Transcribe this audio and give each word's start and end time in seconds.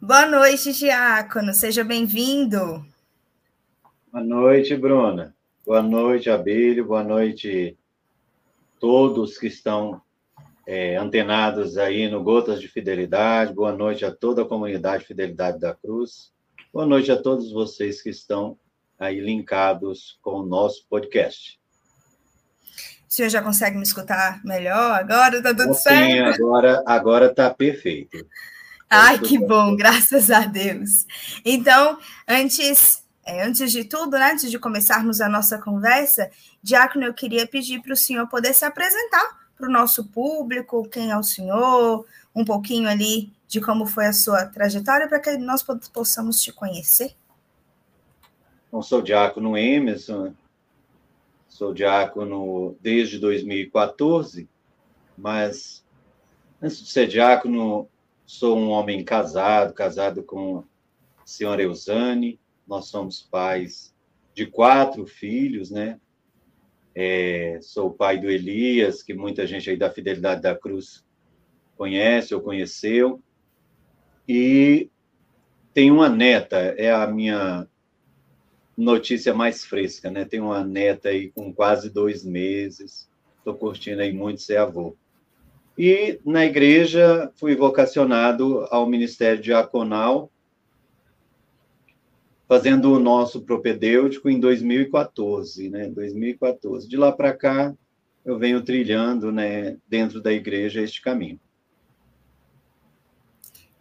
Boa 0.00 0.26
noite, 0.26 0.72
Diácono. 0.72 1.52
Seja 1.52 1.82
bem-vindo. 1.82 2.86
Boa 4.12 4.24
noite, 4.24 4.76
Bruna. 4.76 5.34
Boa 5.66 5.82
noite, 5.82 6.30
Abílio. 6.30 6.86
Boa 6.86 7.02
noite, 7.02 7.76
todos 8.78 9.36
que 9.36 9.48
estão 9.48 10.00
é, 10.64 10.96
antenados 10.96 11.76
aí 11.76 12.08
no 12.08 12.22
Gotas 12.22 12.60
de 12.60 12.68
Fidelidade. 12.68 13.52
Boa 13.52 13.72
noite 13.72 14.04
a 14.04 14.12
toda 14.12 14.42
a 14.42 14.44
comunidade 14.44 15.04
Fidelidade 15.04 15.58
da 15.58 15.74
Cruz. 15.74 16.32
Boa 16.72 16.86
noite 16.86 17.10
a 17.10 17.20
todos 17.20 17.50
vocês 17.50 18.00
que 18.00 18.10
estão 18.10 18.56
aí 18.96 19.18
linkados 19.18 20.16
com 20.22 20.40
o 20.40 20.46
nosso 20.46 20.86
podcast. 20.88 21.58
O 23.08 23.12
senhor 23.12 23.30
já 23.30 23.42
consegue 23.42 23.76
me 23.76 23.82
escutar 23.82 24.40
melhor 24.44 24.92
agora? 24.92 25.42
Tá 25.42 25.52
tudo 25.52 25.74
Sim, 25.74 25.80
certo? 25.80 26.40
agora 26.40 26.82
agora 26.86 27.34
tá 27.34 27.52
perfeito. 27.52 28.16
Ai, 28.90 29.18
que 29.18 29.38
bom, 29.38 29.76
graças 29.76 30.30
a 30.30 30.40
Deus. 30.40 31.06
Então, 31.44 31.98
antes, 32.26 33.04
é, 33.24 33.44
antes 33.44 33.70
de 33.70 33.84
tudo, 33.84 34.12
né, 34.12 34.32
antes 34.32 34.50
de 34.50 34.58
começarmos 34.58 35.20
a 35.20 35.28
nossa 35.28 35.58
conversa, 35.58 36.30
Diácono, 36.62 37.04
eu 37.04 37.12
queria 37.12 37.46
pedir 37.46 37.82
para 37.82 37.92
o 37.92 37.96
senhor 37.96 38.26
poder 38.28 38.54
se 38.54 38.64
apresentar 38.64 39.38
para 39.56 39.68
o 39.68 39.72
nosso 39.72 40.04
público, 40.06 40.88
quem 40.88 41.10
é 41.10 41.18
o 41.18 41.22
senhor, 41.22 42.06
um 42.34 42.44
pouquinho 42.44 42.88
ali 42.88 43.32
de 43.46 43.60
como 43.60 43.86
foi 43.86 44.06
a 44.06 44.12
sua 44.12 44.46
trajetória, 44.46 45.08
para 45.08 45.20
que 45.20 45.36
nós 45.36 45.64
possamos 45.92 46.40
te 46.40 46.52
conhecer. 46.52 47.14
Bom, 48.70 48.82
sou 48.82 49.02
diácono 49.02 49.56
Emerson, 49.56 50.34
sou 51.48 51.74
diácono 51.74 52.76
desde 52.80 53.18
2014, 53.18 54.48
mas 55.16 55.84
antes 56.62 56.80
de 56.80 56.90
ser 56.90 57.08
diácono, 57.08 57.88
Sou 58.30 58.58
um 58.58 58.68
homem 58.68 59.02
casado, 59.02 59.72
casado 59.72 60.22
com 60.22 60.58
a 60.58 60.62
senhora 61.24 61.62
Eusane. 61.62 62.38
Nós 62.66 62.84
somos 62.84 63.22
pais 63.22 63.96
de 64.34 64.44
quatro 64.44 65.06
filhos, 65.06 65.70
né? 65.70 65.98
É, 66.94 67.58
sou 67.62 67.90
pai 67.90 68.18
do 68.18 68.28
Elias, 68.28 69.02
que 69.02 69.14
muita 69.14 69.46
gente 69.46 69.70
aí 69.70 69.78
da 69.78 69.90
Fidelidade 69.90 70.42
da 70.42 70.54
Cruz 70.54 71.02
conhece 71.74 72.34
ou 72.34 72.42
conheceu. 72.42 73.22
E 74.28 74.90
tenho 75.72 75.94
uma 75.94 76.10
neta, 76.10 76.58
é 76.76 76.92
a 76.92 77.06
minha 77.06 77.66
notícia 78.76 79.32
mais 79.32 79.64
fresca, 79.64 80.10
né? 80.10 80.26
Tenho 80.26 80.44
uma 80.44 80.62
neta 80.62 81.08
aí 81.08 81.30
com 81.30 81.50
quase 81.50 81.88
dois 81.88 82.22
meses. 82.22 83.10
Estou 83.38 83.54
curtindo 83.54 84.02
aí 84.02 84.12
muito 84.12 84.42
ser 84.42 84.58
avô. 84.58 84.94
E 85.78 86.18
na 86.24 86.44
igreja 86.44 87.30
fui 87.36 87.54
vocacionado 87.54 88.66
ao 88.68 88.84
ministério 88.84 89.40
diaconal, 89.40 90.28
fazendo 92.48 92.92
o 92.92 92.98
nosso 92.98 93.42
propedêutico 93.42 94.28
em 94.28 94.40
2014, 94.40 95.70
né? 95.70 95.86
2014. 95.88 96.88
De 96.88 96.96
lá 96.96 97.12
para 97.12 97.32
cá, 97.32 97.72
eu 98.24 98.36
venho 98.36 98.60
trilhando, 98.60 99.30
né, 99.30 99.76
dentro 99.86 100.20
da 100.20 100.32
igreja 100.32 100.80
este 100.80 101.00
caminho. 101.00 101.38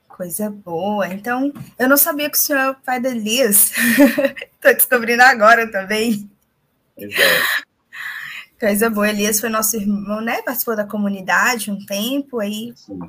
Coisa 0.07 0.51
boa. 0.51 1.07
Então, 1.07 1.51
eu 1.79 1.89
não 1.89 1.97
sabia 1.97 2.29
que 2.29 2.37
o 2.37 2.39
senhor 2.39 2.59
é 2.59 2.69
o 2.69 2.75
pai 2.75 2.99
da 3.01 3.09
Elias. 3.09 3.71
Estou 4.53 4.73
descobrindo 4.73 5.23
agora 5.23 5.69
também. 5.71 6.29
Exato. 6.95 7.66
Coisa 8.59 8.89
boa. 8.89 9.07
Elias 9.07 9.39
foi 9.39 9.49
nosso 9.49 9.75
irmão, 9.75 10.19
né? 10.19 10.41
Participou 10.41 10.75
da 10.75 10.83
comunidade 10.83 11.69
um 11.69 11.85
tempo, 11.85 12.39
aí 12.39 12.73
Sim. 12.75 12.99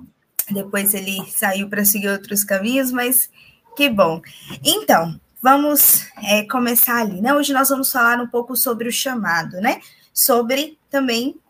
depois 0.50 0.92
ele 0.92 1.24
saiu 1.30 1.68
para 1.70 1.86
seguir 1.86 2.08
outros 2.08 2.44
caminhos, 2.44 2.92
mas 2.92 3.30
que 3.74 3.88
bom. 3.88 4.20
Então, 4.62 5.18
vamos 5.40 6.06
é, 6.22 6.44
começar 6.44 7.00
ali, 7.00 7.22
né? 7.22 7.32
Hoje 7.32 7.54
nós 7.54 7.70
vamos 7.70 7.90
falar 7.90 8.20
um 8.20 8.26
pouco 8.26 8.54
sobre 8.54 8.88
o 8.88 8.92
chamado, 8.92 9.58
né? 9.58 9.80
Sobre 10.12 10.78
também 10.90 11.40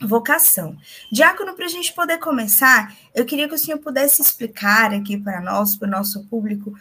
vocação. 0.00 0.76
Diácono, 1.12 1.54
para 1.54 1.66
a 1.66 1.68
gente 1.68 1.92
poder 1.92 2.18
começar, 2.18 2.92
eu 3.14 3.24
queria 3.24 3.48
que 3.48 3.54
o 3.54 3.58
senhor 3.58 3.78
pudesse 3.78 4.20
explicar 4.20 4.92
aqui 4.92 5.16
para 5.16 5.40
nós, 5.40 5.76
para 5.76 5.86
o 5.86 5.90
nosso 5.90 6.24
público, 6.24 6.74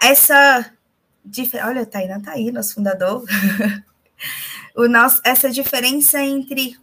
essa. 0.00 0.72
Olha, 1.64 1.84
Taina 1.84 2.22
tá 2.22 2.32
aí, 2.32 2.52
nosso 2.52 2.74
fundador. 2.74 3.24
o 4.78 4.86
nosso, 4.86 5.20
essa 5.24 5.50
diferença 5.50 6.22
entre 6.22 6.78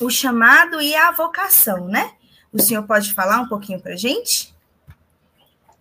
o 0.00 0.08
chamado 0.08 0.80
e 0.80 0.94
a 0.94 1.10
vocação, 1.10 1.88
né? 1.88 2.14
O 2.52 2.60
senhor 2.60 2.84
pode 2.84 3.12
falar 3.12 3.40
um 3.40 3.48
pouquinho 3.48 3.80
para 3.80 3.96
gente? 3.96 4.54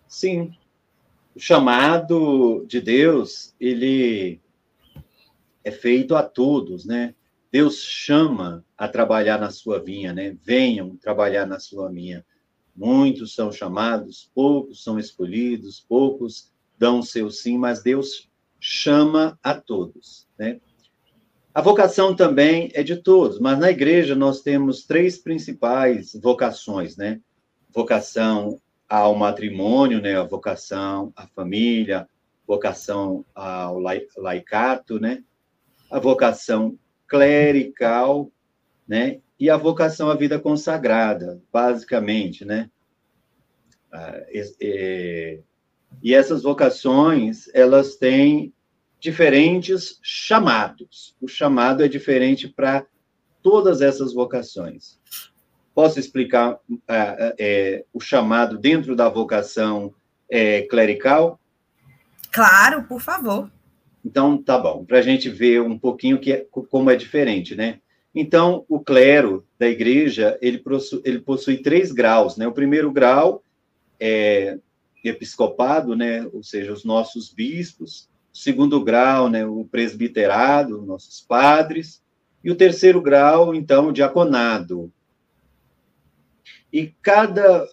Sim. 0.07 0.57
O 1.35 1.39
chamado 1.39 2.65
de 2.67 2.81
Deus, 2.81 3.53
ele 3.59 4.41
é 5.63 5.69
feito 5.69 6.15
a 6.15 6.23
todos, 6.23 6.83
né? 6.83 7.13
Deus 7.51 7.77
chama 7.83 8.65
a 8.75 8.87
trabalhar 8.87 9.39
na 9.39 9.51
sua 9.51 9.79
vinha, 9.79 10.11
né? 10.11 10.35
Venham 10.43 10.97
trabalhar 10.97 11.45
na 11.45 11.59
sua 11.59 11.91
vinha. 11.91 12.25
Muitos 12.75 13.35
são 13.35 13.51
chamados, 13.51 14.31
poucos 14.33 14.83
são 14.83 14.97
escolhidos, 14.97 15.79
poucos 15.79 16.51
dão 16.75 16.99
o 16.99 17.03
seu 17.03 17.29
sim, 17.29 17.55
mas 17.55 17.83
Deus 17.83 18.27
chama 18.59 19.37
a 19.43 19.53
todos, 19.53 20.27
né? 20.35 20.59
A 21.53 21.61
vocação 21.61 22.15
também 22.15 22.69
é 22.75 22.83
de 22.83 22.95
todos, 22.95 23.39
mas 23.39 23.57
na 23.57 23.71
igreja 23.71 24.15
nós 24.15 24.41
temos 24.41 24.85
três 24.85 25.17
principais 25.17 26.13
vocações, 26.13 26.95
né? 26.95 27.19
Vocação 27.73 28.61
ao 28.87 29.15
matrimônio, 29.15 29.99
né? 29.99 30.15
A 30.15 30.23
vocação 30.23 31.11
à 31.15 31.25
família, 31.27 32.07
vocação 32.47 33.25
ao 33.33 33.79
laicato, 34.17 34.99
né? 34.99 35.23
A 35.91 35.99
vocação 35.99 36.77
clerical, 37.07 38.31
né? 38.87 39.19
E 39.39 39.49
a 39.49 39.57
vocação 39.57 40.09
à 40.11 40.15
vida 40.15 40.37
consagrada, 40.37 41.41
basicamente, 41.51 42.45
né? 42.45 42.69
Ah, 43.91 44.21
e 44.31 46.13
essas 46.13 46.43
vocações, 46.43 47.49
elas 47.55 47.95
têm 47.95 48.53
diferentes 48.99 49.99
chamados. 50.03 51.15
O 51.21 51.27
chamado 51.27 51.83
é 51.83 51.87
diferente 51.87 52.47
para 52.47 52.85
todas 53.41 53.81
essas 53.81 54.13
vocações. 54.13 54.99
Posso 55.73 55.99
explicar 55.99 56.59
é, 56.87 57.85
o 57.93 58.01
chamado 58.01 58.57
dentro 58.57 58.95
da 58.95 59.07
vocação 59.07 59.93
é, 60.29 60.63
clerical? 60.63 61.39
Claro, 62.31 62.83
por 62.83 62.99
favor. 62.99 63.49
Então, 64.03 64.41
tá 64.41 64.57
bom, 64.57 64.83
para 64.83 64.99
a 64.99 65.01
gente 65.01 65.29
ver 65.29 65.61
um 65.61 65.77
pouquinho 65.77 66.19
que 66.19 66.33
é, 66.33 66.45
como 66.69 66.89
é 66.89 66.95
diferente, 66.95 67.55
né? 67.55 67.79
Então, 68.13 68.65
o 68.67 68.79
clero 68.79 69.45
da 69.57 69.67
igreja, 69.67 70.37
ele 70.41 70.57
possui, 70.57 71.01
ele 71.05 71.19
possui 71.19 71.57
três 71.57 71.91
graus, 71.91 72.35
né? 72.35 72.47
O 72.47 72.51
primeiro 72.51 72.91
grau 72.91 73.43
é 73.99 74.57
episcopado, 75.03 75.95
né? 75.95 76.27
Ou 76.33 76.43
seja, 76.43 76.73
os 76.73 76.83
nossos 76.83 77.31
bispos 77.31 78.08
segundo 78.33 78.83
grau, 78.83 79.29
né, 79.29 79.45
o 79.45 79.65
presbiterado, 79.65 80.81
nossos 80.81 81.21
padres, 81.21 82.01
e 82.43 82.49
o 82.51 82.55
terceiro 82.55 83.01
grau, 83.01 83.53
então, 83.53 83.87
o 83.87 83.93
diaconado. 83.93 84.91
E 86.71 86.93
cada, 87.01 87.67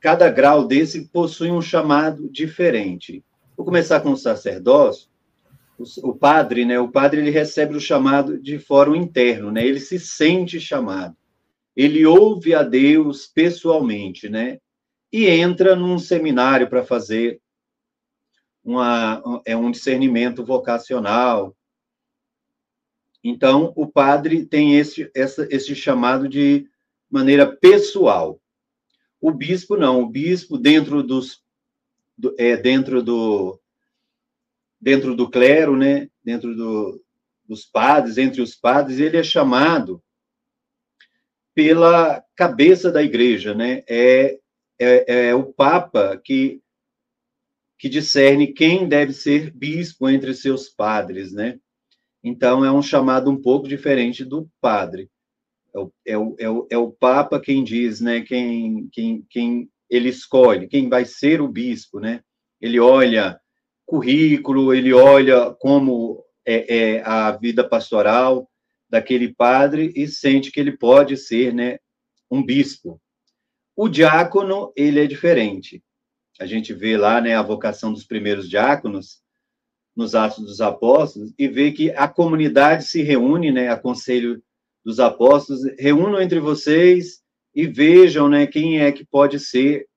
cada 0.00 0.28
grau 0.30 0.66
desse 0.66 1.06
possui 1.08 1.50
um 1.50 1.62
chamado 1.62 2.28
diferente. 2.28 3.24
Vou 3.56 3.64
começar 3.64 4.00
com 4.00 4.10
o 4.10 4.16
sacerdócio. 4.16 5.08
O, 5.78 6.10
o 6.10 6.14
padre, 6.14 6.64
né, 6.64 6.78
o 6.78 6.88
padre 6.88 7.20
ele 7.20 7.30
recebe 7.30 7.76
o 7.76 7.80
chamado 7.80 8.38
de 8.38 8.58
fórum 8.58 8.96
interno, 8.96 9.50
né, 9.50 9.64
ele 9.64 9.80
se 9.80 9.98
sente 9.98 10.60
chamado. 10.60 11.16
Ele 11.76 12.04
ouve 12.04 12.54
a 12.54 12.64
Deus 12.64 13.26
pessoalmente, 13.26 14.28
né, 14.28 14.58
e 15.12 15.26
entra 15.26 15.76
num 15.76 15.98
seminário 15.98 16.68
para 16.68 16.84
fazer 16.84 17.40
uma, 18.68 19.40
é 19.46 19.56
um 19.56 19.70
discernimento 19.70 20.44
vocacional. 20.44 21.56
Então, 23.24 23.72
o 23.74 23.86
padre 23.86 24.44
tem 24.44 24.76
esse, 24.76 25.10
essa, 25.14 25.48
esse 25.50 25.74
chamado 25.74 26.28
de 26.28 26.68
maneira 27.10 27.46
pessoal. 27.46 28.40
O 29.20 29.32
bispo 29.32 29.76
não, 29.76 30.02
o 30.02 30.08
bispo 30.08 30.58
dentro 30.58 31.02
dos 31.02 31.42
do, 32.16 32.34
é, 32.38 32.56
dentro 32.56 33.02
do 33.02 33.58
dentro 34.80 35.16
do 35.16 35.28
clero, 35.28 35.76
né, 35.76 36.08
dentro 36.22 36.54
do, 36.54 37.02
dos 37.44 37.64
padres, 37.64 38.16
entre 38.16 38.40
os 38.40 38.54
padres, 38.54 39.00
ele 39.00 39.16
é 39.16 39.24
chamado 39.24 40.00
pela 41.52 42.22
cabeça 42.36 42.92
da 42.92 43.02
igreja, 43.02 43.54
né? 43.54 43.82
É, 43.88 44.38
é, 44.78 45.28
é 45.30 45.34
o 45.34 45.52
papa 45.52 46.16
que 46.22 46.62
que 47.78 47.88
discerne 47.88 48.52
quem 48.52 48.88
deve 48.88 49.12
ser 49.12 49.50
bispo 49.52 50.08
entre 50.08 50.34
seus 50.34 50.68
padres, 50.68 51.32
né? 51.32 51.58
Então, 52.22 52.64
é 52.64 52.72
um 52.72 52.82
chamado 52.82 53.30
um 53.30 53.40
pouco 53.40 53.68
diferente 53.68 54.24
do 54.24 54.50
padre. 54.60 55.08
É 55.74 55.78
o, 55.78 55.92
é 56.04 56.18
o, 56.18 56.36
é 56.38 56.50
o, 56.50 56.66
é 56.70 56.78
o 56.78 56.90
Papa 56.90 57.38
quem 57.40 57.62
diz, 57.62 58.00
né? 58.00 58.22
Quem, 58.22 58.88
quem, 58.92 59.24
quem 59.30 59.70
ele 59.88 60.08
escolhe 60.08 60.66
quem 60.66 60.88
vai 60.88 61.04
ser 61.04 61.40
o 61.40 61.48
bispo, 61.48 62.00
né? 62.00 62.22
Ele 62.60 62.80
olha 62.80 63.40
currículo, 63.86 64.74
ele 64.74 64.92
olha 64.92 65.50
como 65.52 66.22
é, 66.44 66.96
é 66.96 67.02
a 67.02 67.30
vida 67.32 67.66
pastoral 67.66 68.48
daquele 68.88 69.32
padre 69.32 69.92
e 69.94 70.06
sente 70.06 70.50
que 70.50 70.60
ele 70.60 70.76
pode 70.76 71.16
ser, 71.16 71.54
né, 71.54 71.78
um 72.30 72.42
bispo. 72.42 73.00
O 73.76 73.88
diácono, 73.88 74.72
ele 74.76 75.00
é 75.00 75.06
diferente. 75.06 75.82
A 76.38 76.46
gente 76.46 76.72
vê 76.72 76.96
lá, 76.96 77.20
né, 77.20 77.34
a 77.34 77.42
vocação 77.42 77.92
dos 77.92 78.04
primeiros 78.04 78.48
diáconos 78.48 79.20
nos 79.94 80.14
Atos 80.14 80.44
dos 80.44 80.60
Apóstolos 80.60 81.32
e 81.36 81.48
vê 81.48 81.72
que 81.72 81.90
a 81.90 82.06
comunidade 82.06 82.84
se 82.84 83.02
reúne, 83.02 83.50
né, 83.50 83.68
a 83.68 83.76
conselho 83.76 84.42
dos 84.84 85.00
apóstolos, 85.00 85.62
reúnam 85.78 86.20
entre 86.20 86.40
vocês 86.40 87.22
e 87.54 87.66
vejam, 87.66 88.28
né, 88.28 88.46
quem 88.46 88.80
é 88.80 88.92
que 88.92 89.04
pode 89.04 89.40
ser 89.40 89.88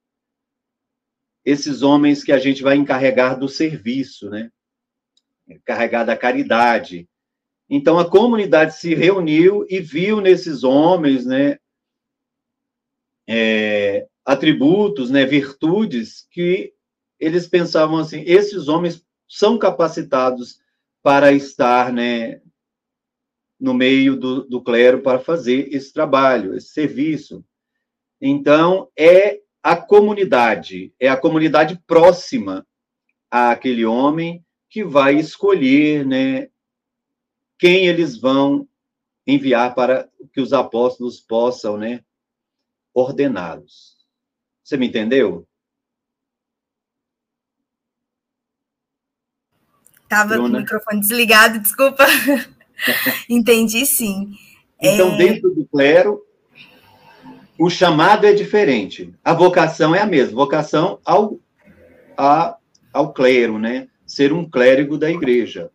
esses 1.45 1.81
homens 1.81 2.23
que 2.23 2.31
a 2.31 2.39
gente 2.39 2.61
vai 2.61 2.75
encarregar 2.75 3.38
do 3.39 3.47
serviço, 3.47 4.29
né? 4.29 4.51
Encarregar 5.47 6.05
da 6.05 6.15
caridade. 6.15 7.07
Então 7.69 7.97
a 7.97 8.09
comunidade 8.09 8.75
se 8.75 8.93
reuniu 8.93 9.65
e 9.69 9.79
viu 9.79 10.19
nesses 10.19 10.63
homens, 10.63 11.25
né, 11.25 11.57
é, 13.27 14.07
atributos, 14.25 15.09
né, 15.09 15.25
virtudes 15.25 16.27
que 16.31 16.73
eles 17.19 17.47
pensavam 17.47 17.97
assim, 17.97 18.23
esses 18.25 18.68
homens 18.68 19.06
são 19.27 19.57
capacitados 19.57 20.59
para 21.03 21.31
estar, 21.31 21.91
né, 21.91 22.41
no 23.59 23.73
meio 23.73 24.15
do, 24.15 24.44
do 24.44 24.62
clero 24.62 25.01
para 25.01 25.19
fazer 25.19 25.73
esse 25.73 25.94
trabalho, 25.94 26.56
esse 26.56 26.69
serviço. 26.69 27.45
Então, 28.19 28.89
é 28.97 29.39
a 29.62 29.75
comunidade, 29.75 30.94
é 31.00 31.07
a 31.07 31.17
comunidade 31.17 31.79
próxima 31.85 32.65
àquele 33.29 33.85
homem 33.85 34.44
que 34.69 34.83
vai 34.83 35.15
escolher, 35.15 36.06
né, 36.06 36.50
quem 37.57 37.85
eles 37.85 38.17
vão 38.17 38.67
enviar 39.25 39.75
para 39.75 40.09
que 40.33 40.41
os 40.41 40.53
apóstolos 40.53 41.19
possam, 41.19 41.77
né, 41.77 42.03
ordená-los. 42.94 44.00
Você 44.71 44.77
me 44.77 44.88
entendeu? 44.88 45.45
Estava 50.03 50.38
com 50.38 50.44
o 50.44 50.50
microfone 50.50 51.01
desligado, 51.01 51.59
desculpa. 51.59 52.06
Entendi 53.27 53.85
sim. 53.85 54.31
Então, 54.81 55.15
é... 55.15 55.18
dentro 55.18 55.53
do 55.53 55.65
clero, 55.65 56.25
o 57.59 57.69
chamado 57.69 58.25
é 58.25 58.31
diferente. 58.31 59.13
A 59.21 59.33
vocação 59.33 59.94
é 59.94 60.00
a 60.00 60.06
mesma. 60.06 60.38
Vocação 60.38 61.00
ao, 61.03 61.38
a, 62.17 62.56
ao 62.94 63.12
clero, 63.12 63.59
né? 63.59 63.89
Ser 64.06 64.31
um 64.31 64.50
clérigo 64.50 64.97
da 64.97 65.12
igreja. 65.12 65.69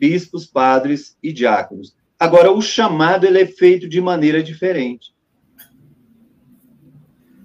Bispos, 0.00 0.46
padres 0.46 1.18
e 1.22 1.34
diáconos. 1.34 1.94
Agora, 2.18 2.50
o 2.50 2.62
chamado 2.62 3.26
ele 3.26 3.42
é 3.42 3.46
feito 3.46 3.86
de 3.86 4.00
maneira 4.00 4.42
diferente. 4.42 5.12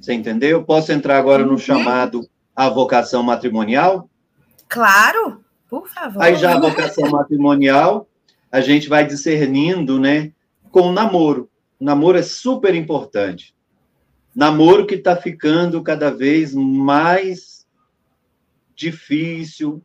Você 0.03 0.11
entendeu? 0.11 0.61
Posso 0.65 0.91
entrar 0.91 1.17
agora 1.17 1.45
no 1.45 1.51
uhum. 1.51 1.57
chamado 1.57 2.29
à 2.53 2.67
vocação 2.67 3.23
matrimonial? 3.23 4.09
Claro, 4.67 5.45
por 5.69 5.87
favor. 5.87 6.21
Aí 6.21 6.35
já 6.35 6.55
a 6.55 6.59
vocação 6.59 7.09
matrimonial, 7.09 8.05
a 8.51 8.59
gente 8.59 8.89
vai 8.89 9.07
discernindo, 9.07 9.97
né, 9.97 10.33
com 10.71 10.89
o 10.89 10.91
namoro. 10.91 11.49
O 11.79 11.85
namoro 11.85 12.17
é 12.17 12.21
super 12.21 12.75
importante. 12.75 13.55
Namoro 14.35 14.85
que 14.85 14.95
está 14.95 15.15
ficando 15.15 15.81
cada 15.81 16.11
vez 16.11 16.53
mais 16.53 17.65
difícil, 18.75 19.81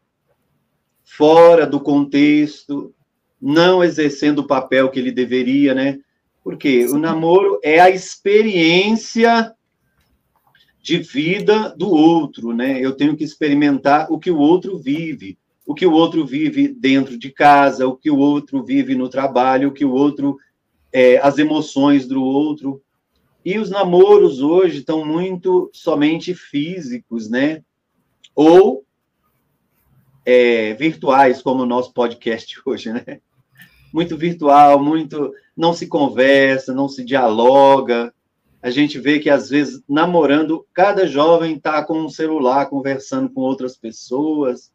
fora 1.04 1.64
do 1.64 1.78
contexto, 1.78 2.92
não 3.40 3.84
exercendo 3.84 4.40
o 4.40 4.48
papel 4.48 4.90
que 4.90 4.98
ele 4.98 5.12
deveria, 5.12 5.74
né? 5.74 6.00
Porque 6.42 6.88
Sim. 6.88 6.96
o 6.96 6.98
namoro 6.98 7.60
é 7.62 7.78
a 7.78 7.88
experiência 7.88 9.54
de 10.88 10.96
vida 10.96 11.68
do 11.76 11.90
outro, 11.90 12.54
né? 12.54 12.80
Eu 12.80 12.96
tenho 12.96 13.14
que 13.14 13.22
experimentar 13.22 14.10
o 14.10 14.18
que 14.18 14.30
o 14.30 14.38
outro 14.38 14.78
vive, 14.78 15.38
o 15.66 15.74
que 15.74 15.84
o 15.84 15.92
outro 15.92 16.24
vive 16.24 16.66
dentro 16.66 17.18
de 17.18 17.30
casa, 17.30 17.86
o 17.86 17.94
que 17.94 18.10
o 18.10 18.16
outro 18.16 18.64
vive 18.64 18.94
no 18.94 19.06
trabalho, 19.06 19.68
o 19.68 19.72
que 19.72 19.84
o 19.84 19.92
outro, 19.92 20.38
é, 20.90 21.18
as 21.18 21.36
emoções 21.36 22.06
do 22.08 22.24
outro. 22.24 22.80
E 23.44 23.58
os 23.58 23.68
namoros 23.68 24.40
hoje 24.40 24.78
estão 24.78 25.04
muito 25.04 25.70
somente 25.74 26.34
físicos, 26.34 27.28
né? 27.28 27.62
Ou 28.34 28.82
é, 30.24 30.72
virtuais, 30.72 31.42
como 31.42 31.64
o 31.64 31.66
nosso 31.66 31.92
podcast 31.92 32.58
hoje, 32.64 32.94
né? 32.94 33.20
Muito 33.92 34.16
virtual, 34.16 34.82
muito. 34.82 35.34
Não 35.54 35.74
se 35.74 35.86
conversa, 35.86 36.72
não 36.72 36.88
se 36.88 37.04
dialoga. 37.04 38.10
A 38.62 38.70
gente 38.70 38.98
vê 38.98 39.20
que, 39.20 39.30
às 39.30 39.48
vezes, 39.48 39.82
namorando, 39.88 40.66
cada 40.74 41.06
jovem 41.06 41.56
está 41.56 41.84
com 41.84 42.00
um 42.00 42.08
celular 42.08 42.66
conversando 42.66 43.30
com 43.30 43.40
outras 43.40 43.76
pessoas, 43.76 44.72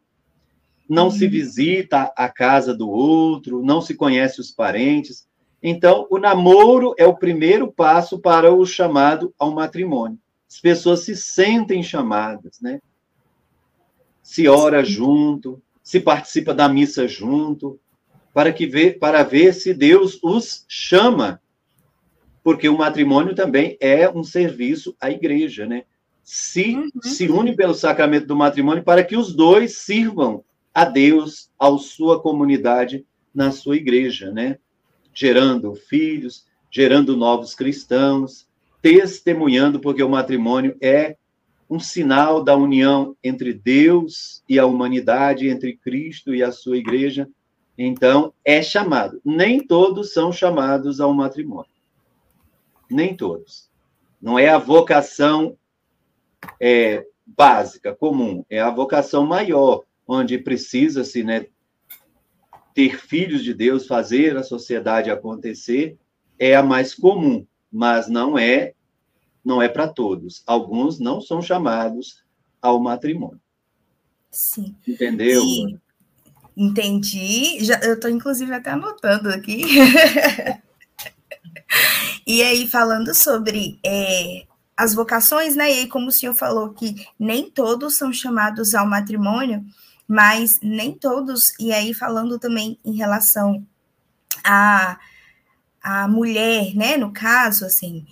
não 0.88 1.10
se 1.10 1.24
uhum. 1.24 1.30
visita 1.30 2.12
a 2.16 2.28
casa 2.28 2.74
do 2.74 2.88
outro, 2.88 3.62
não 3.62 3.80
se 3.80 3.94
conhece 3.94 4.40
os 4.40 4.50
parentes. 4.50 5.26
Então, 5.62 6.06
o 6.10 6.18
namoro 6.18 6.94
é 6.98 7.06
o 7.06 7.16
primeiro 7.16 7.72
passo 7.72 8.18
para 8.18 8.52
o 8.52 8.64
chamado 8.66 9.34
ao 9.38 9.50
matrimônio. 9.50 10.18
As 10.48 10.60
pessoas 10.60 11.00
se 11.00 11.16
sentem 11.16 11.82
chamadas, 11.82 12.60
né? 12.60 12.80
Se 14.22 14.46
ora 14.46 14.84
Sim. 14.84 14.92
junto, 14.92 15.62
se 15.82 16.00
participa 16.00 16.54
da 16.54 16.68
missa 16.68 17.08
junto, 17.08 17.78
para 18.32 18.52
que 18.52 18.66
ver, 18.66 18.98
para 18.98 19.22
ver 19.22 19.52
se 19.52 19.72
Deus 19.72 20.18
os 20.22 20.64
chama. 20.68 21.40
Porque 22.44 22.68
o 22.68 22.78
matrimônio 22.78 23.34
também 23.34 23.76
é 23.80 24.08
um 24.08 24.22
serviço 24.22 24.94
à 25.00 25.10
igreja, 25.10 25.66
né? 25.66 25.82
Se 26.22 26.76
uhum. 26.76 26.90
se 27.02 27.28
une 27.28 27.56
pelo 27.56 27.74
sacramento 27.74 28.26
do 28.26 28.36
matrimônio 28.36 28.84
para 28.84 29.02
que 29.02 29.16
os 29.16 29.34
dois 29.34 29.78
sirvam 29.78 30.44
a 30.72 30.84
Deus, 30.84 31.50
à 31.58 31.76
sua 31.76 32.20
comunidade, 32.20 33.04
na 33.34 33.50
sua 33.50 33.76
igreja, 33.76 34.30
né? 34.30 34.58
gerando 35.14 35.74
filhos, 35.74 36.44
gerando 36.70 37.16
novos 37.16 37.54
cristãos, 37.54 38.48
testemunhando, 38.82 39.78
porque 39.78 40.02
o 40.02 40.08
matrimônio 40.08 40.76
é 40.80 41.16
um 41.70 41.78
sinal 41.78 42.42
da 42.42 42.56
união 42.56 43.16
entre 43.22 43.54
Deus 43.54 44.42
e 44.48 44.58
a 44.58 44.66
humanidade, 44.66 45.48
entre 45.48 45.76
Cristo 45.76 46.34
e 46.34 46.42
a 46.42 46.50
sua 46.50 46.76
igreja. 46.76 47.28
Então, 47.78 48.32
é 48.44 48.62
chamado. 48.62 49.20
Nem 49.24 49.64
todos 49.64 50.12
são 50.12 50.32
chamados 50.32 51.00
ao 51.00 51.14
matrimônio. 51.14 51.70
Nem 52.90 53.16
todos. 53.16 53.70
Não 54.20 54.38
é 54.38 54.48
a 54.48 54.58
vocação 54.58 55.56
é, 56.60 57.06
básica, 57.26 57.94
comum, 57.94 58.44
é 58.48 58.60
a 58.60 58.70
vocação 58.70 59.26
maior, 59.26 59.82
onde 60.06 60.38
precisa-se 60.38 61.22
né, 61.22 61.46
ter 62.74 62.98
filhos 62.98 63.42
de 63.42 63.54
Deus, 63.54 63.86
fazer 63.86 64.36
a 64.36 64.42
sociedade 64.42 65.10
acontecer, 65.10 65.96
é 66.38 66.54
a 66.54 66.62
mais 66.62 66.94
comum, 66.94 67.46
mas 67.70 68.08
não 68.08 68.38
é 68.38 68.74
não 69.44 69.60
é 69.60 69.68
para 69.68 69.86
todos. 69.86 70.42
Alguns 70.46 70.98
não 70.98 71.20
são 71.20 71.42
chamados 71.42 72.24
ao 72.62 72.80
matrimônio. 72.80 73.40
Sim. 74.30 74.74
Entendeu? 74.88 75.42
E, 75.44 75.78
entendi. 76.56 77.62
Já, 77.62 77.78
eu 77.80 77.94
estou, 77.94 78.10
inclusive, 78.10 78.52
até 78.52 78.70
anotando 78.70 79.28
aqui. 79.28 79.64
e 82.26 82.42
aí, 82.42 82.66
falando 82.66 83.14
sobre 83.14 83.78
é, 83.84 84.46
as 84.76 84.94
vocações, 84.94 85.54
né? 85.54 85.70
E 85.70 85.78
aí, 85.80 85.86
como 85.88 86.08
o 86.08 86.12
senhor 86.12 86.34
falou 86.34 86.70
que 86.70 87.06
nem 87.18 87.50
todos 87.50 87.96
são 87.96 88.12
chamados 88.12 88.74
ao 88.74 88.86
matrimônio, 88.86 89.64
mas 90.06 90.58
nem 90.62 90.92
todos, 90.92 91.52
e 91.58 91.72
aí 91.72 91.94
falando 91.94 92.38
também 92.38 92.78
em 92.84 92.96
relação 92.96 93.66
a, 94.44 94.98
a 95.82 96.08
mulher, 96.08 96.74
né, 96.74 96.96
no 96.96 97.12
caso, 97.12 97.64
assim, 97.64 98.06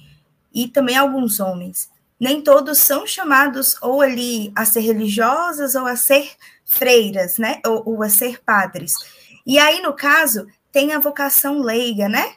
e 0.52 0.68
também 0.68 0.96
alguns 0.96 1.40
homens, 1.40 1.90
nem 2.18 2.40
todos 2.40 2.78
são 2.78 3.06
chamados 3.06 3.76
ou 3.82 4.00
ali 4.00 4.52
a 4.54 4.64
ser 4.64 4.80
religiosas 4.80 5.74
ou 5.74 5.86
a 5.86 5.96
ser 5.96 6.30
freiras, 6.64 7.38
né, 7.38 7.60
ou, 7.66 7.82
ou 7.86 8.02
a 8.02 8.08
ser 8.08 8.42
padres. 8.42 8.92
E 9.44 9.58
aí, 9.58 9.82
no 9.82 9.92
caso, 9.92 10.46
tem 10.70 10.92
a 10.92 11.00
vocação 11.00 11.60
leiga, 11.60 12.08
né, 12.08 12.36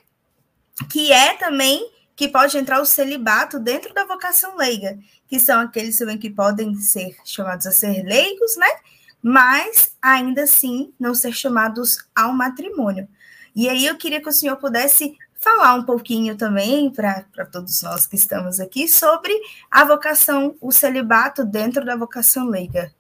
que 0.90 1.12
é 1.12 1.36
também 1.36 1.92
que 2.16 2.28
pode 2.28 2.58
entrar 2.58 2.82
o 2.82 2.86
celibato 2.86 3.60
dentro 3.60 3.94
da 3.94 4.06
vocação 4.06 4.56
leiga, 4.56 4.98
que 5.28 5.40
são 5.40 5.60
aqueles 5.60 5.98
também 5.98 6.18
que 6.18 6.30
podem 6.30 6.76
ser 6.76 7.16
chamados 7.26 7.68
a 7.68 7.72
ser 7.72 8.04
leigos, 8.04 8.56
né? 8.58 8.68
mas 9.28 9.98
ainda 10.00 10.44
assim 10.44 10.94
não 11.00 11.16
ser 11.16 11.34
chamados 11.34 11.98
ao 12.16 12.32
matrimônio. 12.32 13.08
E 13.56 13.68
aí 13.68 13.84
eu 13.84 13.98
queria 13.98 14.22
que 14.22 14.30
o 14.30 14.32
senhor 14.32 14.56
pudesse 14.58 15.18
falar 15.34 15.74
um 15.74 15.84
pouquinho 15.84 16.38
também 16.38 16.92
para 16.92 17.24
todos 17.52 17.82
nós 17.82 18.06
que 18.06 18.16
estamos 18.16 18.60
aqui 18.60 18.88
sobre 18.88 19.34
a 19.72 19.84
vocação, 19.84 20.56
o 20.62 20.72
celibato 20.72 21.44
dentro 21.44 21.84
da 21.84 21.96
vocação 21.96 22.48
leiga. 22.48 22.94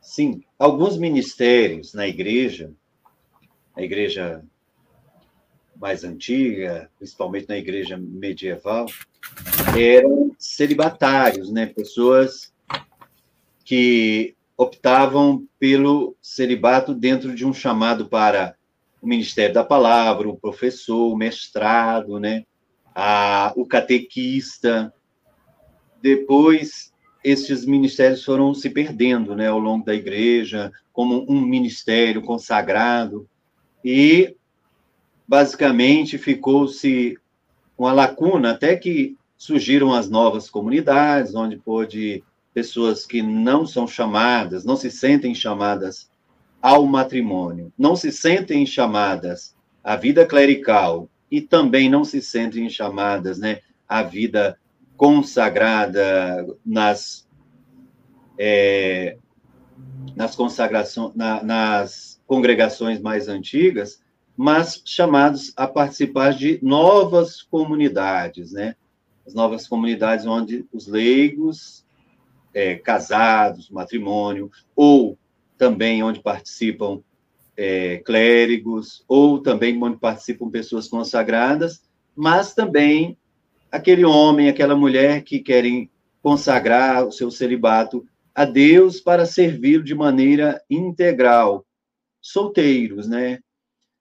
Sim, 0.00 0.42
alguns 0.58 0.96
ministérios 0.96 1.92
na 1.92 2.08
igreja, 2.08 2.72
a 3.76 3.82
igreja 3.82 4.42
mais 5.84 6.02
antiga, 6.02 6.90
principalmente 6.96 7.46
na 7.46 7.58
igreja 7.58 7.98
medieval, 7.98 8.86
eram 9.78 10.34
celibatários, 10.38 11.52
né? 11.52 11.66
Pessoas 11.66 12.54
que 13.62 14.34
optavam 14.56 15.46
pelo 15.58 16.16
celibato 16.22 16.94
dentro 16.94 17.34
de 17.34 17.44
um 17.44 17.52
chamado 17.52 18.06
para 18.06 18.54
o 19.02 19.06
Ministério 19.06 19.52
da 19.52 19.62
Palavra, 19.62 20.26
o 20.26 20.38
professor, 20.38 21.12
o 21.12 21.16
mestrado, 21.18 22.18
né? 22.18 22.44
A, 22.94 23.52
o 23.54 23.66
catequista. 23.66 24.90
Depois, 26.00 26.94
esses 27.22 27.66
ministérios 27.66 28.24
foram 28.24 28.54
se 28.54 28.70
perdendo 28.70 29.36
né, 29.36 29.48
ao 29.48 29.58
longo 29.58 29.84
da 29.84 29.94
igreja, 29.94 30.72
como 30.94 31.30
um 31.30 31.42
ministério 31.42 32.22
consagrado, 32.22 33.28
e 33.84 34.34
basicamente 35.26 36.18
ficou-se 36.18 37.16
uma 37.76 37.92
lacuna, 37.92 38.52
até 38.52 38.76
que 38.76 39.16
surgiram 39.36 39.92
as 39.92 40.08
novas 40.08 40.48
comunidades, 40.48 41.34
onde 41.34 41.56
pôde 41.56 42.22
pessoas 42.52 43.04
que 43.04 43.20
não 43.20 43.66
são 43.66 43.86
chamadas, 43.86 44.64
não 44.64 44.76
se 44.76 44.90
sentem 44.90 45.34
chamadas 45.34 46.08
ao 46.62 46.86
matrimônio, 46.86 47.72
não 47.76 47.96
se 47.96 48.12
sentem 48.12 48.64
chamadas 48.64 49.54
à 49.82 49.96
vida 49.96 50.24
clerical 50.24 51.08
e 51.30 51.40
também 51.40 51.90
não 51.90 52.04
se 52.04 52.22
sentem 52.22 52.70
chamadas, 52.70 53.38
né, 53.38 53.60
à 53.88 54.02
vida 54.02 54.58
consagrada 54.96 56.46
nas 56.64 57.28
é, 58.38 59.16
nas 60.16 60.36
consagrações, 60.36 61.14
na, 61.14 61.42
nas 61.42 62.20
congregações 62.26 63.00
mais 63.00 63.28
antigas, 63.28 64.03
mas 64.36 64.82
chamados 64.84 65.52
a 65.56 65.66
participar 65.66 66.34
de 66.34 66.58
novas 66.62 67.42
comunidades, 67.42 68.52
né? 68.52 68.74
As 69.26 69.34
novas 69.34 69.66
comunidades 69.66 70.26
onde 70.26 70.66
os 70.72 70.86
leigos, 70.86 71.84
é, 72.52 72.74
casados, 72.76 73.70
matrimônio, 73.70 74.50
ou 74.74 75.18
também 75.56 76.02
onde 76.02 76.20
participam 76.20 77.00
é, 77.56 77.98
clérigos, 77.98 79.04
ou 79.06 79.40
também 79.40 79.80
onde 79.82 79.96
participam 79.98 80.50
pessoas 80.50 80.88
consagradas, 80.88 81.82
mas 82.14 82.54
também 82.54 83.16
aquele 83.70 84.04
homem, 84.04 84.48
aquela 84.48 84.76
mulher 84.76 85.22
que 85.22 85.38
querem 85.38 85.90
consagrar 86.22 87.06
o 87.06 87.12
seu 87.12 87.30
celibato 87.30 88.06
a 88.34 88.44
Deus 88.44 89.00
para 89.00 89.26
servi-lo 89.26 89.84
de 89.84 89.94
maneira 89.94 90.62
integral. 90.68 91.64
Solteiros, 92.20 93.06
né? 93.06 93.40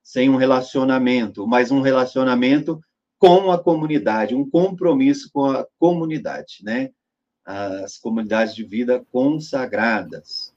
Sem 0.04 0.30
um 0.30 0.36
relacionamento, 0.36 1.48
mas 1.48 1.72
um 1.72 1.82
relacionamento 1.82 2.80
com 3.18 3.50
a 3.52 3.58
comunidade, 3.58 4.36
um 4.36 4.48
compromisso 4.50 5.30
com 5.32 5.46
a 5.46 5.66
comunidade, 5.80 6.58
né? 6.62 6.90
As 7.46 7.98
comunidades 7.98 8.54
de 8.54 8.64
vida 8.64 9.04
consagradas. 9.12 10.54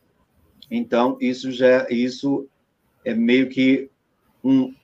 Então, 0.71 1.17
isso 1.21 1.53
já 1.53 1.87
isso 1.89 2.49
é 3.05 3.15
meio 3.15 3.49
que 3.49 3.89
um 4.43 4.75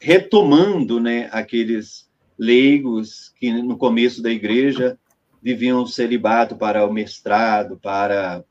retomando, 0.00 1.00
né, 1.00 1.28
aqueles 1.32 2.08
leigos 2.38 3.32
que 3.38 3.52
no 3.52 3.76
começo 3.76 4.22
da 4.22 4.30
igreja 4.30 4.98
viviam 5.42 5.86
celibato 5.86 6.56
para 6.56 6.86
o 6.86 6.92
mestrado, 6.92 7.76
para 7.76 8.44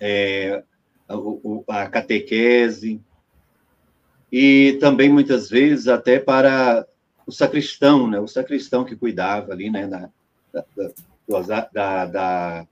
é, 0.00 0.62
a, 1.08 1.82
a 1.82 1.88
catequese, 1.88 3.00
e 4.30 4.76
também 4.80 5.08
muitas 5.08 5.48
vezes 5.48 5.88
até 5.88 6.18
para 6.18 6.86
o 7.26 7.32
sacristão, 7.32 8.08
né? 8.08 8.20
O 8.20 8.26
sacristão 8.26 8.84
que 8.84 8.96
cuidava 8.96 9.52
ali, 9.52 9.70
né? 9.70 9.86
Da, 9.86 10.10
da, 11.72 12.06
da, 12.06 12.66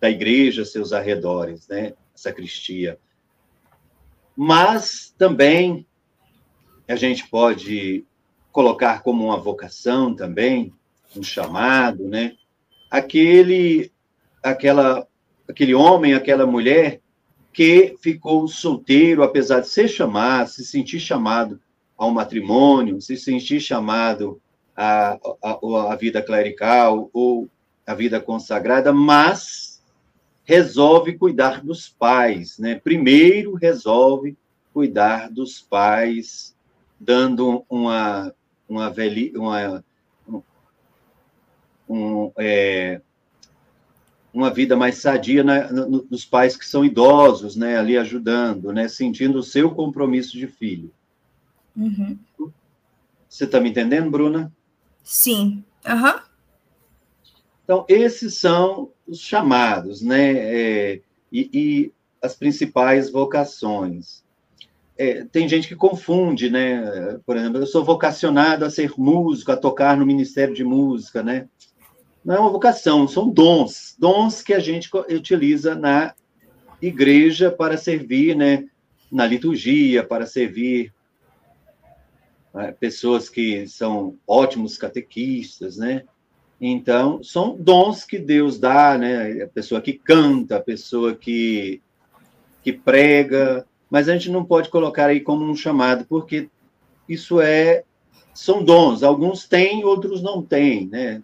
da, 0.00 0.10
igreja, 0.10 0.64
seus 0.64 0.92
arredores, 0.92 1.66
né? 1.68 1.94
A 2.14 2.18
sacristia. 2.18 2.98
Mas 4.36 5.14
também 5.18 5.86
a 6.88 6.96
gente 6.96 7.28
pode 7.28 8.04
colocar 8.50 9.02
como 9.02 9.24
uma 9.24 9.38
vocação 9.38 10.14
também, 10.14 10.72
um 11.16 11.22
chamado, 11.22 12.04
né? 12.08 12.36
aquele, 12.90 13.92
aquela, 14.42 15.06
aquele 15.48 15.74
homem, 15.74 16.14
aquela 16.14 16.44
mulher 16.44 17.00
que 17.52 17.96
ficou 18.00 18.46
solteiro, 18.46 19.22
apesar 19.22 19.60
de 19.60 19.68
ser 19.68 19.88
chamado, 19.88 20.48
se 20.48 20.64
sentir 20.64 21.00
chamado 21.00 21.60
ao 21.96 22.10
matrimônio, 22.10 23.00
se 23.00 23.16
sentir 23.16 23.60
chamado 23.60 24.40
à, 24.76 25.18
à, 25.42 25.92
à 25.92 25.96
vida 25.96 26.22
clerical 26.22 27.10
ou 27.12 27.48
à 27.86 27.94
vida 27.94 28.20
consagrada, 28.20 28.92
mas 28.92 29.82
resolve 30.44 31.18
cuidar 31.18 31.62
dos 31.62 31.88
pais, 31.88 32.58
né? 32.58 32.76
Primeiro 32.76 33.54
resolve 33.54 34.36
cuidar 34.72 35.30
dos 35.30 35.60
pais, 35.60 36.56
dando 36.98 37.64
uma 37.68 38.32
uma, 38.70 38.88
velhi, 38.88 39.32
uma 39.34 39.84
um, 41.88 42.30
é, 42.38 43.00
uma 44.32 44.50
vida 44.50 44.76
mais 44.76 44.96
sadia 44.96 45.42
na, 45.42 45.72
no, 45.72 46.06
nos 46.10 46.24
pais 46.24 46.56
que 46.56 46.66
são 46.66 46.84
idosos, 46.84 47.56
né, 47.56 47.76
ali 47.76 47.96
ajudando, 47.96 48.72
né, 48.72 48.88
sentindo 48.88 49.38
o 49.38 49.42
seu 49.42 49.70
compromisso 49.70 50.36
de 50.36 50.46
filho. 50.46 50.92
Uhum. 51.76 52.18
Você 53.28 53.44
está 53.44 53.60
me 53.60 53.70
entendendo, 53.70 54.10
Bruna? 54.10 54.52
Sim. 55.02 55.64
Uhum. 55.86 56.20
Então, 57.64 57.84
esses 57.88 58.34
são 58.34 58.90
os 59.06 59.18
chamados, 59.18 60.02
né, 60.02 60.32
é, 60.32 61.00
e, 61.32 61.50
e, 61.52 61.92
as 62.22 62.34
principais 62.34 63.10
vocações. 63.10 64.22
É, 64.98 65.24
tem 65.24 65.48
gente 65.48 65.66
que 65.66 65.74
confunde, 65.74 66.50
né? 66.50 67.18
Por 67.24 67.34
exemplo, 67.34 67.58
eu 67.62 67.66
sou 67.66 67.82
vocacionado 67.82 68.66
a 68.66 68.68
ser 68.68 68.92
músico, 68.98 69.50
a 69.50 69.56
tocar 69.56 69.96
no 69.96 70.04
Ministério 70.04 70.54
de 70.54 70.62
Música, 70.62 71.22
né? 71.22 71.48
Não 72.24 72.34
é 72.34 72.38
uma 72.38 72.50
vocação, 72.50 73.08
são 73.08 73.28
dons, 73.28 73.96
dons 73.98 74.42
que 74.42 74.52
a 74.52 74.58
gente 74.58 74.90
utiliza 75.08 75.74
na 75.74 76.14
igreja 76.80 77.50
para 77.50 77.76
servir, 77.76 78.36
né, 78.36 78.66
na 79.10 79.26
liturgia, 79.26 80.04
para 80.04 80.26
servir 80.26 80.92
né, 82.54 82.72
pessoas 82.72 83.28
que 83.28 83.66
são 83.66 84.16
ótimos 84.26 84.76
catequistas, 84.76 85.76
né? 85.76 86.04
Então, 86.60 87.22
são 87.22 87.56
dons 87.58 88.04
que 88.04 88.18
Deus 88.18 88.58
dá, 88.58 88.98
né? 88.98 89.42
A 89.42 89.48
pessoa 89.48 89.80
que 89.80 89.94
canta, 89.94 90.56
a 90.56 90.60
pessoa 90.60 91.14
que, 91.14 91.80
que 92.62 92.70
prega, 92.70 93.66
mas 93.90 94.08
a 94.08 94.12
gente 94.12 94.30
não 94.30 94.44
pode 94.44 94.68
colocar 94.68 95.06
aí 95.06 95.20
como 95.20 95.44
um 95.44 95.56
chamado, 95.56 96.04
porque 96.06 96.50
isso 97.08 97.40
é 97.40 97.84
são 98.34 98.62
dons, 98.62 99.02
alguns 99.02 99.48
têm, 99.48 99.84
outros 99.84 100.22
não 100.22 100.42
têm, 100.42 100.86
né? 100.86 101.22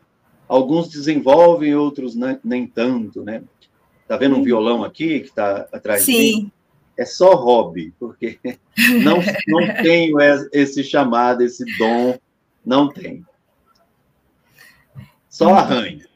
Alguns 0.49 0.89
desenvolvem, 0.89 1.75
outros 1.75 2.15
nem, 2.15 2.39
nem 2.45 2.67
tanto, 2.67 3.23
né? 3.23 3.43
Tá 4.07 4.17
vendo 4.17 4.37
um 4.37 4.43
violão 4.43 4.85
aqui 4.85 5.21
que 5.21 5.27
está 5.27 5.67
atrás 5.73 6.03
Sim. 6.03 6.13
de 6.13 6.19
mim? 6.19 6.53
É 6.97 7.05
só 7.05 7.35
hobby, 7.35 7.93
porque 7.99 8.39
não, 9.03 9.19
não 9.49 9.75
tenho 9.83 10.19
esse 10.53 10.85
chamado, 10.85 11.43
esse 11.43 11.65
dom, 11.77 12.19
não 12.65 12.89
tenho. 12.89 13.27
Só 15.29 15.53
arranha. 15.55 16.07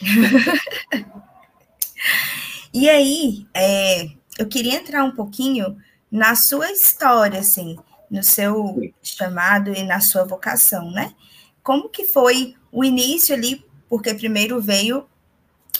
e 2.72 2.88
aí, 2.88 3.46
é, 3.54 4.10
eu 4.38 4.46
queria 4.46 4.76
entrar 4.76 5.02
um 5.02 5.10
pouquinho 5.10 5.76
na 6.10 6.36
sua 6.36 6.70
história, 6.70 7.40
assim, 7.40 7.76
no 8.10 8.22
seu 8.22 8.76
Sim. 8.78 8.94
chamado 9.02 9.72
e 9.72 9.82
na 9.82 10.00
sua 10.00 10.24
vocação, 10.24 10.90
né? 10.90 11.14
Como 11.66 11.88
que 11.88 12.04
foi 12.04 12.54
o 12.70 12.84
início 12.84 13.34
ali, 13.34 13.66
porque 13.88 14.14
primeiro 14.14 14.60
veio 14.60 15.04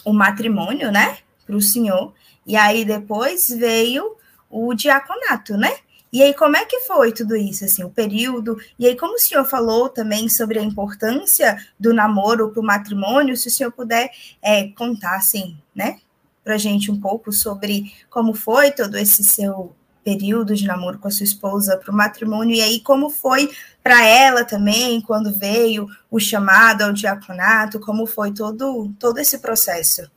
o 0.05 0.13
matrimônio, 0.13 0.91
né, 0.91 1.19
para 1.47 1.55
o 1.55 1.63
senhor, 1.63 2.13
e 2.45 2.57
aí 2.57 2.85
depois 2.85 3.49
veio 3.51 4.17
o 4.51 4.75
diaconato, 4.75 5.57
né? 5.57 5.71
E 6.13 6.25
aí, 6.25 6.35
como 6.35 6.57
é 6.57 6.65
que 6.65 6.81
foi 6.81 7.13
tudo 7.13 7.37
isso, 7.37 7.65
assim, 7.65 7.85
o 7.85 7.91
período? 7.91 8.57
E 8.77 8.85
aí, 8.85 8.97
como 8.97 9.15
o 9.15 9.19
senhor 9.19 9.45
falou 9.45 9.89
também 9.89 10.29
sobre 10.29 10.59
a 10.59 10.63
importância 10.63 11.57
do 11.79 11.95
namoro 11.95 12.51
para 12.51 12.61
o 12.61 12.67
matrimônio, 12.67 13.37
se 13.37 13.47
o 13.47 13.51
senhor 13.53 13.71
puder 13.71 14.11
é, 14.43 14.67
contar, 14.71 15.15
assim, 15.15 15.57
né, 15.73 16.01
para 16.43 16.59
gente 16.59 16.91
um 16.91 17.01
pouco 17.01 17.31
sobre 17.31 17.95
como 18.11 18.35
foi 18.35 18.73
todo 18.73 18.97
esse 18.99 19.23
seu 19.23 19.73
período 20.07 20.55
de 20.55 20.65
namoro 20.65 21.01
com 21.01 21.09
a 21.09 21.11
sua 21.11 21.25
esposa 21.25 21.77
para 21.77 21.91
o 21.91 21.97
matrimônio, 21.97 22.55
e 22.55 22.63
aí 22.63 22.81
como 22.81 23.11
foi 23.11 23.51
para 23.83 24.07
ela 24.07 24.45
também, 24.45 25.01
quando 25.01 25.37
veio 25.37 25.89
o 26.09 26.21
chamado 26.21 26.83
ao 26.83 26.93
diaconato, 26.93 27.81
como 27.81 28.07
foi 28.07 28.33
todo, 28.33 28.95
todo 29.01 29.19
esse 29.19 29.41
processo? 29.41 30.09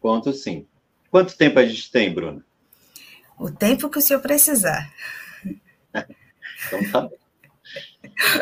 Conto 0.00 0.32
sim. 0.32 0.66
Quanto 1.10 1.36
tempo 1.36 1.58
a 1.58 1.66
gente 1.66 1.90
tem, 1.90 2.14
Bruna? 2.14 2.42
O 3.38 3.50
tempo 3.50 3.90
que 3.90 3.98
o 3.98 4.00
senhor 4.00 4.20
precisar. 4.20 4.90
então 5.92 6.90
tá 6.90 7.02
bem. 7.02 7.18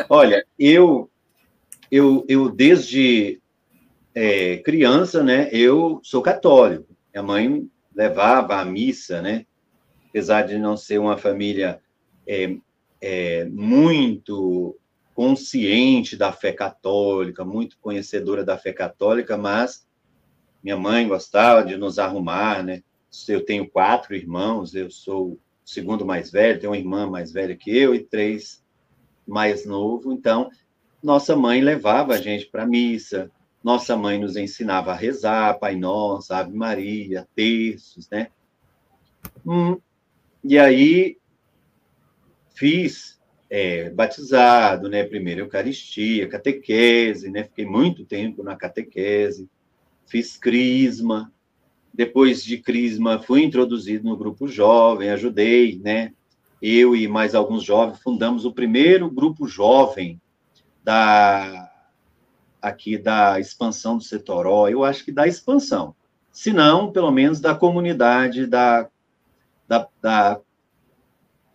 Olha, 0.07 0.45
eu, 0.57 1.11
eu, 1.91 2.23
eu 2.29 2.49
desde 2.49 3.41
é, 4.13 4.57
criança, 4.59 5.21
né, 5.21 5.49
eu 5.51 5.99
sou 6.01 6.21
católico. 6.21 6.87
Minha 7.13 7.23
mãe 7.23 7.69
levava 7.93 8.55
à 8.55 8.63
missa, 8.63 9.21
né? 9.21 9.45
Apesar 10.15 10.43
de 10.43 10.57
não 10.57 10.77
ser 10.77 10.97
uma 10.97 11.17
família 11.17 11.81
é, 12.25 12.55
é, 13.01 13.43
muito 13.49 14.79
consciente 15.13 16.15
da 16.15 16.31
fé 16.31 16.53
católica, 16.53 17.43
muito 17.43 17.77
conhecedora 17.81 18.41
da 18.41 18.57
fé 18.57 18.71
católica, 18.71 19.35
mas 19.35 19.85
minha 20.63 20.77
mãe 20.77 21.05
gostava 21.05 21.65
de 21.65 21.75
nos 21.75 21.99
arrumar, 21.99 22.63
né? 22.63 22.81
Eu 23.27 23.43
tenho 23.43 23.69
quatro 23.69 24.15
irmãos, 24.15 24.73
eu 24.73 24.89
sou 24.89 25.31
o 25.31 25.39
segundo 25.65 26.05
mais 26.05 26.31
velho, 26.31 26.61
tenho 26.61 26.71
uma 26.71 26.77
irmã 26.77 27.05
mais 27.09 27.33
velha 27.33 27.53
que 27.53 27.77
eu 27.77 27.93
e 27.93 27.99
três 27.99 28.63
mais 29.27 29.65
novo, 29.65 30.13
então 30.13 30.49
nossa 31.03 31.35
mãe 31.35 31.59
levava 31.59 32.13
a 32.13 32.21
gente 32.21 32.45
para 32.45 32.63
a 32.63 32.65
missa, 32.65 33.29
nossa 33.61 33.97
mãe 33.97 34.17
nos 34.17 34.37
ensinava 34.37 34.93
a 34.93 34.95
rezar, 34.95 35.59
Pai 35.59 35.75
Nosso, 35.75 36.33
Ave 36.33 36.53
Maria, 36.53 37.27
terços, 37.35 38.09
né? 38.09 38.29
Hum, 39.45 39.77
e 40.47 40.59
aí 40.59 41.17
fiz 42.53 43.19
é, 43.49 43.89
batizado, 43.89 44.87
né? 44.87 45.03
Primeiro 45.03 45.41
Eucaristia, 45.41 46.27
catequese, 46.27 47.31
né? 47.31 47.45
Fiquei 47.45 47.65
muito 47.65 48.05
tempo 48.05 48.43
na 48.43 48.55
catequese, 48.55 49.49
fiz 50.05 50.37
crisma, 50.37 51.33
depois 51.91 52.43
de 52.43 52.59
crisma 52.59 53.19
fui 53.19 53.43
introduzido 53.43 54.07
no 54.07 54.15
grupo 54.15 54.47
jovem, 54.47 55.09
ajudei, 55.09 55.79
né? 55.83 56.13
Eu 56.61 56.95
e 56.95 57.07
mais 57.07 57.33
alguns 57.33 57.63
jovens 57.63 57.99
fundamos 58.03 58.45
o 58.45 58.53
primeiro 58.53 59.09
grupo 59.09 59.47
jovem 59.47 60.21
da 60.83 61.71
aqui 62.61 62.97
da 62.97 63.39
expansão 63.39 63.97
do 63.97 64.03
Setoró, 64.03 64.67
eu 64.67 64.83
acho 64.83 65.05
que 65.05 65.11
da 65.11 65.27
expansão, 65.27 65.95
se 66.31 66.51
não, 66.51 66.91
pelo 66.91 67.11
menos 67.11 67.39
da 67.39 67.53
comunidade 67.53 68.47
da, 68.47 68.89
da, 69.67 69.87
da 70.01 70.39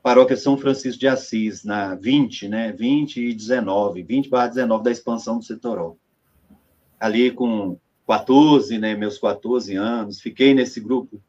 paróquia 0.02 0.36
São 0.36 0.56
Francisco 0.56 0.98
de 0.98 1.08
Assis, 1.08 1.64
na 1.64 1.94
20, 1.94 2.48
né, 2.48 2.72
20 2.72 3.28
e 3.28 3.34
19, 3.34 4.02
20 4.02 4.28
barra 4.28 4.48
19 4.48 4.84
da 4.84 4.90
expansão 4.90 5.38
do 5.38 5.44
Setoró. 5.44 5.96
Ali 6.98 7.30
com 7.30 7.78
14, 8.06 8.78
né, 8.78 8.94
meus 8.94 9.18
14 9.18 9.76
anos, 9.76 10.20
fiquei 10.20 10.54
nesse 10.54 10.80
grupo 10.80 11.22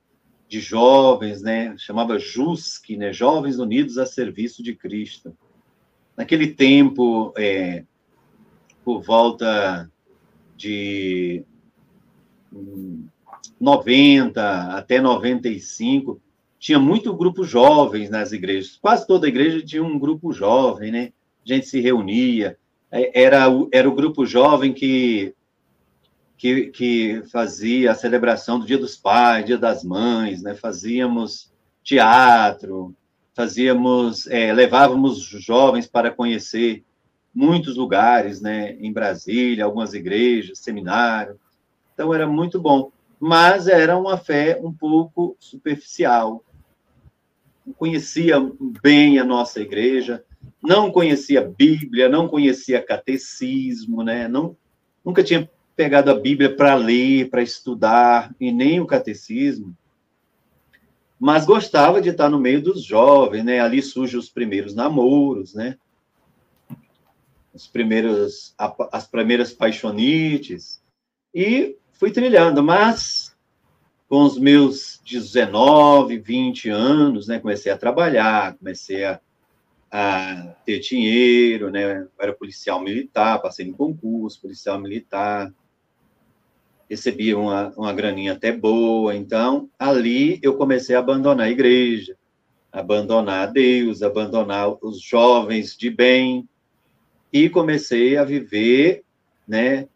de 0.48 0.60
jovens, 0.60 1.42
né, 1.42 1.76
chamava 1.78 2.20
JUSC, 2.20 2.98
né, 2.98 3.14
Jovens 3.14 3.60
Unidos 3.60 3.98
a 3.98 4.06
Serviço 4.06 4.64
de 4.64 4.76
Cristo. 4.76 5.36
Naquele 6.18 6.48
tempo, 6.48 7.34
é, 7.38 7.86
por 8.84 9.02
volta 9.02 9.90
de 10.58 11.44
90 13.60 14.76
até 14.76 15.00
95, 15.00 16.22
tinha 16.62 16.78
muito 16.78 17.12
grupo 17.16 17.44
jovens 17.44 18.12
nas 18.12 18.32
igrejas. 18.32 18.78
Quase 18.80 19.08
toda 19.08 19.28
igreja 19.28 19.66
tinha 19.66 19.84
um 19.84 19.98
grupo 19.98 20.32
jovem, 20.32 20.92
né? 20.92 21.12
A 21.44 21.54
gente 21.54 21.66
se 21.66 21.82
reunia. 21.82 22.56
É, 22.92 23.24
era, 23.24 23.46
era 23.72 23.90
o 23.90 23.96
grupo 23.96 24.28
jovem 24.28 24.72
que, 24.72 25.34
que, 26.38 26.68
que 26.68 27.24
fazia 27.32 27.92
a 27.92 27.96
celebração 27.96 28.60
do 28.60 28.66
Dia 28.68 28.78
dos 28.78 28.96
Pais, 28.96 29.44
Dia 29.44 29.58
das 29.58 29.84
Mães, 29.84 30.44
né? 30.44 30.54
Fazíamos 30.54 31.52
teatro, 31.84 32.96
fazíamos, 33.34 34.28
é, 34.28 34.54
levávamos 34.54 35.20
jovens 35.20 35.88
para 35.88 36.12
conhecer 36.12 36.84
muitos 37.34 37.76
lugares, 37.76 38.40
né, 38.40 38.74
em 38.74 38.94
Brasília, 38.94 39.66
algumas 39.66 39.96
igrejas, 39.96 40.60
seminário. 40.60 41.40
Então 41.96 42.14
era 42.14 42.28
muito 42.28 42.62
bom, 42.62 42.92
mas 43.20 43.68
era 43.68 43.98
uma 43.98 44.16
fé 44.16 44.60
um 44.62 44.72
pouco 44.72 45.36
superficial. 45.40 46.44
Conhecia 47.78 48.38
bem 48.82 49.20
a 49.20 49.24
nossa 49.24 49.62
igreja, 49.62 50.24
não 50.62 50.92
conhecia 50.92 51.42
Bíblia, 51.42 52.10
não 52.10 52.28
conhecia 52.28 52.82
catecismo, 52.82 54.04
né? 54.04 54.28
Não, 54.28 54.56
nunca 55.06 55.24
tinha 55.24 55.50
pegado 55.76 56.12
a 56.12 56.20
Bíblia 56.20 56.56
para 56.56 56.76
ler, 56.76 57.30
para 57.30 57.42
estudar, 57.42 58.36
e 58.40 58.52
nem 58.52 58.80
o 58.80 58.86
catecismo. 58.86 59.76
Mas 61.20 61.46
gostava 61.46 62.02
de 62.02 62.10
estar 62.10 62.30
no 62.30 62.40
meio 62.40 62.62
dos 62.62 62.84
jovens, 62.84 63.44
né? 63.44 63.60
Ali 63.60 63.82
surgem 63.82 64.20
os 64.20 64.30
primeiros 64.30 64.74
namoros, 64.74 65.54
né? 65.54 65.78
os 67.54 67.68
primeiros, 67.68 68.54
as 68.92 69.08
primeiras 69.08 69.52
paixonites, 69.52 70.82
e 71.34 71.78
fui 71.94 72.12
trilhando, 72.12 72.64
mas 72.64 73.31
com 74.12 74.24
os 74.24 74.38
meus 74.38 75.00
19, 75.06 76.18
20 76.18 76.68
anos, 76.68 77.30
né, 77.30 77.40
comecei 77.40 77.72
a 77.72 77.78
trabalhar, 77.78 78.58
comecei 78.58 79.06
a, 79.06 79.22
a 79.90 80.54
ter 80.66 80.80
dinheiro, 80.80 81.72
né, 81.72 82.06
era 82.20 82.34
policial 82.34 82.84
militar, 82.84 83.42
passei 83.42 83.66
no 83.66 83.74
concurso, 83.74 84.42
policial 84.42 84.78
militar, 84.78 85.54
recebi 86.90 87.34
uma, 87.34 87.70
uma 87.78 87.94
graninha 87.94 88.34
até 88.34 88.52
boa, 88.52 89.16
então, 89.16 89.70
ali 89.80 90.42
eu 90.44 90.58
comecei 90.58 90.94
a 90.94 91.00
abandonar 91.00 91.48
a 91.48 91.52
igreja, 91.52 92.18
abandonar 92.70 93.48
a 93.48 93.50
Deus, 93.50 94.02
abandonar 94.04 94.76
os 94.84 95.02
jovens 95.02 95.74
de 95.78 95.90
bem, 95.90 96.46
e 97.32 97.50
comecei 97.50 98.18
a 98.18 98.26
viver, 98.26 99.06
né, 99.48 99.88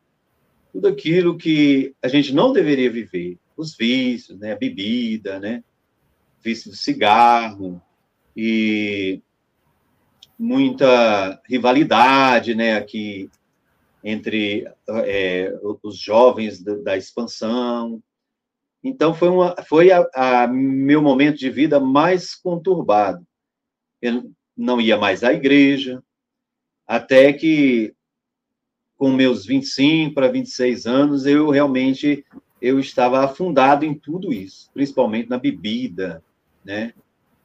tudo 0.72 0.88
aquilo 0.88 1.38
que 1.38 1.94
a 2.02 2.08
gente 2.08 2.34
não 2.34 2.54
deveria 2.54 2.90
viver, 2.90 3.38
os 3.56 3.76
vícios, 3.76 4.38
né, 4.40 4.54
a 4.54 4.58
bebida, 4.58 5.40
né, 5.40 5.64
vício 6.44 6.72
do 6.72 6.78
cigarro 6.78 7.82
e 8.36 9.22
muita 10.38 11.42
rivalidade, 11.48 12.54
né, 12.54 12.76
aqui 12.76 13.30
entre 14.04 14.68
é, 14.88 15.52
os 15.82 15.98
jovens 15.98 16.62
da, 16.62 16.76
da, 16.76 16.98
expansão. 16.98 18.04
Então 18.84 19.16
foi 19.16 19.30
uma, 19.30 19.56
foi 19.68 19.92
a, 19.92 20.08
a 20.14 20.48
meu 20.48 21.02
momento 21.02 21.40
de 21.40 21.50
vida 21.50 21.80
mais 21.80 22.36
conturbado. 22.36 23.26
Eu 24.00 24.32
não 24.56 24.80
ia 24.80 24.96
mais 24.96 25.24
à 25.24 25.34
igreja, 25.34 26.04
até 26.86 27.34
que 27.34 27.96
com 28.96 29.12
meus 29.12 29.46
25 29.46 30.14
para 30.14 30.28
26 30.28 30.86
anos, 30.86 31.26
eu 31.26 31.50
realmente 31.50 32.24
eu 32.66 32.80
estava 32.80 33.24
afundado 33.24 33.86
em 33.86 33.94
tudo 33.94 34.34
isso, 34.34 34.72
principalmente 34.74 35.30
na 35.30 35.38
bebida, 35.38 36.24
né? 36.64 36.96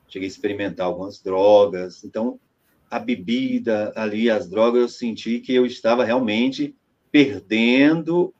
Cheguei 0.08 0.26
a 0.26 0.30
experimentar 0.30 0.86
algumas 0.86 1.20
drogas, 1.20 2.02
então 2.02 2.40
a 2.90 2.98
bebida 2.98 3.92
ali, 3.94 4.30
as 4.30 4.48
drogas, 4.48 4.80
eu 4.80 4.88
senti 4.88 5.38
que 5.38 5.54
eu 5.54 5.66
estava 5.66 6.04
realmente 6.04 6.74
perdendo, 7.12 8.32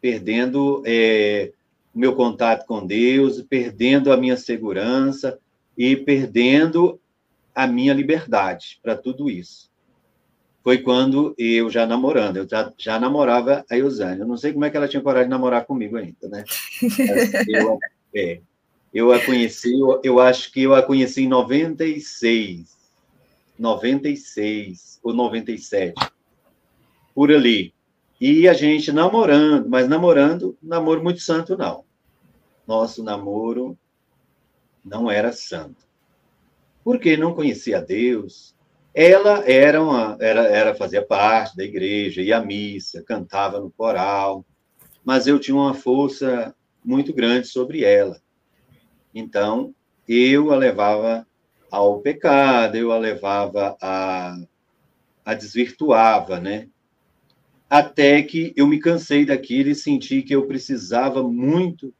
perdendo 0.00 0.82
é, 0.84 1.52
o 1.94 2.00
meu 2.00 2.16
contato 2.16 2.66
com 2.66 2.84
Deus, 2.84 3.40
perdendo 3.42 4.12
a 4.12 4.16
minha 4.16 4.36
segurança 4.36 5.38
e 5.78 5.94
perdendo 5.94 7.00
a 7.54 7.68
minha 7.68 7.94
liberdade 7.94 8.80
para 8.82 8.96
tudo 8.96 9.30
isso 9.30 9.69
foi 10.62 10.78
quando 10.78 11.34
eu 11.38 11.70
já 11.70 11.86
namorando, 11.86 12.36
eu 12.36 12.48
já, 12.48 12.72
já 12.76 13.00
namorava 13.00 13.64
a 13.70 13.78
Eusânia. 13.78 14.22
Eu 14.22 14.28
não 14.28 14.36
sei 14.36 14.52
como 14.52 14.64
é 14.64 14.70
que 14.70 14.76
ela 14.76 14.88
tinha 14.88 15.02
coragem 15.02 15.28
de 15.28 15.30
namorar 15.30 15.64
comigo 15.64 15.96
ainda, 15.96 16.28
né? 16.28 16.44
Eu, 17.48 17.78
é, 18.14 18.40
eu 18.92 19.12
a 19.12 19.24
conheci, 19.24 19.72
eu, 19.72 20.00
eu, 20.02 20.18
acho 20.18 20.50
que 20.50 20.62
eu 20.62 20.74
a 20.74 20.82
conheci 20.82 21.22
em 21.22 21.28
96, 21.28 22.76
96 23.56 24.98
ou 25.00 25.14
97, 25.14 25.94
por 27.14 27.30
ali. 27.30 27.72
E 28.20 28.48
a 28.48 28.52
gente 28.52 28.90
namorando, 28.90 29.68
mas 29.68 29.88
namorando, 29.88 30.58
namoro 30.60 31.02
muito 31.02 31.20
santo, 31.20 31.56
não. 31.56 31.84
Nosso 32.66 33.04
namoro 33.04 33.78
não 34.84 35.08
era 35.08 35.32
santo. 35.32 35.88
Porque 36.82 37.16
não 37.16 37.32
conhecia 37.32 37.80
Deus, 37.80 38.56
ela 38.94 39.48
era 39.50 39.82
uma, 39.82 40.16
era, 40.20 40.42
era 40.42 40.74
fazia 40.74 41.04
parte 41.04 41.56
da 41.56 41.64
igreja, 41.64 42.22
ia 42.22 42.38
à 42.38 42.44
missa, 42.44 43.02
cantava 43.02 43.60
no 43.60 43.70
coral, 43.70 44.44
mas 45.04 45.26
eu 45.26 45.38
tinha 45.38 45.56
uma 45.56 45.74
força 45.74 46.54
muito 46.84 47.12
grande 47.12 47.46
sobre 47.46 47.84
ela. 47.84 48.20
Então, 49.14 49.74
eu 50.08 50.52
a 50.52 50.56
levava 50.56 51.26
ao 51.70 52.00
pecado, 52.00 52.76
eu 52.76 52.92
a 52.92 52.98
levava 52.98 53.76
a, 53.80 54.36
a 55.24 55.34
desvirtuava, 55.34 56.40
né? 56.40 56.68
Até 57.68 58.20
que 58.22 58.52
eu 58.56 58.66
me 58.66 58.80
cansei 58.80 59.24
daquilo 59.24 59.70
e 59.70 59.74
senti 59.74 60.22
que 60.22 60.34
eu 60.34 60.46
precisava 60.46 61.22
muito 61.22 61.94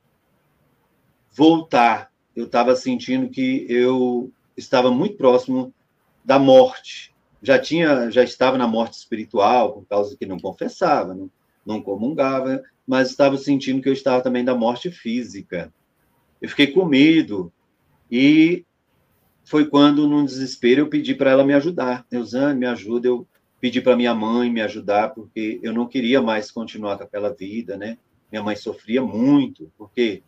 voltar. 1.33 2.11
Eu 2.35 2.47
estava 2.47 2.75
sentindo 2.75 3.31
que 3.31 3.65
eu 3.69 4.33
estava 4.57 4.91
muito 4.91 5.17
próximo 5.17 5.73
da 6.25 6.39
morte. 6.39 7.15
Já 7.43 7.59
tinha, 7.59 8.11
já 8.11 8.23
estava 8.23 8.59
na 8.59 8.67
morte 8.67 8.95
espiritual 8.95 9.73
por 9.73 9.87
causa 9.87 10.17
que 10.17 10.27
não 10.27 10.39
confessava, 10.39 11.15
não, 11.15 11.31
não 11.65 11.81
comungava, 11.81 12.63
mas 12.87 13.11
estava 13.11 13.37
sentindo 13.37 13.81
que 13.81 13.89
eu 13.89 13.93
estava 13.93 14.23
também 14.23 14.45
da 14.45 14.55
morte 14.55 14.91
física. 14.91 15.73
Eu 16.41 16.49
fiquei 16.49 16.69
com 16.69 16.85
medo 16.85 17.53
e 18.11 18.65
foi 19.45 19.67
quando, 19.67 20.07
num 20.07 20.25
desespero, 20.25 20.83
eu 20.83 20.89
pedi 20.89 21.15
para 21.15 21.31
ela 21.31 21.45
me 21.45 21.55
ajudar. 21.55 22.07
Eusane, 22.11 22.59
me 22.59 22.67
ajuda. 22.67 23.09
Eu 23.09 23.27
pedi 23.61 23.81
para 23.81 23.97
minha 23.97 24.15
mãe 24.15 24.51
me 24.51 24.61
ajudar, 24.61 25.11
porque 25.15 25.59
eu 25.63 25.73
não 25.73 25.87
queria 25.87 26.23
mais 26.23 26.51
continuar 26.51 26.97
com 26.97 27.05
aquela 27.05 27.33
vida, 27.35 27.77
né? 27.77 27.99
Minha 28.31 28.43
mãe 28.43 28.57
sofria 28.57 29.03
muito, 29.03 29.71
porque 29.77 30.23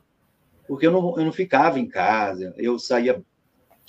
porque 0.67 0.87
eu 0.87 0.93
não, 0.93 1.19
eu 1.19 1.25
não 1.25 1.33
ficava 1.33 1.79
em 1.79 1.87
casa, 1.87 2.55
eu 2.57 2.79
saía 2.79 3.23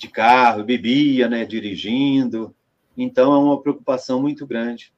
de 0.04 0.10
carro, 0.10 0.64
bebia, 0.64 1.28
né, 1.28 1.44
dirigindo. 1.44 2.54
Então 2.96 3.32
é 3.32 3.38
uma 3.38 3.60
preocupação 3.60 4.20
muito 4.20 4.46
grande. 4.46 4.92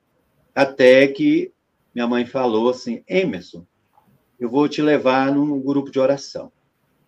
Até 0.55 1.07
que 1.09 1.53
minha 1.95 2.07
mãe 2.07 2.27
falou 2.27 2.69
assim: 2.69 3.03
Emerson, 3.09 3.65
eu 4.39 4.51
vou 4.51 4.69
te 4.69 4.83
levar 4.83 5.33
num 5.33 5.61
grupo 5.61 5.91
de 5.91 5.99
oração. 5.99 6.53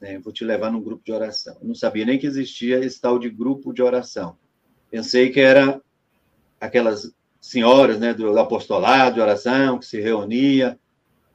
Né? 0.01 0.19
Vou 0.19 0.33
te 0.33 0.45
levar 0.45 0.71
num 0.71 0.81
grupo 0.81 1.05
de 1.05 1.13
oração. 1.13 1.57
Eu 1.61 1.69
não 1.69 1.75
sabia 1.75 2.07
nem 2.07 2.19
que 2.19 2.27
existia 2.27 2.79
esse 2.79 3.01
tal 3.01 3.19
de 3.19 3.29
grupo 3.29 3.73
de 3.73 3.83
oração. 3.83 4.37
Pensei 4.91 5.31
que 5.31 5.41
era 5.41 5.81
aquelas 6.61 7.13
senhoras 7.41 7.99
né, 7.99 8.15
do 8.15 8.39
apostolado 8.39 9.17
de 9.17 9.21
oração 9.21 9.79
que 9.79 9.87
se 9.87 10.01
reunia. 10.01 10.79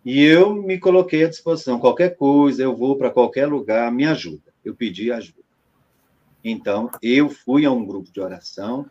E 0.06 0.22
eu 0.22 0.54
me 0.54 0.80
coloquei 0.80 1.26
à 1.26 1.30
disposição. 1.30 1.80
Qualquer 1.80 2.16
coisa, 2.16 2.64
eu 2.64 2.76
vou 2.76 2.98
para 2.98 3.12
qualquer 3.12 3.48
lugar, 3.48 3.92
me 3.92 4.06
ajuda. 4.06 4.54
Eu 4.64 4.76
pedi 4.76 5.12
ajuda. 5.12 5.43
Então, 6.44 6.90
eu 7.02 7.30
fui 7.30 7.66
a 7.66 7.72
um 7.72 7.86
grupo 7.86 8.12
de 8.12 8.20
oração 8.20 8.86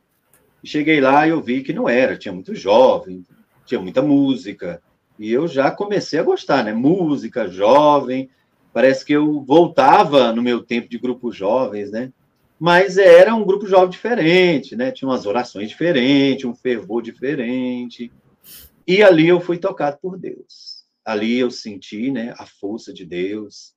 e 0.63 0.69
cheguei 0.69 1.01
lá 1.01 1.27
e 1.27 1.31
eu 1.31 1.43
vi 1.43 1.63
que 1.63 1.73
não 1.73 1.89
era, 1.89 2.17
tinha 2.17 2.33
muito 2.33 2.55
jovem, 2.55 3.25
tinha 3.67 3.81
muita 3.81 4.01
música. 4.01 4.83
E 5.19 5.31
eu 5.31 5.47
já 5.47 5.71
comecei 5.71 6.19
a 6.19 6.23
gostar, 6.23 6.65
né? 6.65 6.73
Música, 6.73 7.49
jovem. 7.49 8.31
Parece 8.73 9.05
que 9.05 9.13
eu 9.13 9.43
voltava 9.43 10.33
no 10.33 10.43
meu 10.43 10.63
tempo 10.63 10.89
de 10.89 10.99
grupos 10.99 11.37
jovens, 11.37 11.91
né? 11.91 12.13
Mas 12.59 12.97
era 12.97 13.35
um 13.35 13.45
grupo 13.45 13.67
jovem 13.67 13.91
diferente, 13.91 14.77
né? 14.77 14.91
Tinha 14.91 15.09
umas 15.09 15.27
orações 15.27 15.69
diferentes, 15.69 16.45
um 16.45 16.55
fervor 16.55 17.03
diferente. 17.03 18.11
E 18.87 19.03
ali 19.03 19.29
eu 19.29 19.41
fui 19.41 19.59
tocado 19.59 19.99
por 20.01 20.19
Deus. 20.19 20.85
Ali 21.05 21.39
eu 21.39 21.51
senti, 21.51 22.11
né, 22.11 22.35
a 22.39 22.47
força 22.47 22.93
de 22.93 23.05
Deus. 23.05 23.75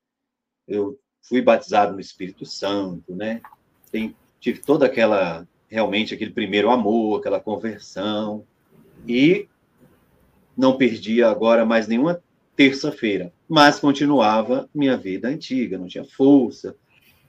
Eu 0.67 0.99
fui 1.27 1.41
batizado 1.41 1.93
no 1.93 1.99
Espírito 1.99 2.45
Santo, 2.45 3.15
né? 3.15 3.41
Tem, 3.95 4.13
tive 4.41 4.60
toda 4.60 4.88
aquela 4.88 5.47
realmente 5.69 6.13
aquele 6.13 6.31
primeiro 6.31 6.69
amor, 6.69 7.19
aquela 7.19 7.39
conversão. 7.39 8.43
E 9.08 9.47
não 10.58 10.77
perdia 10.77 11.29
agora 11.29 11.65
mais 11.65 11.88
nenhuma 11.88 12.21
terça-feira, 12.58 13.31
mas 13.47 13.79
continuava 13.79 14.69
minha 14.75 14.97
vida 14.97 15.29
antiga, 15.29 15.77
não 15.77 15.88
tinha 15.88 16.03
força, 16.03 16.75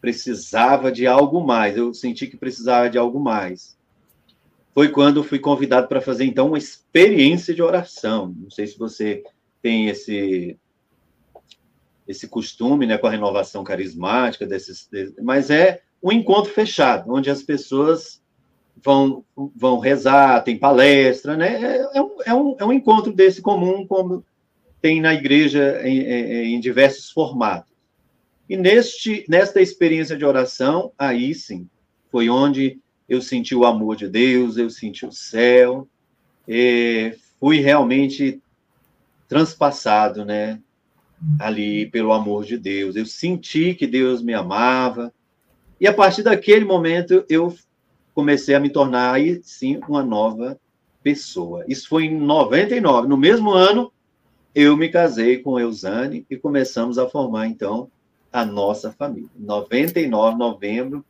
precisava 0.00 0.90
de 0.90 1.06
algo 1.06 1.40
mais, 1.40 1.76
eu 1.76 1.94
senti 1.94 2.26
que 2.26 2.36
precisava 2.36 2.90
de 2.90 2.98
algo 2.98 3.20
mais. 3.20 3.78
Foi 4.74 4.88
quando 4.88 5.22
fui 5.22 5.38
convidado 5.38 5.86
para 5.86 6.00
fazer, 6.00 6.24
então, 6.24 6.48
uma 6.48 6.58
experiência 6.58 7.54
de 7.54 7.62
oração. 7.62 8.34
Não 8.36 8.50
sei 8.50 8.66
se 8.66 8.76
você 8.76 9.22
tem 9.62 9.86
esse 9.86 10.58
esse 12.08 12.26
costume, 12.26 12.86
né, 12.86 12.98
com 12.98 13.06
a 13.06 13.10
renovação 13.10 13.62
carismática 13.62 14.46
desses, 14.46 14.88
mas 15.22 15.50
é 15.50 15.82
um 16.06 16.12
encontro 16.12 16.52
fechado, 16.52 17.12
onde 17.12 17.28
as 17.28 17.42
pessoas 17.42 18.22
vão, 18.76 19.24
vão 19.56 19.80
rezar, 19.80 20.44
tem 20.44 20.56
palestra, 20.56 21.36
né? 21.36 21.60
É, 21.60 21.98
é, 21.98 22.02
um, 22.02 22.16
é, 22.24 22.34
um, 22.34 22.56
é 22.60 22.64
um 22.64 22.72
encontro 22.72 23.12
desse 23.12 23.42
comum, 23.42 23.84
como 23.84 24.24
tem 24.80 25.00
na 25.00 25.12
igreja 25.12 25.80
em, 25.82 25.98
em, 25.98 26.54
em 26.54 26.60
diversos 26.60 27.10
formatos. 27.10 27.72
E 28.48 28.56
neste, 28.56 29.24
nesta 29.28 29.60
experiência 29.60 30.16
de 30.16 30.24
oração, 30.24 30.92
aí 30.96 31.34
sim, 31.34 31.68
foi 32.08 32.30
onde 32.30 32.78
eu 33.08 33.20
senti 33.20 33.56
o 33.56 33.64
amor 33.64 33.96
de 33.96 34.08
Deus, 34.08 34.56
eu 34.56 34.70
senti 34.70 35.04
o 35.04 35.10
céu, 35.10 35.88
fui 37.40 37.58
realmente 37.58 38.40
transpassado, 39.26 40.24
né? 40.24 40.60
Ali 41.40 41.86
pelo 41.86 42.12
amor 42.12 42.44
de 42.44 42.56
Deus. 42.56 42.94
Eu 42.94 43.06
senti 43.06 43.74
que 43.74 43.88
Deus 43.88 44.22
me 44.22 44.34
amava. 44.34 45.12
E 45.80 45.86
a 45.86 45.92
partir 45.92 46.22
daquele 46.22 46.64
momento 46.64 47.24
eu 47.28 47.54
comecei 48.14 48.54
a 48.54 48.60
me 48.60 48.70
tornar 48.70 49.12
aí 49.12 49.40
sim 49.42 49.78
uma 49.88 50.02
nova 50.02 50.58
pessoa. 51.02 51.64
Isso 51.68 51.88
foi 51.88 52.06
em 52.06 52.18
99. 52.18 53.06
No 53.06 53.16
mesmo 53.16 53.52
ano, 53.52 53.92
eu 54.54 54.76
me 54.76 54.88
casei 54.88 55.38
com 55.38 55.60
Eusane 55.60 56.24
e 56.30 56.36
começamos 56.36 56.98
a 56.98 57.08
formar, 57.08 57.46
então, 57.46 57.90
a 58.32 58.44
nossa 58.44 58.90
família. 58.90 59.28
Em 59.38 59.44
99, 59.44 60.38
novembro 60.38 61.04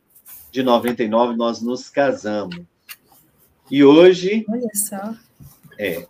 de 0.51 0.61
99, 0.61 1.35
nós 1.35 1.61
nos 1.61 1.89
casamos. 1.89 2.59
E 3.71 3.83
hoje. 3.83 4.45
Olha 4.49 4.69
só. 4.73 5.13
É. 5.77 6.05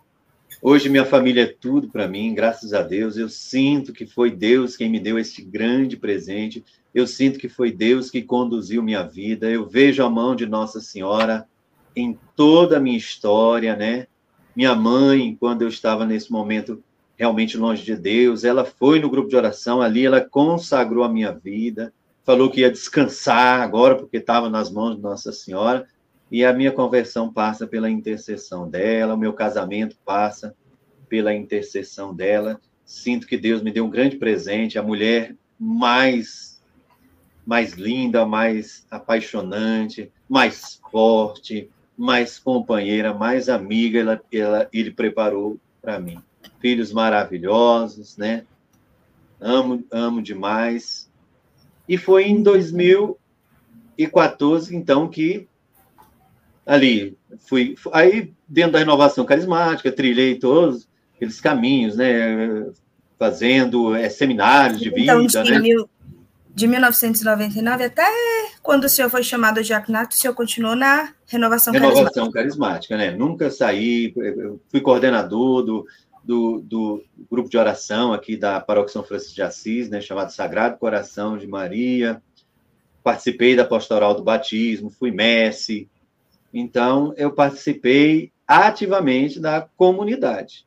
Hoje 0.60 0.88
minha 0.88 1.04
família 1.04 1.42
é 1.42 1.46
tudo 1.46 1.88
para 1.88 2.08
mim, 2.08 2.34
graças 2.34 2.72
a 2.74 2.82
Deus. 2.82 3.16
Eu 3.16 3.28
sinto 3.28 3.92
que 3.92 4.06
foi 4.06 4.30
Deus 4.30 4.76
quem 4.76 4.90
me 4.90 4.98
deu 4.98 5.18
este 5.18 5.42
grande 5.42 5.96
presente 5.96 6.64
eu 6.94 7.06
sinto 7.06 7.38
que 7.38 7.48
foi 7.48 7.70
Deus 7.70 8.10
que 8.10 8.22
conduziu 8.22 8.82
minha 8.82 9.02
vida. 9.02 9.48
Eu 9.48 9.66
vejo 9.66 10.02
a 10.02 10.10
mão 10.10 10.34
de 10.34 10.46
Nossa 10.46 10.80
Senhora 10.80 11.46
em 11.94 12.18
toda 12.34 12.76
a 12.76 12.80
minha 12.80 12.96
história, 12.96 13.76
né? 13.76 14.06
Minha 14.54 14.74
mãe, 14.74 15.36
quando 15.38 15.62
eu 15.62 15.68
estava 15.68 16.04
nesse 16.04 16.32
momento 16.32 16.82
realmente 17.16 17.56
longe 17.56 17.84
de 17.84 17.96
Deus, 17.96 18.44
ela 18.44 18.64
foi 18.64 19.00
no 19.00 19.10
grupo 19.10 19.28
de 19.28 19.36
oração, 19.36 19.82
ali 19.82 20.06
ela 20.06 20.20
consagrou 20.20 21.02
a 21.02 21.08
minha 21.08 21.32
vida, 21.32 21.92
falou 22.24 22.50
que 22.50 22.60
ia 22.60 22.70
descansar 22.70 23.60
agora 23.60 23.96
porque 23.96 24.18
estava 24.18 24.48
nas 24.48 24.70
mãos 24.70 24.96
de 24.96 25.02
Nossa 25.02 25.32
Senhora, 25.32 25.86
e 26.30 26.44
a 26.44 26.52
minha 26.52 26.70
conversão 26.70 27.32
passa 27.32 27.66
pela 27.66 27.90
intercessão 27.90 28.68
dela, 28.68 29.14
o 29.14 29.18
meu 29.18 29.32
casamento 29.32 29.96
passa 30.04 30.54
pela 31.08 31.34
intercessão 31.34 32.14
dela. 32.14 32.60
Sinto 32.84 33.26
que 33.26 33.38
Deus 33.38 33.62
me 33.62 33.72
deu 33.72 33.86
um 33.86 33.90
grande 33.90 34.16
presente, 34.16 34.78
a 34.78 34.82
mulher 34.82 35.34
mais 35.58 36.58
mais 37.44 37.72
linda, 37.72 38.24
mais 38.26 38.86
apaixonante, 38.90 40.12
mais 40.28 40.78
forte, 40.90 41.70
mais 41.96 42.38
companheira, 42.38 43.14
mais 43.14 43.48
amiga, 43.48 43.98
ela, 43.98 44.20
ela 44.30 44.68
ele 44.70 44.90
preparou 44.90 45.58
para 45.80 45.98
mim. 45.98 46.18
Filhos 46.60 46.92
maravilhosos, 46.92 48.18
né? 48.18 48.44
Amo, 49.40 49.82
amo 49.90 50.20
demais. 50.20 51.10
E 51.88 51.96
foi 51.96 52.24
em 52.24 52.42
2014, 52.42 54.76
então, 54.76 55.08
que 55.08 55.48
ali 56.68 57.16
fui. 57.48 57.74
Aí, 57.92 58.32
dentro 58.46 58.72
da 58.72 58.78
renovação 58.78 59.24
carismática, 59.24 59.90
trilhei 59.90 60.38
todos 60.38 60.86
aqueles 61.16 61.40
caminhos, 61.40 61.96
né? 61.96 62.66
Fazendo 63.18 63.96
é, 63.96 64.08
seminários 64.08 64.78
de 64.78 64.90
então, 64.90 65.20
vida, 65.26 65.44
né? 65.44 65.60
de 66.54 66.66
1999 66.66 67.84
até 67.84 68.04
quando 68.62 68.84
o 68.84 68.88
senhor 68.88 69.08
foi 69.08 69.22
chamado 69.22 69.60
de 69.60 69.68
diaconato, 69.68 70.14
o 70.14 70.18
senhor 70.18 70.34
continuou 70.34 70.74
na 70.74 71.12
renovação, 71.26 71.72
renovação 71.72 72.04
carismática. 72.04 72.32
carismática, 72.32 72.96
né? 72.96 73.10
Nunca 73.12 73.50
saí, 73.50 74.12
fui 74.68 74.80
coordenador 74.80 75.62
do, 75.62 75.86
do, 76.22 76.60
do, 76.60 77.04
grupo 77.30 77.48
de 77.48 77.56
oração 77.56 78.12
aqui 78.12 78.36
da 78.36 78.60
Paróquia 78.60 78.92
São 78.92 79.04
Francisco 79.04 79.34
de 79.34 79.42
Assis, 79.42 79.88
né, 79.88 80.00
chamado 80.00 80.30
Sagrado 80.30 80.78
Coração 80.78 81.38
de 81.38 81.46
Maria. 81.46 82.20
Participei 83.02 83.56
da 83.56 83.64
pastoral 83.64 84.14
do 84.14 84.22
batismo, 84.22 84.90
fui 84.90 85.10
mestre. 85.10 85.88
Então, 86.52 87.12
eu 87.16 87.32
participei 87.32 88.32
ativamente 88.46 89.38
da 89.38 89.68
comunidade. 89.76 90.66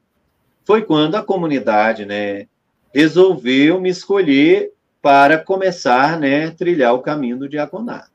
Foi 0.63 0.83
quando 0.83 1.15
a 1.15 1.23
comunidade, 1.23 2.05
né, 2.05 2.47
resolveu 2.93 3.81
me 3.81 3.89
escolher 3.89 4.71
para 5.01 5.37
começar, 5.39 6.19
né, 6.19 6.51
trilhar 6.51 6.93
o 6.93 7.01
caminho 7.01 7.37
do 7.37 7.49
diaconato. 7.49 8.11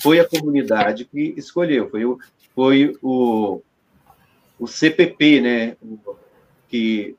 Foi 0.00 0.18
a 0.18 0.28
comunidade 0.28 1.04
que 1.04 1.34
escolheu, 1.36 1.88
foi 1.88 2.04
o, 2.04 2.18
foi 2.54 2.96
o, 3.00 3.60
o 4.58 4.66
CPP, 4.66 5.40
né, 5.40 5.76
que 6.68 7.16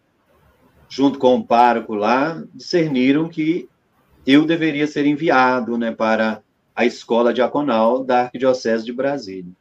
junto 0.90 1.18
com 1.18 1.36
o 1.36 1.46
pároco 1.46 1.96
lá 1.96 2.44
discerniram 2.54 3.30
que 3.30 3.70
eu 4.28 4.46
deveria 4.46 4.88
ser 4.88 5.06
enviado, 5.06 5.78
né, 5.78 5.92
para 5.92 6.42
a 6.76 6.86
escola 6.86 7.34
diaconal 7.34 8.04
da 8.04 8.24
Arquidiocese 8.24 8.84
de 8.84 8.92
Brasília. 8.92 9.52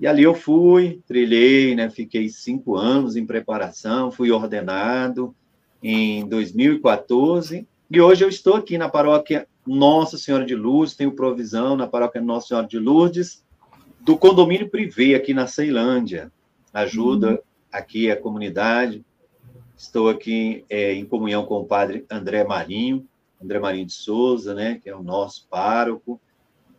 E 0.00 0.06
ali 0.06 0.22
eu 0.22 0.34
fui, 0.34 1.02
trilhei, 1.06 1.74
né, 1.74 1.90
fiquei 1.90 2.30
cinco 2.30 2.74
anos 2.74 3.16
em 3.16 3.26
preparação, 3.26 4.10
fui 4.10 4.30
ordenado 4.30 5.34
em 5.82 6.26
2014, 6.26 7.68
e 7.90 8.00
hoje 8.00 8.24
eu 8.24 8.28
estou 8.30 8.54
aqui 8.54 8.78
na 8.78 8.88
paróquia 8.88 9.46
Nossa 9.66 10.16
Senhora 10.16 10.46
de 10.46 10.54
Lourdes, 10.54 10.96
tenho 10.96 11.12
provisão 11.12 11.76
na 11.76 11.86
paróquia 11.86 12.22
Nossa 12.22 12.48
Senhora 12.48 12.66
de 12.66 12.78
Lourdes, 12.78 13.44
do 14.00 14.16
condomínio 14.16 14.70
privê 14.70 15.14
aqui 15.14 15.34
na 15.34 15.46
Ceilândia. 15.46 16.32
Ajuda 16.72 17.32
uhum. 17.32 17.38
aqui 17.70 18.10
a 18.10 18.16
comunidade. 18.16 19.04
Estou 19.76 20.08
aqui 20.08 20.64
é, 20.70 20.94
em 20.94 21.04
comunhão 21.04 21.44
com 21.44 21.56
o 21.56 21.66
padre 21.66 22.06
André 22.10 22.42
Marinho, 22.42 23.06
André 23.42 23.58
Marinho 23.58 23.84
de 23.84 23.92
Souza, 23.92 24.54
né, 24.54 24.80
que 24.82 24.88
é 24.88 24.96
o 24.96 25.02
nosso 25.02 25.46
pároco. 25.50 26.18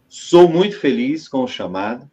Sou 0.09 0.49
muito 0.49 0.79
feliz 0.79 1.27
com 1.27 1.43
o 1.43 1.47
chamado. 1.47 2.09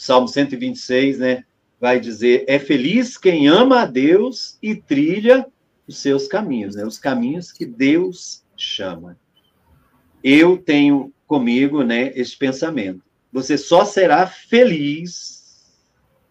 Salmo 0.00 0.28
126, 0.28 1.18
né, 1.18 1.44
vai 1.78 2.00
dizer: 2.00 2.46
é 2.48 2.58
feliz 2.58 3.18
quem 3.18 3.48
ama 3.48 3.82
a 3.82 3.84
Deus 3.86 4.56
e 4.62 4.74
trilha 4.74 5.46
os 5.86 5.98
seus 5.98 6.26
caminhos, 6.26 6.74
né, 6.74 6.86
os 6.86 6.98
caminhos 6.98 7.52
que 7.52 7.66
Deus 7.66 8.42
chama. 8.56 9.18
Eu 10.24 10.56
tenho 10.56 11.12
comigo, 11.26 11.82
né, 11.82 12.12
este 12.14 12.38
pensamento. 12.38 13.02
Você 13.30 13.58
só 13.58 13.84
será 13.84 14.26
feliz 14.26 15.70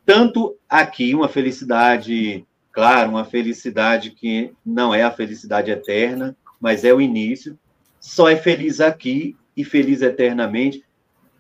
tanto 0.03 0.57
aqui, 0.67 1.13
uma 1.13 1.29
felicidade, 1.29 2.43
claro, 2.71 3.11
uma 3.11 3.23
felicidade 3.23 4.09
que 4.09 4.51
não 4.65 4.95
é 4.95 5.03
a 5.03 5.11
felicidade 5.11 5.69
eterna, 5.69 6.35
mas 6.59 6.83
é 6.83 6.91
o 6.91 6.99
início. 6.99 7.57
Só 7.99 8.27
é 8.27 8.35
feliz 8.35 8.81
aqui 8.81 9.35
e 9.55 9.63
feliz 9.63 10.01
eternamente 10.01 10.83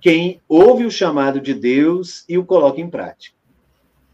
quem 0.01 0.41
ouve 0.47 0.85
o 0.85 0.91
chamado 0.91 1.39
de 1.39 1.53
Deus 1.53 2.23
e 2.27 2.37
o 2.37 2.45
coloca 2.45 2.79
em 2.79 2.89
prática. 2.89 3.35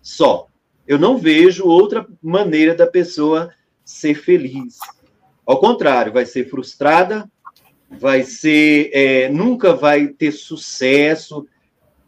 Só. 0.02 0.48
Eu 0.88 1.00
não 1.00 1.17
vejo 1.17 1.65
outra 1.65 2.06
maneira 2.21 2.76
da 2.76 2.86
pessoa 2.86 3.52
ser 3.84 4.15
feliz. 4.15 4.78
Ao 5.45 5.60
contrário, 5.60 6.13
vai 6.13 6.26
ser 6.26 6.48
frustrada, 6.48 7.30
vai 7.89 8.24
ser, 8.24 8.91
é, 8.93 9.30
nunca 9.30 9.74
vai 9.74 10.08
ter 10.08 10.32
sucesso. 10.32 11.48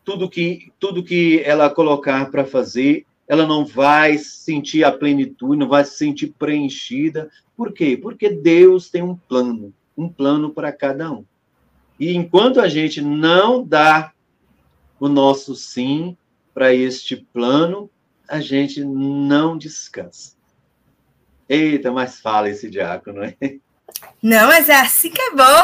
Tudo 0.04 0.30
que, 0.30 0.72
tudo 0.80 1.04
que 1.04 1.42
ela 1.44 1.72
colocar 1.72 2.30
para 2.30 2.46
fazer, 2.46 3.06
ela 3.28 3.48
não 3.48 3.66
vai 3.66 4.18
sentir 4.18 4.84
a 4.84 4.92
plenitude, 4.92 5.58
não 5.58 5.68
vai 5.68 5.84
se 5.84 5.98
sentir 5.98 6.34
preenchida, 6.38 7.30
por 7.58 7.74
quê? 7.74 7.98
Porque 8.00 8.30
Deus 8.30 8.92
tem 8.92 9.02
um 9.02 9.16
plano, 9.16 9.74
um 9.98 10.08
plano 10.08 10.52
para 10.52 10.72
cada 10.72 11.12
um. 11.12 11.26
E 12.00 12.16
enquanto 12.16 12.60
a 12.60 12.68
gente 12.68 13.02
não 13.02 13.64
dá 13.64 14.12
o 15.00 15.08
nosso 15.08 15.56
sim 15.56 16.16
para 16.54 16.74
este 16.74 17.16
plano, 17.16 17.90
a 18.28 18.40
gente 18.40 18.84
não 18.84 19.58
descansa. 19.58 20.36
Eita, 21.48 21.92
mas 21.92 22.20
fala 22.20 22.50
esse 22.50 22.70
diácono, 22.70 23.24
é? 23.24 23.36
Não, 24.22 24.48
mas 24.48 24.68
é 24.68 24.76
assim 24.76 25.10
que 25.10 25.22
é 25.22 25.32
bom. 25.32 25.64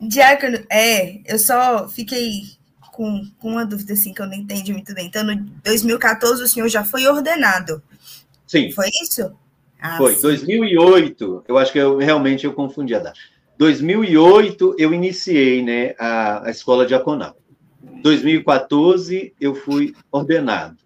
diácono, 0.06 0.64
é, 0.70 1.20
eu 1.30 1.38
só 1.38 1.88
fiquei 1.88 2.42
com, 2.92 3.22
com 3.38 3.50
uma 3.50 3.66
dúvida 3.66 3.92
assim 3.92 4.14
que 4.14 4.22
eu 4.22 4.26
não 4.26 4.34
entendi 4.34 4.72
muito 4.72 4.94
bem. 4.94 5.06
Então, 5.06 5.24
no 5.24 5.36
2014 5.64 6.42
o 6.42 6.48
senhor 6.48 6.68
já 6.68 6.84
foi 6.84 7.06
ordenado. 7.06 7.82
Sim. 8.46 8.70
Foi 8.70 8.88
isso? 9.02 9.36
Ah, 9.80 9.98
Foi, 9.98 10.14
sim. 10.14 10.22
2008, 10.22 11.44
eu 11.48 11.58
acho 11.58 11.72
que 11.72 11.78
eu 11.78 11.98
realmente 11.98 12.46
eu 12.46 12.52
confundi 12.52 12.94
a 12.94 13.00
data. 13.00 13.18
2008 13.58 14.76
eu 14.78 14.92
iniciei 14.92 15.62
né, 15.62 15.94
a, 15.98 16.46
a 16.46 16.50
escola 16.50 16.86
diaconal. 16.86 17.36
2014 18.02 19.34
eu 19.40 19.54
fui 19.54 19.94
ordenado. 20.10 20.76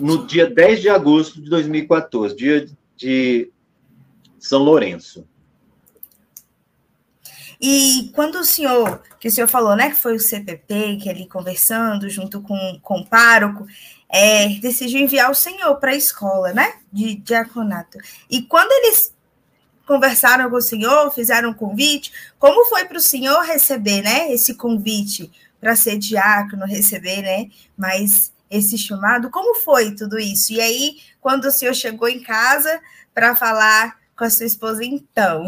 No 0.00 0.26
dia 0.26 0.48
10 0.48 0.82
de 0.82 0.88
agosto 0.88 1.40
de 1.40 1.48
2014, 1.48 2.36
dia 2.36 2.66
de 2.96 3.50
São 4.38 4.62
Lourenço. 4.62 5.26
E 7.60 8.10
quando 8.14 8.36
o 8.36 8.44
senhor, 8.44 9.02
que 9.18 9.28
o 9.28 9.30
senhor 9.30 9.46
falou, 9.46 9.74
né, 9.74 9.88
que 9.88 9.96
foi 9.96 10.14
o 10.14 10.20
CPP, 10.20 10.98
que 11.02 11.08
ali 11.08 11.26
conversando 11.26 12.08
junto 12.10 12.42
com, 12.42 12.78
com 12.82 13.00
o 13.00 13.06
pároco, 13.06 13.66
é, 14.08 14.48
decidiu 14.60 15.00
enviar 15.00 15.30
o 15.30 15.34
senhor 15.34 15.76
para 15.76 15.92
a 15.92 15.96
escola, 15.96 16.52
né, 16.52 16.74
de 16.92 17.14
diaconato. 17.14 17.98
E 18.30 18.42
quando 18.42 18.70
eles 18.72 19.15
conversaram 19.86 20.50
com 20.50 20.56
o 20.56 20.62
senhor, 20.62 21.10
fizeram 21.12 21.50
um 21.50 21.54
convite, 21.54 22.12
como 22.38 22.64
foi 22.66 22.84
para 22.84 22.98
o 22.98 23.00
senhor 23.00 23.42
receber, 23.42 24.02
né, 24.02 24.32
esse 24.32 24.54
convite 24.54 25.30
para 25.60 25.76
ser 25.76 25.96
diácono, 25.96 26.66
receber, 26.66 27.22
né, 27.22 27.48
mas 27.76 28.32
esse 28.50 28.76
chamado, 28.76 29.30
como 29.30 29.54
foi 29.60 29.94
tudo 29.94 30.18
isso? 30.18 30.52
E 30.52 30.60
aí, 30.60 30.96
quando 31.20 31.46
o 31.46 31.50
senhor 31.50 31.74
chegou 31.74 32.08
em 32.08 32.22
casa 32.22 32.80
para 33.14 33.34
falar 33.34 33.98
com 34.16 34.24
a 34.24 34.30
sua 34.30 34.46
esposa, 34.46 34.84
então, 34.84 35.46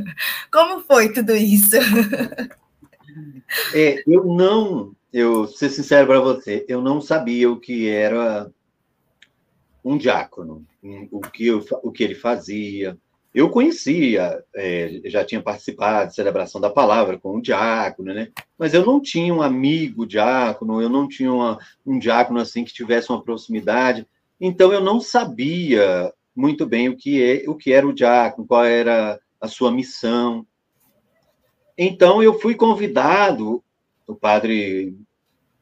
como 0.52 0.80
foi 0.82 1.12
tudo 1.12 1.34
isso? 1.34 1.76
É, 3.74 4.02
eu 4.06 4.24
não 4.24 4.96
eu 5.12 5.46
ser 5.46 5.70
sincero 5.70 6.06
para 6.06 6.20
você, 6.20 6.64
eu 6.68 6.82
não 6.82 7.00
sabia 7.00 7.50
o 7.50 7.58
que 7.58 7.88
era 7.88 8.50
um 9.84 9.96
diácono, 9.96 10.66
o 11.10 11.20
que, 11.20 11.46
eu, 11.46 11.64
o 11.82 11.90
que 11.90 12.04
ele 12.04 12.14
fazia. 12.14 12.96
Eu 13.34 13.50
conhecia, 13.50 14.42
é, 14.54 15.02
já 15.04 15.24
tinha 15.24 15.42
participado 15.42 16.08
de 16.08 16.14
celebração 16.14 16.60
da 16.60 16.70
palavra 16.70 17.18
com 17.18 17.36
um 17.36 17.40
diácono, 17.40 18.14
né? 18.14 18.32
Mas 18.58 18.72
eu 18.72 18.84
não 18.84 19.00
tinha 19.00 19.32
um 19.32 19.42
amigo 19.42 20.06
diácono, 20.06 20.80
eu 20.80 20.88
não 20.88 21.06
tinha 21.06 21.32
uma, 21.32 21.58
um 21.86 21.98
diácono 21.98 22.40
assim 22.40 22.64
que 22.64 22.72
tivesse 22.72 23.10
uma 23.10 23.22
proximidade. 23.22 24.06
Então 24.40 24.72
eu 24.72 24.80
não 24.80 25.00
sabia 25.00 26.12
muito 26.34 26.64
bem 26.64 26.88
o 26.88 26.96
que 26.96 27.22
é, 27.22 27.48
o 27.48 27.54
que 27.54 27.72
era 27.72 27.86
o 27.86 27.92
diácono, 27.92 28.46
qual 28.46 28.64
era 28.64 29.20
a 29.40 29.46
sua 29.46 29.70
missão. 29.70 30.46
Então 31.76 32.22
eu 32.22 32.40
fui 32.40 32.54
convidado 32.54 33.62
o 34.06 34.14
padre, 34.14 34.96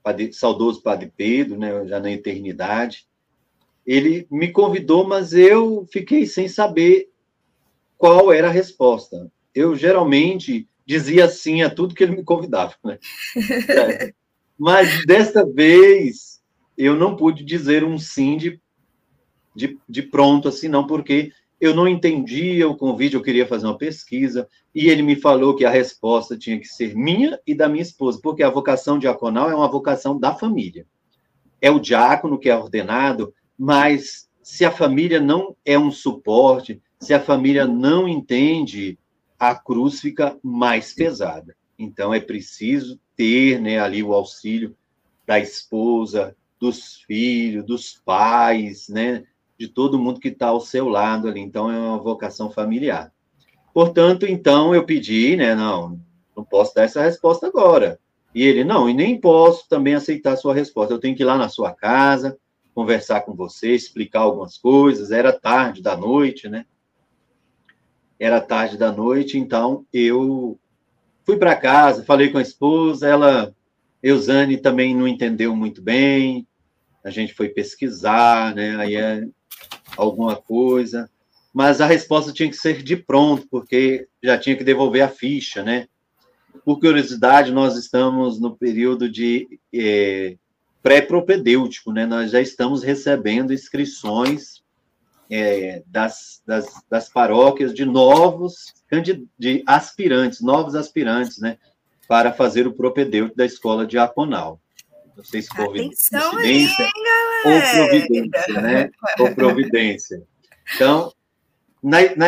padre 0.03 0.33
saudoso 0.33 0.81
padre 0.81 1.13
Pedro, 1.15 1.59
né, 1.59 1.85
já 1.87 1.99
na 1.99 2.13
eternidade, 2.13 3.07
ele 3.85 4.27
me 4.31 4.51
convidou, 4.51 5.07
mas 5.07 5.33
eu 5.33 5.87
fiquei 5.91 6.27
sem 6.27 6.49
saber 6.49 7.11
qual 7.97 8.33
era 8.33 8.49
a 8.49 8.53
resposta. 8.53 9.31
Eu 9.55 9.75
geralmente 9.75 10.69
dizia 10.85 11.29
sim 11.29 11.63
a 11.63 11.71
tudo 11.71 11.95
que 11.95 12.05
ele 12.05 12.17
me 12.17 12.25
convidava, 12.25 12.75
né? 12.85 12.99
É. 13.69 14.13
Mas 14.59 15.05
desta 15.05 15.45
vez 15.45 16.41
eu 16.77 16.97
não 16.97 17.17
pude 17.17 17.45
dizer 17.45 17.85
um 17.85 17.99
sim 17.99 18.37
de, 18.37 18.61
de, 19.55 19.79
de 19.89 20.03
pronto 20.03 20.49
assim, 20.49 20.69
não, 20.69 20.87
porque 20.87 21.33
eu 21.61 21.75
não 21.75 21.89
entendia 21.89 22.69
o 22.69 22.77
convite, 22.77 23.15
eu 23.15 23.23
queria 23.23 23.47
fazer 23.47 23.67
uma 23.67 23.79
pesquisa, 23.79 24.47
e 24.75 24.89
ele 24.89 25.03
me 25.03 25.17
falou 25.17 25.57
que 25.57 25.65
a 25.65 25.71
resposta 25.71 26.37
tinha 26.37 26.59
que 26.59 26.67
ser 26.67 26.95
minha 26.95 27.41
e 27.47 27.55
da 27.55 27.69
minha 27.69 27.83
esposa, 27.83 28.21
porque 28.23 28.43
a 28.43 28.51
vocação 28.51 28.99
diaconal 28.99 29.51
é 29.51 29.55
uma 29.55 29.71
vocação 29.71 30.19
da 30.19 30.35
família. 30.35 30.87
É 31.61 31.71
o 31.71 31.81
diácono 31.81 32.39
que 32.39 32.51
é 32.51 32.57
ordenado, 32.57 33.33
mas 33.59 34.29
se 34.43 34.65
a 34.65 34.71
família 34.71 35.19
não 35.19 35.57
é 35.65 35.79
um 35.79 35.91
suporte, 35.91 36.81
se 37.01 37.15
a 37.15 37.21
família 37.21 37.67
não 37.67 38.09
entende, 38.09 38.99
a 39.39 39.55
cruz 39.55 40.01
fica 40.01 40.39
mais 40.43 40.93
pesada. 40.93 41.55
Então 41.79 42.13
é 42.13 42.21
preciso 42.21 42.99
ter 43.17 43.61
né, 43.61 43.79
ali 43.79 44.03
o 44.03 44.15
auxílio 44.15 44.77
da 45.27 45.39
esposa, 45.39 46.37
dos 46.59 47.03
filhos, 47.03 47.65
dos 47.65 48.01
pais, 48.05 48.89
né? 48.89 49.25
de 49.59 49.69
todo 49.69 49.99
mundo 49.99 50.21
que 50.21 50.29
está 50.29 50.49
ao 50.49 50.61
seu 50.61 50.89
lado 50.89 51.29
ali. 51.29 51.41
Então, 51.41 51.71
é 51.71 51.79
uma 51.79 51.99
vocação 51.99 52.51
familiar. 52.51 53.13
Portanto, 53.73 54.27
então, 54.27 54.75
eu 54.75 54.85
pedi, 54.85 55.37
né? 55.37 55.55
Não, 55.55 55.99
não 56.37 56.45
posso 56.45 56.75
dar 56.75 56.85
essa 56.85 57.03
resposta 57.03 57.47
agora. 57.47 57.99
E 58.35 58.43
ele, 58.43 58.65
não, 58.65 58.89
e 58.89 58.95
nem 58.95 59.19
posso 59.19 59.67
também 59.69 59.95
aceitar 59.95 60.33
a 60.33 60.37
sua 60.37 60.55
resposta. 60.55 60.93
Eu 60.93 60.99
tenho 60.99 61.17
que 61.17 61.23
ir 61.23 61.27
lá 61.27 61.39
na 61.39 61.49
sua 61.49 61.73
casa, 61.73 62.39
conversar 62.75 63.23
com 63.23 63.35
você, 63.35 63.75
explicar 63.75 64.21
algumas 64.21 64.59
coisas. 64.59 65.11
Era 65.11 65.33
tarde 65.33 65.83
da 65.83 65.97
noite, 65.97 66.49
né? 66.49 66.67
Era 68.19 68.41
tarde 68.41 68.79
da 68.79 68.91
noite, 68.91 69.39
então 69.39 69.85
eu 69.93 70.59
fui 71.25 71.37
para 71.37 71.57
casa, 71.57 72.05
falei 72.05 72.31
com 72.31 72.39
a 72.39 72.43
esposa, 72.43 73.07
ela, 73.07 73.55
Eusane, 74.03 74.57
também 74.57 74.95
não 74.95 75.07
entendeu 75.07 75.55
muito 75.55 75.83
bem. 75.83 76.47
A 77.05 77.11
gente 77.11 77.35
foi 77.35 77.49
pesquisar, 77.49 78.55
né? 78.55 78.77
Aí 78.77 78.97
é, 78.97 79.27
alguma 79.97 80.37
coisa, 80.37 81.11
mas 81.53 81.81
a 81.81 81.87
resposta 81.87 82.33
tinha 82.33 82.49
que 82.49 82.57
ser 82.57 82.83
de 82.83 82.97
pronto, 82.97 83.47
porque 83.51 84.07
já 84.23 84.37
tinha 84.39 84.57
que 84.57 84.65
devolver 84.65 85.03
a 85.03 85.09
ficha, 85.09 85.63
né? 85.63 85.89
Por 86.65 86.81
curiosidade, 86.81 87.53
nós 87.53 87.77
estamos 87.77 88.41
no 88.41 88.57
período 88.57 89.11
de 89.11 89.59
é, 89.75 90.37
pré-propedêutico, 90.83 91.93
né? 91.93 92.07
Nós 92.07 92.31
já 92.31 92.41
estamos 92.41 92.83
recebendo 92.83 93.53
inscrições 93.53 94.56
é, 95.31 95.83
das, 95.87 96.43
das, 96.47 96.67
das, 96.89 97.09
paróquias 97.09 97.75
de 97.75 97.85
novos 97.85 98.75
de 99.39 99.63
aspirantes, 99.67 100.41
novos 100.41 100.75
aspirantes, 100.75 101.39
né, 101.39 101.59
para 102.09 102.33
fazer 102.33 102.67
o 102.67 102.73
propedêutico 102.73 103.37
da 103.37 103.45
escola 103.45 103.87
diaconal. 103.87 104.61
Não 105.17 105.25
sei 105.25 105.43
se 105.43 105.49
for 105.49 105.69
coincidência 105.69 106.91
ou 107.45 107.61
providência, 107.61 108.61
né? 108.61 108.91
ou 109.19 109.35
providência. 109.35 110.23
Então, 110.75 111.11
na, 111.83 111.99
na, 112.17 112.27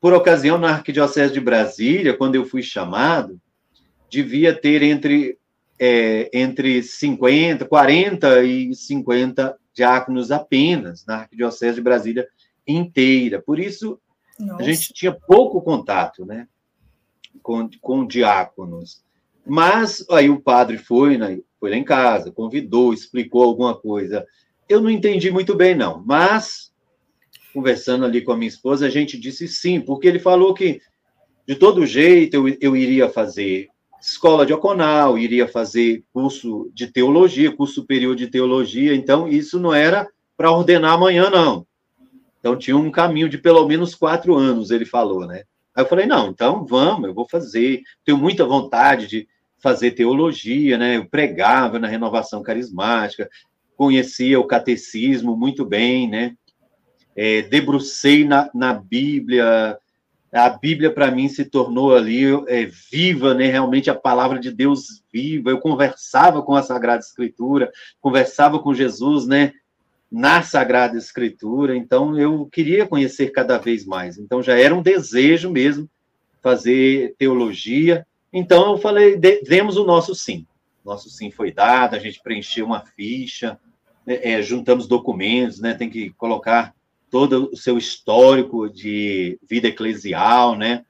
por 0.00 0.12
ocasião, 0.12 0.58
na 0.58 0.70
Arquidiocese 0.70 1.32
de 1.32 1.40
Brasília, 1.40 2.16
quando 2.16 2.34
eu 2.34 2.44
fui 2.44 2.62
chamado, 2.62 3.40
devia 4.10 4.52
ter 4.52 4.82
entre, 4.82 5.38
é, 5.78 6.28
entre 6.32 6.82
50, 6.82 7.64
40 7.66 8.42
e 8.42 8.74
50 8.74 9.56
diáconos 9.74 10.30
apenas 10.30 11.04
na 11.04 11.16
Arquidiocese 11.16 11.76
de 11.76 11.82
Brasília 11.82 12.28
inteira. 12.66 13.42
Por 13.42 13.58
isso, 13.58 14.00
Nossa. 14.38 14.62
a 14.62 14.64
gente 14.64 14.92
tinha 14.92 15.12
pouco 15.12 15.60
contato 15.60 16.24
né, 16.24 16.48
com, 17.42 17.68
com 17.80 18.06
diáconos. 18.06 19.02
Mas 19.46 20.06
aí 20.10 20.30
o 20.30 20.40
padre 20.40 20.78
foi, 20.78 21.18
né, 21.18 21.40
foi 21.60 21.70
lá 21.70 21.76
em 21.76 21.84
casa, 21.84 22.30
convidou, 22.30 22.94
explicou 22.94 23.42
alguma 23.42 23.76
coisa. 23.76 24.26
Eu 24.68 24.80
não 24.80 24.88
entendi 24.88 25.30
muito 25.30 25.54
bem, 25.54 25.74
não, 25.74 26.02
mas 26.06 26.72
conversando 27.52 28.04
ali 28.04 28.20
com 28.22 28.32
a 28.32 28.36
minha 28.36 28.48
esposa, 28.48 28.86
a 28.86 28.90
gente 28.90 29.18
disse 29.18 29.46
sim, 29.46 29.80
porque 29.80 30.08
ele 30.08 30.18
falou 30.18 30.54
que 30.54 30.80
de 31.46 31.54
todo 31.54 31.86
jeito 31.86 32.34
eu, 32.34 32.56
eu 32.60 32.76
iria 32.76 33.08
fazer 33.08 33.68
escola 34.04 34.44
diaconal, 34.44 35.16
iria 35.18 35.48
fazer 35.48 36.04
curso 36.12 36.70
de 36.74 36.86
teologia, 36.86 37.54
curso 37.54 37.74
superior 37.74 38.14
de 38.14 38.26
teologia, 38.26 38.94
então 38.94 39.26
isso 39.26 39.58
não 39.58 39.72
era 39.72 40.06
para 40.36 40.50
ordenar 40.50 40.92
amanhã, 40.92 41.30
não. 41.30 41.66
Então 42.38 42.56
tinha 42.56 42.76
um 42.76 42.90
caminho 42.90 43.28
de 43.28 43.38
pelo 43.38 43.66
menos 43.66 43.94
quatro 43.94 44.34
anos, 44.34 44.70
ele 44.70 44.84
falou, 44.84 45.26
né? 45.26 45.44
Aí 45.74 45.82
eu 45.82 45.88
falei, 45.88 46.06
não, 46.06 46.28
então 46.28 46.66
vamos, 46.66 47.08
eu 47.08 47.14
vou 47.14 47.26
fazer, 47.26 47.82
tenho 48.04 48.18
muita 48.18 48.44
vontade 48.44 49.06
de 49.06 49.26
fazer 49.58 49.92
teologia, 49.92 50.76
né? 50.76 50.98
Eu 50.98 51.06
pregava 51.06 51.78
na 51.78 51.88
renovação 51.88 52.42
carismática, 52.42 53.28
conhecia 53.74 54.38
o 54.38 54.46
catecismo 54.46 55.34
muito 55.34 55.64
bem, 55.64 56.08
né? 56.08 56.34
É, 57.16 57.42
debrucei 57.42 58.24
na, 58.24 58.50
na 58.54 58.74
Bíblia, 58.74 59.78
a 60.34 60.48
Bíblia 60.48 60.92
para 60.92 61.12
mim 61.12 61.28
se 61.28 61.44
tornou 61.44 61.94
ali 61.94 62.24
é, 62.48 62.66
viva, 62.90 63.34
né? 63.34 63.46
Realmente 63.46 63.88
a 63.88 63.94
palavra 63.94 64.40
de 64.40 64.50
Deus 64.50 65.04
viva. 65.12 65.50
Eu 65.50 65.60
conversava 65.60 66.42
com 66.42 66.56
a 66.56 66.62
Sagrada 66.62 66.98
Escritura, 66.98 67.70
conversava 68.00 68.58
com 68.58 68.74
Jesus, 68.74 69.28
né? 69.28 69.52
Na 70.10 70.42
Sagrada 70.42 70.98
Escritura. 70.98 71.76
Então 71.76 72.18
eu 72.18 72.46
queria 72.46 72.84
conhecer 72.84 73.30
cada 73.30 73.58
vez 73.58 73.86
mais. 73.86 74.18
Então 74.18 74.42
já 74.42 74.58
era 74.58 74.74
um 74.74 74.82
desejo 74.82 75.50
mesmo 75.50 75.88
fazer 76.42 77.14
teologia. 77.16 78.04
Então 78.32 78.72
eu 78.72 78.78
falei, 78.78 79.16
demos 79.16 79.76
o 79.76 79.84
nosso 79.84 80.16
sim. 80.16 80.44
Nosso 80.84 81.08
sim 81.10 81.30
foi 81.30 81.52
dado. 81.52 81.94
A 81.94 81.98
gente 82.00 82.20
preencheu 82.20 82.66
uma 82.66 82.80
ficha, 82.80 83.56
né? 84.04 84.18
é, 84.20 84.42
juntamos 84.42 84.88
documentos, 84.88 85.60
né? 85.60 85.74
Tem 85.74 85.88
que 85.88 86.10
colocar 86.10 86.74
todo 87.14 87.48
o 87.52 87.56
seu 87.56 87.78
histórico 87.78 88.68
de 88.68 89.38
vida 89.48 89.68
eclesial, 89.68 90.58
né? 90.58 90.84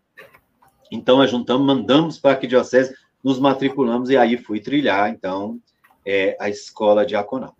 Então, 0.90 1.18
nós 1.18 1.30
juntamos, 1.30 1.66
mandamos 1.66 2.18
para 2.18 2.30
a 2.30 2.34
Arquidiocese, 2.34 2.94
nos 3.22 3.38
matriculamos 3.38 4.08
e 4.08 4.16
aí 4.16 4.38
fui 4.38 4.58
trilhar, 4.58 5.10
então, 5.10 5.60
é, 6.02 6.34
a 6.40 6.48
escola 6.48 7.04
diaconal. 7.04 7.54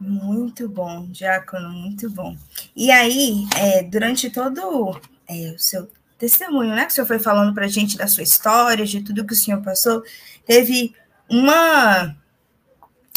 Muito 0.00 0.68
bom, 0.68 1.06
diácono, 1.12 1.68
muito 1.68 2.10
bom. 2.10 2.36
E 2.74 2.90
aí, 2.90 3.46
é, 3.56 3.84
durante 3.84 4.28
todo 4.28 5.00
é, 5.28 5.52
o 5.52 5.58
seu 5.60 5.88
testemunho, 6.18 6.74
né, 6.74 6.86
que 6.86 6.90
o 6.90 6.94
senhor 6.96 7.06
foi 7.06 7.20
falando 7.20 7.54
para 7.54 7.66
a 7.66 7.68
gente 7.68 7.96
da 7.96 8.08
sua 8.08 8.24
história, 8.24 8.84
de 8.84 9.00
tudo 9.00 9.24
que 9.24 9.32
o 9.32 9.36
senhor 9.36 9.62
passou, 9.62 10.02
teve 10.44 10.92
uma 11.30 12.16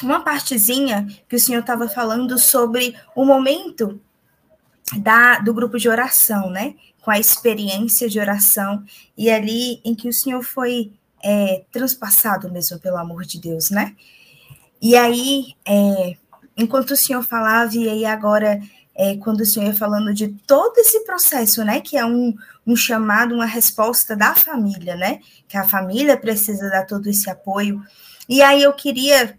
uma 0.04 0.22
partezinha 0.22 1.08
que 1.28 1.36
o 1.36 1.40
senhor 1.40 1.62
estava 1.62 1.88
falando 1.88 2.38
sobre 2.38 2.96
o 3.16 3.26
momento 3.26 4.00
da, 4.98 5.40
do 5.40 5.54
grupo 5.54 5.78
de 5.78 5.90
oração, 5.90 6.50
né? 6.50 6.76
Com 7.02 7.12
a 7.12 7.20
experiência 7.20 8.10
de 8.10 8.20
oração, 8.20 8.84
e 9.18 9.30
ali 9.30 9.80
em 9.86 9.96
que 9.96 10.10
o 10.10 10.14
senhor 10.14 10.44
foi 10.44 10.92
é, 11.24 11.64
transpassado 11.72 12.52
mesmo 12.52 12.80
pelo 12.80 12.98
amor 12.98 13.26
de 13.26 13.40
Deus, 13.40 13.70
né? 13.70 13.96
E 14.82 14.96
aí, 14.96 15.56
é, 15.66 16.16
enquanto 16.58 16.92
o 16.92 16.98
senhor 16.98 17.24
falava, 17.24 17.76
e 17.76 17.90
aí 17.90 18.06
agora, 18.06 18.60
é, 18.94 19.16
quando 19.18 19.42
o 19.42 19.46
senhor 19.46 19.68
ia 19.68 19.76
falando 19.76 20.14
de 20.14 20.28
todo 20.46 20.78
esse 20.78 21.06
processo, 21.06 21.64
né? 21.64 21.80
Que 21.80 21.98
é 21.98 22.06
um, 22.06 22.36
um 22.68 22.76
chamado, 22.76 23.34
uma 23.34 23.46
resposta 23.46 24.16
da 24.16 24.36
família, 24.36 24.96
né? 24.96 25.20
Que 25.48 25.58
a 25.58 25.68
família 25.68 26.18
precisa 26.18 26.70
dar 26.70 26.86
todo 26.86 27.08
esse 27.08 27.30
apoio. 27.30 27.82
E 28.28 28.42
aí 28.42 28.62
eu 28.62 28.74
queria 28.74 29.38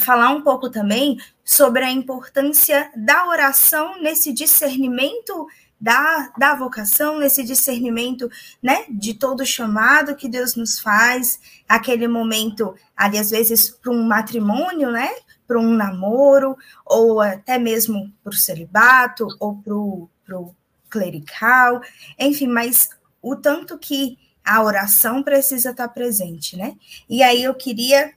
falar 0.00 0.30
um 0.30 0.42
pouco 0.42 0.70
também 0.70 1.18
sobre 1.44 1.84
a 1.84 1.90
importância 1.90 2.90
da 2.96 3.26
oração 3.26 4.00
nesse 4.00 4.32
discernimento 4.32 5.46
da, 5.80 6.32
da 6.38 6.54
vocação, 6.54 7.18
nesse 7.18 7.44
discernimento, 7.44 8.30
né, 8.62 8.86
de 8.88 9.14
todo 9.14 9.44
chamado 9.44 10.16
que 10.16 10.28
Deus 10.28 10.56
nos 10.56 10.78
faz, 10.78 11.38
aquele 11.68 12.08
momento, 12.08 12.74
ali 12.96 13.18
às 13.18 13.30
vezes 13.30 13.68
para 13.68 13.92
um 13.92 14.02
matrimônio, 14.02 14.90
né, 14.90 15.10
para 15.46 15.58
um 15.58 15.74
namoro, 15.74 16.56
ou 16.86 17.20
até 17.20 17.58
mesmo 17.58 18.10
para 18.22 18.30
o 18.30 18.36
celibato, 18.36 19.28
ou 19.38 19.56
para 19.56 20.38
o 20.38 20.54
clerical, 20.88 21.82
enfim, 22.18 22.46
mas 22.46 22.88
o 23.20 23.36
tanto 23.36 23.76
que 23.78 24.16
a 24.44 24.62
oração 24.62 25.22
precisa 25.22 25.70
estar 25.70 25.88
presente, 25.88 26.56
né? 26.56 26.76
E 27.08 27.22
aí 27.22 27.42
eu 27.42 27.54
queria 27.54 28.12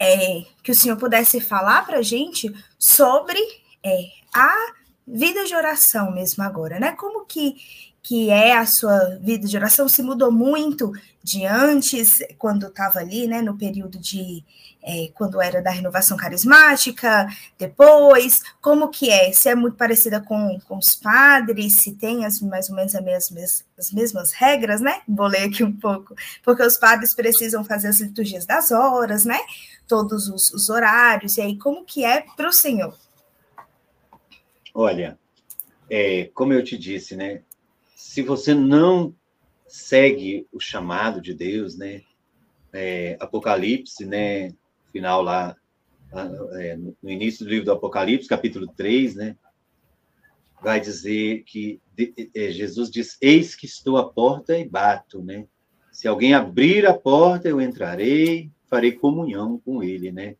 é, 0.00 0.44
que 0.62 0.72
o 0.72 0.74
senhor 0.74 0.96
pudesse 0.96 1.40
falar 1.40 1.84
para 1.84 1.98
a 1.98 2.02
gente 2.02 2.50
sobre 2.78 3.38
é, 3.84 4.06
a 4.34 4.54
vida 5.06 5.44
de 5.44 5.54
oração 5.54 6.10
mesmo 6.12 6.42
agora, 6.42 6.80
né? 6.80 6.92
Como 6.92 7.26
que, 7.26 7.56
que 8.02 8.30
é 8.30 8.56
a 8.56 8.64
sua 8.64 9.18
vida 9.20 9.46
de 9.46 9.56
oração? 9.56 9.88
Se 9.88 10.02
mudou 10.02 10.32
muito 10.32 10.90
de 11.22 11.44
antes, 11.44 12.18
quando 12.38 12.66
estava 12.66 12.98
ali, 12.98 13.26
né, 13.26 13.42
no 13.42 13.56
período 13.56 13.98
de 13.98 14.44
é, 14.82 15.10
quando 15.14 15.40
era 15.40 15.60
da 15.60 15.70
renovação 15.70 16.16
carismática, 16.16 17.28
depois, 17.58 18.42
como 18.60 18.88
que 18.88 19.10
é? 19.10 19.32
Se 19.32 19.48
é 19.48 19.54
muito 19.54 19.76
parecida 19.76 20.20
com, 20.20 20.58
com 20.66 20.78
os 20.78 20.96
padres, 20.96 21.76
se 21.76 21.92
tem 21.92 22.24
as, 22.24 22.40
mais 22.40 22.70
ou 22.70 22.76
menos 22.76 22.94
as 22.94 23.02
mesmas, 23.02 23.64
as 23.78 23.92
mesmas 23.92 24.32
regras, 24.32 24.80
né? 24.80 25.02
Vou 25.06 25.26
ler 25.26 25.42
aqui 25.42 25.62
um 25.62 25.72
pouco, 25.72 26.14
porque 26.42 26.62
os 26.62 26.78
padres 26.78 27.14
precisam 27.14 27.64
fazer 27.64 27.88
as 27.88 28.00
liturgias 28.00 28.46
das 28.46 28.70
horas, 28.70 29.24
né? 29.24 29.38
Todos 29.86 30.28
os, 30.28 30.52
os 30.52 30.70
horários, 30.70 31.36
e 31.36 31.42
aí 31.42 31.58
como 31.58 31.84
que 31.84 32.04
é 32.04 32.24
para 32.36 32.48
o 32.48 32.52
Senhor? 32.52 32.96
Olha, 34.72 35.18
é, 35.90 36.30
como 36.32 36.52
eu 36.52 36.64
te 36.64 36.78
disse, 36.78 37.16
né? 37.16 37.42
Se 37.94 38.22
você 38.22 38.54
não 38.54 39.14
segue 39.70 40.48
o 40.52 40.58
chamado 40.58 41.20
de 41.20 41.32
Deus, 41.32 41.76
né? 41.76 42.02
É, 42.72 43.16
Apocalipse, 43.20 44.04
né? 44.04 44.52
Final 44.92 45.22
lá, 45.22 45.56
é, 46.58 46.76
no 46.76 47.10
início 47.10 47.44
do 47.44 47.50
livro 47.50 47.66
do 47.66 47.72
Apocalipse, 47.72 48.28
capítulo 48.28 48.66
3, 48.76 49.14
né? 49.14 49.36
Vai 50.60 50.80
dizer 50.80 51.44
que 51.44 51.80
é, 52.34 52.50
Jesus 52.50 52.90
diz: 52.90 53.16
Eis 53.22 53.54
que 53.54 53.64
estou 53.64 53.96
à 53.96 54.10
porta 54.10 54.58
e 54.58 54.68
bato, 54.68 55.22
né? 55.22 55.46
Se 55.92 56.08
alguém 56.08 56.34
abrir 56.34 56.84
a 56.84 56.92
porta, 56.92 57.48
eu 57.48 57.60
entrarei, 57.60 58.50
farei 58.68 58.92
comunhão 58.92 59.58
com 59.64 59.82
ele, 59.82 60.10
né? 60.10 60.36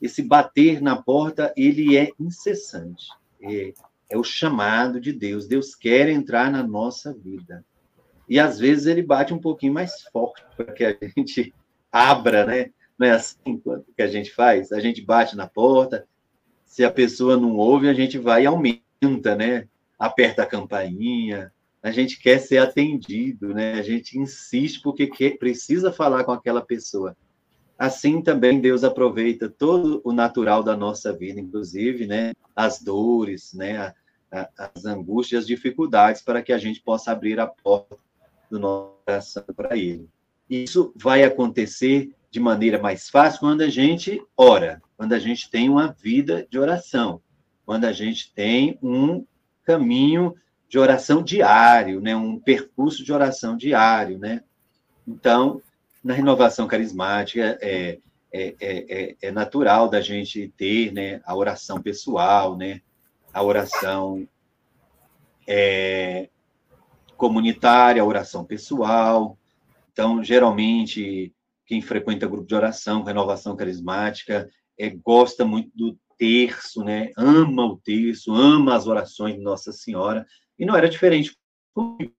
Esse 0.00 0.22
bater 0.22 0.82
na 0.82 1.00
porta, 1.00 1.54
ele 1.56 1.96
é 1.96 2.10
incessante. 2.18 3.06
É, 3.40 3.72
é 4.10 4.18
o 4.18 4.24
chamado 4.24 5.00
de 5.00 5.12
Deus. 5.12 5.46
Deus 5.46 5.76
quer 5.76 6.08
entrar 6.08 6.50
na 6.50 6.66
nossa 6.66 7.14
vida. 7.14 7.64
E 8.32 8.40
às 8.40 8.58
vezes 8.58 8.86
ele 8.86 9.02
bate 9.02 9.34
um 9.34 9.38
pouquinho 9.38 9.74
mais 9.74 10.04
forte 10.10 10.42
para 10.56 10.72
que 10.72 10.82
a 10.82 10.96
gente 11.14 11.52
abra, 11.92 12.46
né? 12.46 12.70
Não 12.98 13.06
é 13.06 13.10
assim 13.10 13.62
que 13.94 14.00
a 14.00 14.06
gente 14.06 14.32
faz? 14.32 14.72
A 14.72 14.80
gente 14.80 15.02
bate 15.02 15.36
na 15.36 15.46
porta, 15.46 16.08
se 16.64 16.82
a 16.82 16.90
pessoa 16.90 17.36
não 17.36 17.58
ouve, 17.58 17.90
a 17.90 17.92
gente 17.92 18.16
vai 18.16 18.44
e 18.44 18.46
aumenta, 18.46 19.36
né? 19.36 19.68
Aperta 19.98 20.44
a 20.44 20.46
campainha, 20.46 21.52
a 21.82 21.90
gente 21.90 22.18
quer 22.18 22.38
ser 22.38 22.56
atendido, 22.56 23.52
né? 23.52 23.74
A 23.74 23.82
gente 23.82 24.18
insiste 24.18 24.80
porque 24.80 25.08
quer, 25.08 25.36
precisa 25.36 25.92
falar 25.92 26.24
com 26.24 26.32
aquela 26.32 26.62
pessoa. 26.62 27.14
Assim 27.78 28.22
também 28.22 28.62
Deus 28.62 28.82
aproveita 28.82 29.46
todo 29.46 30.00
o 30.04 30.10
natural 30.10 30.62
da 30.62 30.74
nossa 30.74 31.12
vida, 31.12 31.38
inclusive, 31.38 32.06
né? 32.06 32.32
As 32.56 32.80
dores, 32.82 33.52
né? 33.52 33.92
as 34.56 34.86
angústias, 34.86 35.42
as 35.42 35.46
dificuldades, 35.46 36.22
para 36.22 36.40
que 36.40 36.54
a 36.54 36.56
gente 36.56 36.80
possa 36.80 37.12
abrir 37.12 37.38
a 37.38 37.46
porta 37.46 38.01
do 38.52 38.58
nosso 38.58 38.98
coração 39.06 39.44
para 39.56 39.76
Ele. 39.76 40.06
Isso 40.48 40.92
vai 40.94 41.24
acontecer 41.24 42.14
de 42.30 42.38
maneira 42.38 42.78
mais 42.78 43.08
fácil 43.08 43.40
quando 43.40 43.62
a 43.62 43.68
gente 43.68 44.22
ora, 44.36 44.82
quando 44.94 45.14
a 45.14 45.18
gente 45.18 45.50
tem 45.50 45.70
uma 45.70 45.88
vida 45.92 46.46
de 46.50 46.58
oração. 46.58 47.20
quando 47.64 47.84
a 47.84 47.92
gente 47.92 48.34
tem 48.34 48.76
um 48.82 49.24
caminho 49.64 50.34
de 50.68 50.78
oração 50.78 51.22
diário, 51.22 52.00
né? 52.00 52.14
um 52.14 52.38
percurso 52.38 53.04
de 53.04 53.12
oração 53.12 53.56
diário. 53.56 54.18
Né? 54.18 54.42
Então, 55.06 55.62
na 56.02 56.12
renovação 56.12 56.66
carismática, 56.66 57.56
é, 57.62 57.98
é, 58.32 58.54
é, 58.60 59.16
é, 59.22 59.30
natural 59.30 59.88
da 59.88 60.00
gente 60.00 60.52
ter 60.56 60.92
né, 60.92 61.20
a 61.24 61.36
oração 61.36 61.80
pessoal, 61.80 62.56
né? 62.56 62.82
a 63.32 63.42
oração 63.42 64.26
é, 65.46 66.28
comunitária, 67.22 68.04
oração 68.04 68.44
pessoal. 68.44 69.38
Então, 69.92 70.24
geralmente, 70.24 71.32
quem 71.64 71.80
frequenta 71.80 72.26
grupo 72.26 72.48
de 72.48 72.54
oração, 72.56 73.04
renovação 73.04 73.54
carismática, 73.54 74.50
é, 74.76 74.90
gosta 74.90 75.44
muito 75.44 75.70
do 75.72 75.96
terço, 76.18 76.82
né? 76.82 77.12
Ama 77.16 77.64
o 77.64 77.76
terço, 77.76 78.34
ama 78.34 78.74
as 78.74 78.88
orações 78.88 79.36
de 79.36 79.40
Nossa 79.40 79.70
Senhora. 79.70 80.26
E 80.58 80.66
não 80.66 80.74
era 80.74 80.88
diferente 80.88 81.38
comigo. 81.72 82.12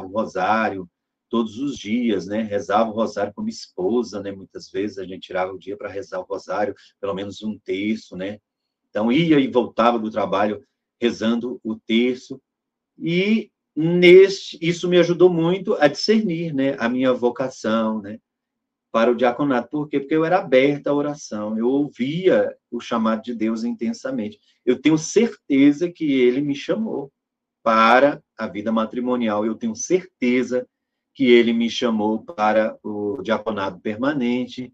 O 0.00 0.06
rosário, 0.06 0.88
todos 1.28 1.58
os 1.58 1.76
dias, 1.76 2.26
né? 2.26 2.40
Rezava 2.40 2.88
o 2.88 2.94
rosário 2.94 3.34
com 3.34 3.46
esposa, 3.46 4.22
né? 4.22 4.32
Muitas 4.32 4.70
vezes 4.70 4.96
a 4.96 5.04
gente 5.04 5.26
tirava 5.26 5.52
o 5.52 5.58
dia 5.58 5.76
para 5.76 5.90
rezar 5.90 6.20
o 6.20 6.26
rosário, 6.26 6.74
pelo 6.98 7.12
menos 7.12 7.42
um 7.42 7.58
terço, 7.58 8.16
né? 8.16 8.38
Então 8.88 9.12
ia 9.12 9.38
e 9.38 9.46
voltava 9.46 9.98
do 9.98 10.10
trabalho 10.10 10.64
rezando 10.98 11.60
o 11.62 11.76
terço. 11.76 12.40
E 12.98 13.50
neste, 13.80 14.58
isso 14.60 14.88
me 14.88 14.98
ajudou 14.98 15.30
muito 15.30 15.74
a 15.74 15.86
discernir, 15.86 16.52
né, 16.52 16.74
a 16.80 16.88
minha 16.88 17.12
vocação, 17.12 18.02
né, 18.02 18.18
para 18.90 19.08
o 19.08 19.14
diaconato. 19.14 19.68
Por 19.70 19.88
quê? 19.88 20.00
Porque 20.00 20.16
eu 20.16 20.24
era 20.24 20.38
aberta 20.38 20.90
à 20.90 20.94
oração, 20.94 21.56
eu 21.56 21.68
ouvia 21.68 22.52
o 22.72 22.80
chamado 22.80 23.22
de 23.22 23.32
Deus 23.32 23.62
intensamente. 23.62 24.40
Eu 24.66 24.80
tenho 24.80 24.98
certeza 24.98 25.88
que 25.88 26.12
ele 26.12 26.40
me 26.40 26.56
chamou 26.56 27.12
para 27.62 28.20
a 28.36 28.48
vida 28.48 28.72
matrimonial, 28.72 29.46
eu 29.46 29.54
tenho 29.54 29.76
certeza 29.76 30.66
que 31.14 31.26
ele 31.30 31.52
me 31.52 31.70
chamou 31.70 32.24
para 32.24 32.76
o 32.82 33.22
diaconato 33.22 33.78
permanente, 33.78 34.72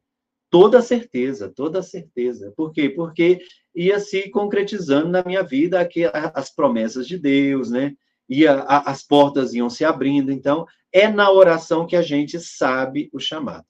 toda 0.48 0.80
certeza, 0.80 1.52
toda 1.54 1.82
certeza. 1.82 2.54
Por 2.56 2.72
quê? 2.72 2.88
Porque 2.88 3.38
ia 3.74 3.98
se 4.00 4.30
concretizando 4.30 5.08
na 5.08 5.22
minha 5.22 5.42
vida 5.42 5.78
aqui 5.78 6.04
as 6.32 6.54
promessas 6.54 7.06
de 7.06 7.18
Deus, 7.18 7.70
né? 7.70 7.94
Ia, 8.28 8.62
as 8.62 9.02
portas 9.02 9.54
iam 9.54 9.68
se 9.68 9.84
abrindo. 9.84 10.32
Então, 10.32 10.66
é 10.92 11.08
na 11.08 11.30
oração 11.30 11.86
que 11.86 11.96
a 11.96 12.02
gente 12.02 12.38
sabe 12.40 13.10
o 13.12 13.18
chamado. 13.18 13.66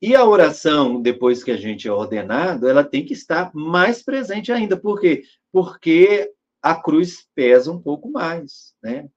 E 0.00 0.14
a 0.14 0.24
oração, 0.24 1.00
depois 1.00 1.42
que 1.42 1.50
a 1.50 1.56
gente 1.56 1.88
é 1.88 1.92
ordenado, 1.92 2.68
ela 2.68 2.84
tem 2.84 3.04
que 3.04 3.14
estar 3.14 3.50
mais 3.54 4.02
presente 4.02 4.52
ainda. 4.52 4.76
Por 4.76 5.00
quê? 5.00 5.22
Porque 5.50 6.30
a 6.62 6.74
cruz 6.74 7.26
pesa 7.34 7.72
um 7.72 7.80
pouco 7.80 8.10
mais, 8.10 8.74
né? 8.82 9.08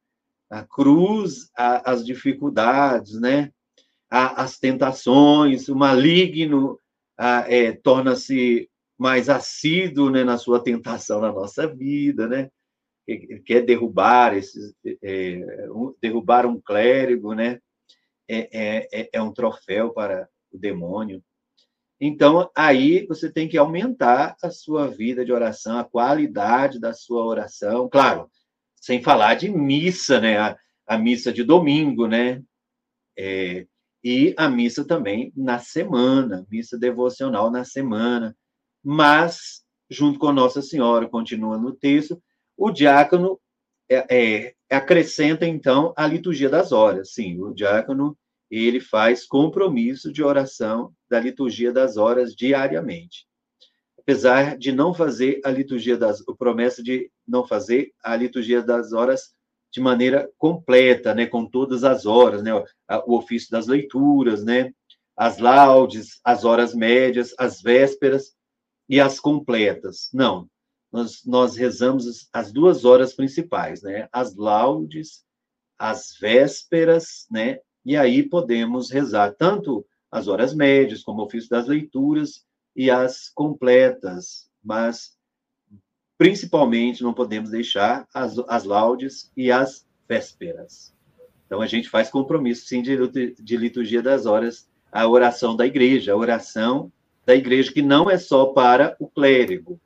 A 0.50 0.64
cruz, 0.64 1.50
a, 1.58 1.92
as 1.92 2.06
dificuldades, 2.06 3.20
né? 3.20 3.52
A, 4.10 4.44
as 4.44 4.58
tentações, 4.58 5.68
o 5.68 5.76
maligno 5.76 6.80
é, 7.18 7.74
torna-se 7.74 8.70
mais 8.98 9.30
assíduo 9.30 10.10
né, 10.10 10.24
na 10.24 10.38
sua 10.38 10.64
tentação 10.64 11.20
na 11.20 11.32
nossa 11.32 11.68
vida, 11.68 12.28
né? 12.28 12.50
Quer 13.46 13.62
derrubar 13.62 14.36
esses, 14.36 14.74
é, 15.02 15.40
derrubar 16.02 16.46
um 16.46 16.60
clérigo, 16.60 17.34
né? 17.34 17.60
É, 18.28 18.50
é, 18.52 18.88
é, 18.92 19.10
é 19.14 19.22
um 19.22 19.32
troféu 19.32 19.92
para 19.92 20.28
o 20.52 20.58
demônio. 20.58 21.24
Então, 22.00 22.52
aí 22.56 23.08
você 23.08 23.32
tem 23.32 23.48
que 23.48 23.58
aumentar 23.58 24.36
a 24.44 24.52
sua 24.52 24.88
vida 24.88 25.26
de 25.26 25.32
oração, 25.32 25.80
a 25.80 25.86
qualidade 25.86 26.80
da 26.80 26.94
sua 26.94 27.26
oração. 27.26 27.90
Claro, 27.90 28.30
sem 28.76 29.02
falar 29.02 29.36
de 29.36 29.50
missa, 29.50 30.20
né? 30.20 30.38
A, 30.38 30.58
a 30.86 30.98
missa 30.98 31.32
de 31.32 31.44
domingo, 31.44 32.08
né? 32.08 32.44
É, 33.18 33.66
e 34.04 34.34
a 34.38 34.48
missa 34.48 34.86
também 34.86 35.34
na 35.36 35.60
semana, 35.60 36.46
missa 36.52 36.78
devocional 36.78 37.50
na 37.50 37.64
semana. 37.64 38.36
Mas, 38.84 39.64
junto 39.90 40.20
com 40.20 40.32
Nossa 40.32 40.62
Senhora, 40.62 41.10
continua 41.10 41.58
no 41.58 41.74
texto, 41.74 42.22
o 42.58 42.72
diácono 42.72 43.40
é, 43.90 44.06
é, 44.10 44.54
acrescenta, 44.70 45.46
então, 45.46 45.94
a 45.96 46.06
liturgia 46.08 46.50
das 46.50 46.72
horas. 46.72 47.14
Sim, 47.14 47.40
o 47.42 47.54
diácono 47.54 48.18
ele 48.50 48.80
faz 48.80 49.26
compromisso 49.26 50.12
de 50.12 50.24
oração 50.24 50.94
da 51.10 51.20
liturgia 51.20 51.72
das 51.72 51.98
horas 51.98 52.34
diariamente. 52.34 53.28
Apesar 54.00 54.58
de 54.58 54.72
não 54.72 54.94
fazer 54.94 55.42
a 55.44 55.52
liturgia 55.52 55.98
das, 55.98 56.22
o 56.22 56.36
promessa 56.36 56.82
de 56.82 57.12
não 57.28 57.46
fazer 57.46 57.92
a 58.02 58.16
liturgia 58.16 58.62
das 58.62 58.94
horas 58.94 59.36
de 59.72 59.82
maneira 59.82 60.30
completa, 60.38 61.14
né, 61.14 61.26
com 61.26 61.46
todas 61.46 61.84
as 61.84 62.06
horas, 62.06 62.42
né, 62.42 62.52
o 63.06 63.18
ofício 63.18 63.52
das 63.52 63.68
leituras, 63.68 64.44
né, 64.44 64.74
as 65.16 65.40
laudes, 65.40 66.22
as 66.24 66.46
horas 66.46 66.74
médias, 66.74 67.34
as 67.38 67.62
vésperas 67.62 68.34
e 68.88 69.00
as 69.00 69.20
completas. 69.20 70.10
Não, 70.14 70.50
nós, 70.92 71.26
nós 71.26 71.56
rezamos 71.56 72.28
as 72.32 72.52
duas 72.52 72.86
horas 72.86 73.14
principais, 73.14 73.82
né, 73.82 74.08
as 74.12 74.36
laudes, 74.36 75.24
as 75.78 76.18
vésperas, 76.20 77.28
né, 77.30 77.60
e 77.86 77.96
aí 77.96 78.24
podemos 78.24 78.90
rezar 78.90 79.34
tanto 79.34 79.86
as 80.12 80.28
horas 80.28 80.54
médias, 80.54 81.04
como 81.04 81.22
o 81.22 81.26
ofício 81.26 81.50
das 81.50 81.68
leituras, 81.68 82.46
e 82.76 82.92
as 82.92 83.30
completas, 83.30 84.50
mas 84.64 85.18
principalmente 86.18 87.04
não 87.04 87.14
podemos 87.14 87.50
deixar 87.50 88.08
as, 88.14 88.38
as 88.48 88.64
laudes 88.64 89.32
e 89.36 89.52
as 89.52 89.88
vésperas. 90.08 90.94
Então 91.46 91.62
a 91.62 91.68
gente 91.68 91.90
faz 91.90 92.10
compromisso, 92.10 92.68
sim, 92.68 92.82
de, 92.82 93.34
de 93.34 93.58
liturgia 93.58 94.02
das 94.02 94.26
horas, 94.26 94.70
a 94.92 95.08
oração 95.08 95.56
da 95.56 95.66
igreja, 95.66 96.14
a 96.14 96.18
oração 96.18 96.92
da 97.26 97.36
igreja, 97.36 97.72
que 97.72 97.82
não 97.82 98.10
é 98.10 98.18
só 98.18 98.48
para 98.48 98.96
o 99.00 99.08
clérigo, 99.08 99.80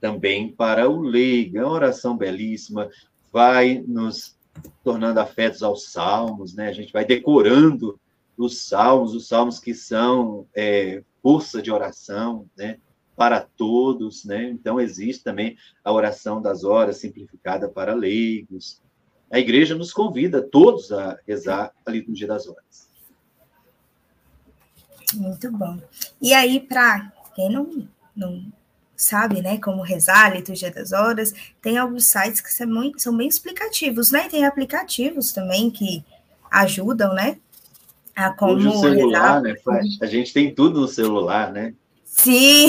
também 0.00 0.52
para 0.52 0.88
o 0.88 1.00
leigo. 1.00 1.58
É 1.58 1.64
uma 1.64 1.72
oração 1.72 2.16
belíssima, 2.16 2.88
vai 3.32 3.82
nos 3.86 4.36
tornando 4.82 5.20
afetos 5.20 5.62
aos 5.62 5.90
salmos, 5.90 6.54
né? 6.54 6.68
A 6.68 6.72
gente 6.72 6.92
vai 6.92 7.04
decorando 7.04 7.98
os 8.36 8.62
salmos, 8.62 9.14
os 9.14 9.28
salmos 9.28 9.58
que 9.58 9.74
são 9.74 10.46
é, 10.54 11.02
força 11.22 11.60
de 11.60 11.70
oração, 11.70 12.48
né? 12.56 12.78
Para 13.16 13.40
todos, 13.40 14.24
né? 14.24 14.48
Então 14.48 14.80
existe 14.80 15.24
também 15.24 15.56
a 15.84 15.92
oração 15.92 16.40
das 16.40 16.64
horas 16.64 16.98
simplificada 16.98 17.68
para 17.68 17.94
leigos. 17.94 18.80
A 19.30 19.38
igreja 19.38 19.74
nos 19.74 19.92
convida 19.92 20.40
todos 20.40 20.90
a 20.92 21.18
rezar 21.26 21.72
a 21.84 21.90
liturgia 21.90 22.26
das 22.26 22.46
horas. 22.46 22.88
Muito 25.14 25.50
bom. 25.52 25.78
E 26.20 26.32
aí, 26.32 26.60
para 26.60 27.12
quem 27.34 27.50
não, 27.50 27.88
não 28.14 28.52
sabe, 28.98 29.40
né, 29.40 29.58
como 29.58 29.80
rezar 29.80 30.34
liturgia 30.34 30.72
das 30.72 30.92
horas, 30.92 31.32
tem 31.62 31.78
alguns 31.78 32.08
sites 32.08 32.40
que 32.40 32.52
são, 32.52 32.66
muito, 32.66 33.00
são 33.00 33.16
bem 33.16 33.28
explicativos, 33.28 34.10
né? 34.10 34.28
Tem 34.28 34.44
aplicativos 34.44 35.32
também 35.32 35.70
que 35.70 36.04
ajudam, 36.50 37.14
né? 37.14 37.38
A 38.14 38.30
como 38.30 38.54
Hoje 38.54 38.66
o 38.66 38.80
celular, 38.80 39.40
né? 39.40 39.54
A 40.02 40.06
gente 40.06 40.32
tem 40.32 40.52
tudo 40.52 40.80
no 40.80 40.88
celular, 40.88 41.52
né? 41.52 41.72
Sim. 42.04 42.66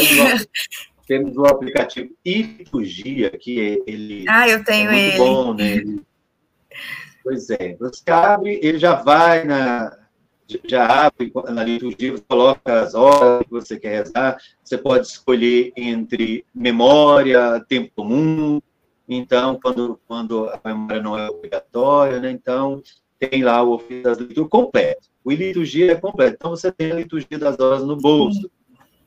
Temos 1.07 1.35
o 1.35 1.45
aplicativo 1.45 2.11
Liturgia, 2.23 3.31
que 3.31 3.59
é, 3.59 3.91
ele 3.91 4.25
ah, 4.29 4.47
eu 4.47 4.63
tenho 4.63 4.91
é 4.91 4.93
muito 4.93 5.07
ele. 5.07 5.17
bom, 5.17 5.53
né? 5.55 6.03
Pois 7.23 7.49
é, 7.49 7.75
você 7.79 8.03
abre, 8.11 8.59
ele 8.61 8.77
já 8.77 8.93
vai 8.93 9.43
na, 9.43 9.97
já 10.65 11.05
abre 11.05 11.31
na 11.49 11.63
liturgia, 11.63 12.13
você 12.13 12.23
coloca 12.27 12.81
as 12.81 12.95
horas 12.95 13.43
que 13.43 13.51
você 13.51 13.79
quer 13.79 14.03
rezar, 14.03 14.37
você 14.63 14.77
pode 14.77 15.07
escolher 15.07 15.71
entre 15.75 16.45
memória, 16.53 17.63
tempo 17.67 17.91
comum, 17.95 18.59
então, 19.07 19.59
quando, 19.59 19.99
quando 20.07 20.47
a 20.49 20.61
memória 20.63 21.01
não 21.01 21.17
é 21.17 21.27
obrigatória, 21.29 22.19
né, 22.19 22.29
então 22.29 22.81
tem 23.17 23.43
lá 23.43 23.61
o 23.63 23.73
ofício 23.73 24.03
das 24.03 24.19
leituras 24.19 24.49
completo. 24.49 25.09
O 25.23 25.31
liturgia 25.31 25.91
é 25.91 25.95
completo, 25.95 26.35
então 26.35 26.51
você 26.51 26.71
tem 26.71 26.91
a 26.91 26.95
liturgia 26.95 27.39
das 27.39 27.59
horas 27.59 27.83
no 27.83 27.97
bolso, 27.97 28.49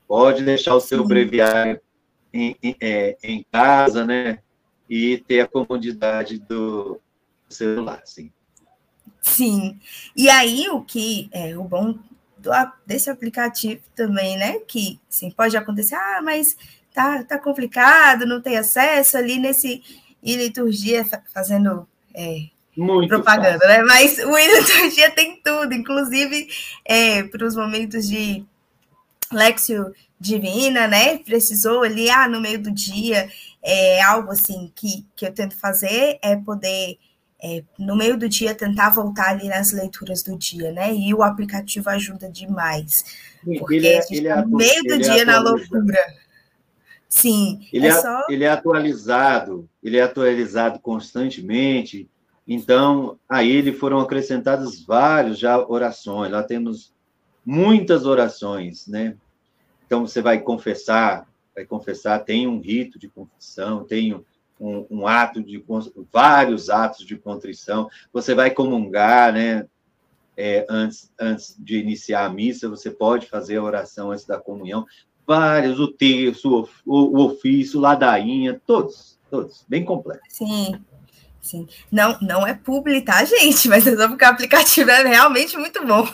pode 0.09 0.45
deixar 0.45 0.74
o 0.74 0.80
seu 0.80 1.05
breviário 1.05 1.80
em, 2.32 2.57
em, 2.62 2.76
é, 2.80 3.16
em 3.22 3.47
casa, 3.51 4.05
né, 4.05 4.40
e 4.90 5.18
ter 5.18 5.40
a 5.40 5.49
comodidade 5.49 6.38
do 6.38 7.01
celular, 7.49 8.03
sim. 8.05 8.30
Sim. 9.20 9.78
E 10.16 10.28
aí, 10.28 10.68
o 10.68 10.82
que 10.82 11.28
é 11.32 11.57
o 11.57 11.64
bom 11.64 11.98
do, 12.38 12.50
desse 12.86 13.09
aplicativo 13.09 13.82
também, 13.94 14.36
né? 14.36 14.59
Que 14.66 14.98
sim, 15.09 15.30
pode 15.30 15.57
acontecer, 15.57 15.94
ah, 15.94 16.20
mas 16.22 16.57
tá, 16.92 17.22
tá 17.22 17.38
complicado, 17.38 18.26
não 18.26 18.40
tem 18.40 18.57
acesso 18.57 19.16
ali 19.16 19.38
nesse 19.38 19.82
e 20.22 20.36
liturgia 20.36 21.05
fazendo 21.34 21.86
é, 22.14 22.46
propaganda, 23.09 23.59
fácil. 23.59 23.68
né? 23.68 23.82
Mas 23.82 24.18
o 24.18 24.36
liturgia 24.36 25.11
tem 25.11 25.40
tudo, 25.42 25.74
inclusive 25.74 26.48
é, 26.84 27.24
para 27.24 27.46
os 27.46 27.57
momentos 27.57 28.09
de 28.09 28.44
Lexio 29.32 29.92
Divina, 30.18 30.86
né? 30.86 31.18
Precisou 31.18 31.82
ali, 31.82 32.09
ah, 32.09 32.28
no 32.28 32.40
meio 32.40 32.62
do 32.62 32.70
dia, 32.70 33.28
é 33.62 34.00
algo 34.03 34.30
assim 34.30 34.70
que, 34.74 35.05
que 35.16 35.26
eu 35.26 35.32
tento 35.32 35.57
fazer 35.57 36.18
é 36.22 36.36
poder, 36.36 36.98
é, 37.43 37.64
no 37.76 37.97
meio 37.97 38.16
do 38.16 38.28
dia, 38.28 38.55
tentar 38.55 38.90
voltar 38.90 39.30
ali 39.30 39.49
nas 39.49 39.72
leituras 39.72 40.22
do 40.22 40.38
dia, 40.38 40.70
né? 40.70 40.95
E 40.95 41.12
o 41.12 41.22
aplicativo 41.24 41.90
ajuda 41.90 42.30
demais. 42.30 43.05
Porque 43.59 43.74
ele 43.74 43.88
é, 43.88 43.99
a 43.99 44.03
gente 44.03 44.22
tá 44.22 44.43
no 44.43 44.57
meio 44.57 44.82
do 44.84 44.99
dia 44.99 45.24
na 45.24 45.40
loucura. 45.40 45.99
Sim, 47.09 47.66
ele 47.72 47.86
é, 47.86 47.90
é, 47.90 48.01
só... 48.01 48.26
ele 48.30 48.45
é 48.45 48.49
atualizado, 48.49 49.68
ele 49.82 49.97
é 49.97 50.03
atualizado 50.03 50.78
constantemente. 50.78 52.09
Então, 52.47 53.18
a 53.28 53.43
ele 53.43 53.72
foram 53.72 53.99
acrescentadas 53.99 54.80
várias 54.84 55.38
já 55.38 55.59
orações. 55.59 56.30
Lá 56.30 56.45
temos 56.45 56.93
muitas 57.45 58.07
orações, 58.07 58.86
né? 58.86 59.16
Então, 59.84 60.07
você 60.07 60.22
vai 60.22 60.40
confessar, 60.40 61.26
vai 61.55 61.64
confessar, 61.64 62.20
tem 62.20 62.47
um 62.47 62.61
rito 62.61 62.99
de 62.99 63.09
confissão, 63.09 63.84
tem 63.84 64.14
um, 64.62 64.86
um 64.88 65.06
ato 65.06 65.42
de 65.42 65.62
vários 66.12 66.70
atos 66.70 67.04
de 67.04 67.16
contrição. 67.16 67.90
Você 68.12 68.34
vai 68.34 68.50
comungar, 68.50 69.32
né? 69.32 69.66
É, 70.36 70.64
antes, 70.70 71.12
antes 71.20 71.54
de 71.58 71.78
iniciar 71.78 72.24
a 72.24 72.30
missa, 72.30 72.68
você 72.68 72.90
pode 72.90 73.26
fazer 73.26 73.56
a 73.56 73.62
oração 73.62 74.12
antes 74.12 74.24
da 74.24 74.38
comunhão. 74.38 74.86
Vários, 75.26 75.78
o 75.78 75.88
terço, 75.88 76.68
o, 76.86 77.18
o 77.18 77.24
ofício, 77.26 77.80
ladainha, 77.80 78.60
todos, 78.66 79.18
todos, 79.30 79.64
bem 79.68 79.84
completo. 79.84 80.22
Sim, 80.28 80.80
sim. 81.40 81.68
Não, 81.90 82.16
não 82.22 82.46
é 82.46 82.54
publi, 82.54 83.02
tá, 83.02 83.24
gente? 83.24 83.68
Mas 83.68 83.86
é 83.86 83.96
só 83.96 84.08
porque 84.08 84.24
o 84.24 84.28
aplicativo 84.28 84.90
é 84.90 85.06
realmente 85.06 85.56
muito 85.56 85.84
bom. 85.86 86.06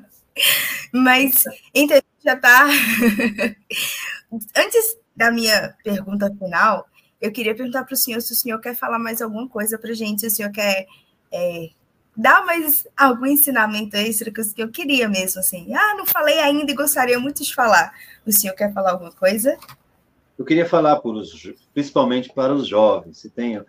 Mas, 0.92 1.44
então, 1.74 2.00
já 2.24 2.34
está. 2.34 2.66
Antes 4.56 4.98
da 5.14 5.30
minha 5.30 5.74
pergunta 5.84 6.32
final, 6.38 6.88
eu 7.24 7.32
queria 7.32 7.54
perguntar 7.54 7.84
para 7.84 7.94
o 7.94 7.96
senhor 7.96 8.20
se 8.20 8.32
o 8.32 8.36
senhor 8.36 8.60
quer 8.60 8.74
falar 8.74 8.98
mais 8.98 9.22
alguma 9.22 9.48
coisa 9.48 9.78
para 9.78 9.90
a 9.90 9.94
gente, 9.94 10.20
se 10.20 10.26
o 10.26 10.30
senhor 10.30 10.52
quer 10.52 10.86
é, 11.32 11.70
dar 12.16 12.44
mais 12.44 12.86
algum 12.96 13.26
ensinamento 13.26 13.96
extra 13.96 14.30
que 14.30 14.62
eu 14.62 14.70
queria 14.70 15.08
mesmo, 15.08 15.40
assim. 15.40 15.74
Ah, 15.74 15.94
não 15.96 16.06
falei 16.06 16.38
ainda 16.40 16.70
e 16.70 16.74
gostaria 16.74 17.18
muito 17.18 17.42
de 17.42 17.54
falar. 17.54 17.92
O 18.26 18.32
senhor 18.32 18.54
quer 18.54 18.72
falar 18.72 18.92
alguma 18.92 19.12
coisa? 19.12 19.56
Eu 20.38 20.44
queria 20.44 20.66
falar 20.66 21.00
os, 21.04 21.52
principalmente 21.72 22.32
para 22.32 22.52
os 22.52 22.66
jovens. 22.66 23.18
Se 23.18 23.30
tem 23.30 23.62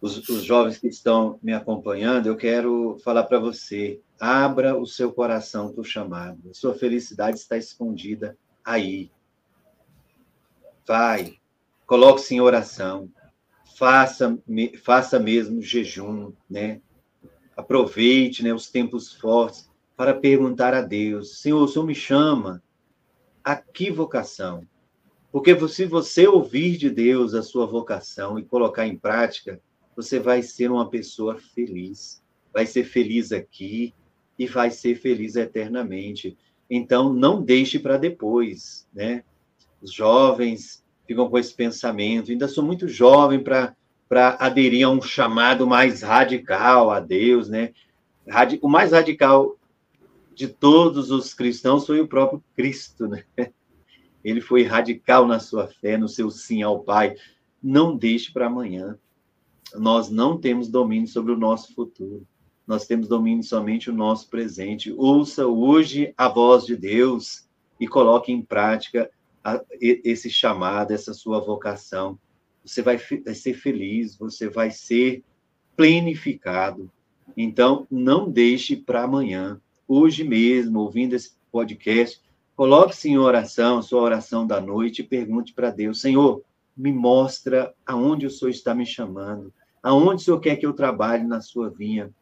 os, 0.00 0.28
os 0.28 0.44
jovens 0.44 0.78
que 0.78 0.88
estão 0.88 1.38
me 1.42 1.52
acompanhando, 1.52 2.26
eu 2.26 2.36
quero 2.36 2.98
falar 3.04 3.24
para 3.24 3.38
você 3.38 4.00
Abra 4.24 4.78
o 4.78 4.86
seu 4.86 5.12
coração 5.12 5.72
para 5.72 5.80
o 5.80 5.84
chamado. 5.84 6.54
Sua 6.54 6.76
felicidade 6.76 7.38
está 7.38 7.56
escondida 7.56 8.38
aí. 8.64 9.10
Vai, 10.86 11.40
coloque-se 11.92 12.34
em 12.34 12.40
oração. 12.40 13.10
Faça, 13.76 14.38
faça 14.82 15.20
mesmo 15.20 15.60
jejum, 15.60 16.32
né? 16.48 16.80
Aproveite 17.54 18.42
né, 18.42 18.54
os 18.54 18.70
tempos 18.70 19.12
fortes 19.12 19.70
para 19.94 20.14
perguntar 20.14 20.72
a 20.72 20.80
Deus: 20.80 21.42
Senhor, 21.42 21.62
o 21.62 21.68
Senhor 21.68 21.84
me 21.84 21.94
chama? 21.94 22.62
A 23.44 23.54
que 23.56 23.90
vocação? 23.90 24.66
Porque 25.30 25.54
se 25.68 25.84
você 25.84 26.26
ouvir 26.26 26.78
de 26.78 26.88
Deus 26.88 27.34
a 27.34 27.42
sua 27.42 27.66
vocação 27.66 28.38
e 28.38 28.42
colocar 28.42 28.86
em 28.86 28.96
prática, 28.96 29.60
você 29.94 30.18
vai 30.18 30.42
ser 30.42 30.70
uma 30.70 30.88
pessoa 30.88 31.36
feliz. 31.36 32.24
Vai 32.54 32.64
ser 32.64 32.84
feliz 32.84 33.32
aqui, 33.32 33.94
e 34.38 34.46
vai 34.46 34.70
ser 34.70 34.94
feliz 34.94 35.36
eternamente. 35.36 36.38
Então, 36.70 37.12
não 37.12 37.42
deixe 37.42 37.78
para 37.78 37.98
depois, 37.98 38.88
né? 38.94 39.24
Os 39.82 39.92
jovens 39.92 40.82
ficam 41.12 41.28
com 41.28 41.38
esse 41.38 41.54
pensamento, 41.54 42.30
ainda 42.30 42.48
sou 42.48 42.64
muito 42.64 42.88
jovem 42.88 43.42
para 43.42 43.74
aderir 44.38 44.86
a 44.86 44.90
um 44.90 45.00
chamado 45.00 45.66
mais 45.66 46.02
radical 46.02 46.90
a 46.90 47.00
Deus, 47.00 47.48
né? 47.48 47.72
O 48.60 48.68
mais 48.68 48.92
radical 48.92 49.56
de 50.34 50.48
todos 50.48 51.10
os 51.10 51.34
cristãos 51.34 51.86
foi 51.86 52.00
o 52.00 52.08
próprio 52.08 52.42
Cristo, 52.56 53.06
né? 53.06 53.24
Ele 54.24 54.40
foi 54.40 54.62
radical 54.62 55.26
na 55.26 55.40
sua 55.40 55.66
fé, 55.66 55.98
no 55.98 56.08
seu 56.08 56.30
sim 56.30 56.62
ao 56.62 56.80
Pai. 56.80 57.16
Não 57.62 57.96
deixe 57.96 58.32
para 58.32 58.46
amanhã. 58.46 58.96
Nós 59.74 60.10
não 60.10 60.38
temos 60.38 60.68
domínio 60.68 61.08
sobre 61.08 61.32
o 61.32 61.36
nosso 61.36 61.74
futuro 61.74 62.26
nós 62.66 62.86
temos 62.86 63.08
domínio 63.08 63.42
somente 63.42 63.90
o 63.90 63.94
nosso 63.94 64.28
presente. 64.28 64.92
Ouça 64.96 65.46
hoje 65.46 66.14
a 66.16 66.28
voz 66.28 66.64
de 66.64 66.76
Deus 66.76 67.48
e 67.78 67.88
coloque 67.88 68.32
em 68.32 68.40
prática 68.40 69.10
esse 69.80 70.30
chamado, 70.30 70.92
essa 70.92 71.12
sua 71.12 71.40
vocação. 71.40 72.18
Você 72.64 72.82
vai, 72.82 72.98
ser 72.98 73.54
feliz, 73.54 74.16
você 74.16 74.48
vai 74.48 74.70
ser 74.70 75.24
plenificado. 75.76 76.90
Então, 77.36 77.86
não 77.90 78.30
deixe 78.30 78.76
para 78.76 79.02
amanhã. 79.02 79.60
Hoje 79.88 80.22
mesmo, 80.22 80.80
ouvindo 80.80 81.14
esse 81.14 81.32
podcast, 81.50 82.20
coloque-se 82.54 83.08
em 83.08 83.18
oração, 83.18 83.82
sua 83.82 84.02
oração 84.02 84.46
da 84.46 84.60
noite, 84.60 85.02
e 85.02 85.06
pergunte 85.06 85.52
para 85.52 85.70
Deus: 85.70 86.00
Senhor, 86.00 86.42
me 86.76 86.92
mostra 86.92 87.74
aonde 87.84 88.26
o 88.26 88.30
Senhor 88.30 88.50
está 88.50 88.74
me 88.74 88.86
chamando, 88.86 89.52
aonde 89.82 90.22
o 90.22 90.24
Senhor 90.24 90.40
quer 90.40 90.56
que 90.56 90.66
eu 90.66 90.72
trabalhe 90.72 91.24
na 91.24 91.40
sua 91.40 91.68
vinha 91.68 92.12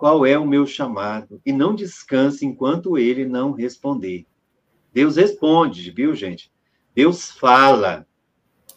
qual 0.00 0.24
é 0.24 0.38
o 0.38 0.46
meu 0.46 0.66
chamado, 0.66 1.42
e 1.44 1.52
não 1.52 1.74
descanse 1.74 2.46
enquanto 2.46 2.96
ele 2.96 3.26
não 3.26 3.52
responder. 3.52 4.24
Deus 4.92 5.16
responde, 5.16 5.90
viu, 5.90 6.14
gente? 6.14 6.50
Deus 6.94 7.30
fala. 7.30 8.06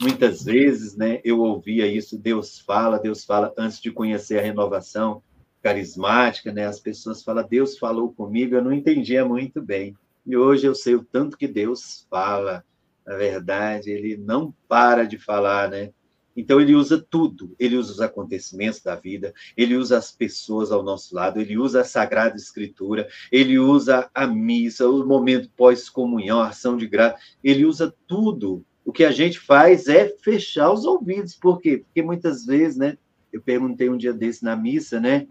Muitas 0.02 0.44
vezes, 0.44 0.96
né, 0.96 1.22
eu 1.24 1.40
ouvia 1.40 1.88
isso, 1.88 2.18
Deus 2.18 2.60
fala, 2.60 3.00
Deus 3.00 3.24
fala, 3.24 3.54
antes 3.58 3.80
de 3.80 3.92
conhecer 3.92 4.40
a 4.40 4.42
renovação 4.42 5.22
carismática, 5.62 6.52
né, 6.52 6.66
as 6.66 6.80
pessoas 6.80 7.24
falam, 7.24 7.48
Deus 7.48 7.78
falou 7.78 8.12
comigo, 8.12 8.56
eu 8.56 8.64
não 8.64 8.74
entendia 8.74 9.24
muito 9.24 9.62
bem. 9.62 9.96
E 10.26 10.36
hoje 10.36 10.66
eu 10.66 10.74
sei 10.74 10.96
o 10.96 11.04
tanto 11.04 11.38
que 11.38 11.48
Deus 11.48 12.08
fala. 12.10 12.64
Na 13.06 13.16
verdade, 13.16 13.92
ele 13.92 14.18
não 14.18 14.54
para 14.68 15.06
de 15.06 15.18
falar, 15.18 15.70
né? 15.70 15.92
Então, 16.36 16.60
ele 16.60 16.74
usa 16.76 17.00
tudo. 17.10 17.56
Ele 17.60 17.76
usa 17.76 17.92
os 17.92 18.02
acontecimentos 18.02 18.82
da 18.82 18.96
vida, 18.96 19.34
ele 19.56 19.76
usa 19.76 19.98
as 19.98 20.12
pessoas 20.12 20.72
ao 20.72 20.84
nosso 20.84 21.16
lado, 21.16 21.40
ele 21.40 21.58
usa 21.58 21.82
a 21.82 21.86
Sagrada 21.86 22.36
Escritura, 22.36 23.08
ele 23.32 23.60
usa 23.60 24.10
a 24.14 24.26
missa, 24.26 24.88
o 24.88 25.06
momento 25.06 25.50
pós-comunhão, 25.56 26.40
a 26.40 26.50
ação 26.50 26.76
de 26.76 26.88
graça, 26.88 27.18
ele 27.44 27.66
usa 27.66 27.94
tudo. 28.08 28.66
O 28.86 28.92
que 28.92 29.06
a 29.06 29.12
gente 29.12 29.40
faz 29.40 29.88
é 29.88 30.10
fechar 30.22 30.72
os 30.72 30.86
ouvidos. 30.86 31.36
Por 31.36 31.62
quê? 31.62 31.78
Porque 31.78 32.02
muitas 32.02 32.46
vezes, 32.46 32.78
né? 32.78 32.98
Eu 33.32 33.42
perguntei 33.42 33.90
um 33.90 33.98
dia 33.98 34.14
desse 34.14 34.44
na 34.44 34.56
missa, 34.56 35.00
né? 35.00 35.28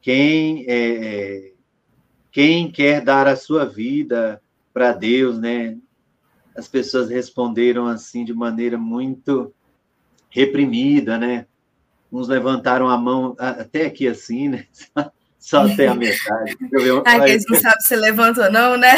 Quem, 0.00 0.64
é, 0.66 1.46
é 1.46 1.52
quem 2.30 2.70
quer 2.70 3.02
dar 3.02 3.28
a 3.28 3.36
sua 3.36 3.64
vida 3.64 4.42
para 4.72 4.92
Deus, 4.92 5.38
né? 5.38 5.78
As 6.56 6.66
pessoas 6.66 7.08
responderam 7.08 7.86
assim 7.86 8.24
de 8.24 8.34
maneira 8.34 8.76
muito 8.76 9.54
reprimida, 10.32 11.18
né? 11.18 11.46
Uns 12.10 12.26
levantaram 12.26 12.88
a 12.88 12.96
mão 12.96 13.36
até 13.38 13.86
aqui 13.86 14.08
assim, 14.08 14.48
né? 14.48 14.66
Só 15.38 15.66
até 15.66 15.88
a 15.88 15.94
metade. 15.94 16.56
ah, 17.04 17.20
que 17.20 17.30
eles 17.30 17.44
não 17.48 17.58
sabem 17.58 17.80
se 17.80 17.96
levanta 17.96 18.44
ou 18.44 18.52
não, 18.52 18.76
né? 18.76 18.92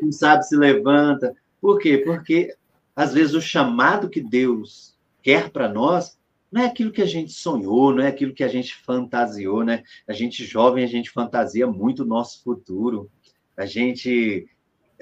Não 0.00 0.10
sabe 0.10 0.46
se 0.46 0.56
levanta. 0.56 1.34
Por 1.60 1.78
quê? 1.78 1.98
Porque, 1.98 2.54
às 2.96 3.12
vezes, 3.12 3.34
o 3.34 3.42
chamado 3.42 4.08
que 4.08 4.22
Deus 4.22 4.94
quer 5.22 5.50
para 5.50 5.68
nós 5.68 6.18
não 6.50 6.62
é 6.62 6.66
aquilo 6.66 6.90
que 6.90 7.02
a 7.02 7.06
gente 7.06 7.32
sonhou, 7.32 7.94
não 7.94 8.02
é 8.02 8.08
aquilo 8.08 8.32
que 8.32 8.42
a 8.42 8.48
gente 8.48 8.74
fantasiou, 8.74 9.62
né? 9.62 9.82
A 10.08 10.14
gente 10.14 10.44
jovem, 10.44 10.82
a 10.82 10.88
gente 10.88 11.10
fantasia 11.10 11.66
muito 11.66 12.04
o 12.04 12.06
nosso 12.06 12.42
futuro. 12.42 13.10
A 13.54 13.66
gente 13.66 14.48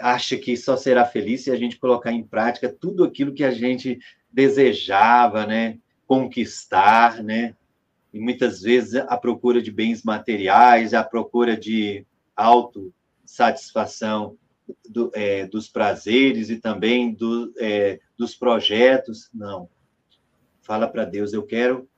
acha 0.00 0.36
que 0.36 0.56
só 0.56 0.76
será 0.76 1.04
feliz 1.04 1.44
se 1.44 1.50
a 1.50 1.56
gente 1.56 1.78
colocar 1.78 2.12
em 2.12 2.22
prática 2.22 2.68
tudo 2.68 3.04
aquilo 3.04 3.34
que 3.34 3.44
a 3.44 3.50
gente 3.50 3.98
desejava, 4.30 5.46
né, 5.46 5.78
conquistar, 6.06 7.22
né, 7.22 7.54
e 8.12 8.20
muitas 8.20 8.62
vezes 8.62 8.94
a 8.94 9.16
procura 9.16 9.60
de 9.60 9.70
bens 9.70 10.02
materiais, 10.02 10.94
a 10.94 11.04
procura 11.04 11.56
de 11.56 12.06
autossatisfação 12.34 14.36
do, 14.88 15.10
é, 15.14 15.46
dos 15.46 15.68
prazeres 15.68 16.50
e 16.50 16.56
também 16.56 17.12
do, 17.12 17.52
é, 17.58 18.00
dos 18.16 18.34
projetos. 18.34 19.30
Não. 19.32 19.68
Fala 20.60 20.88
para 20.88 21.04
Deus, 21.04 21.32
eu 21.32 21.42
quero, 21.42 21.88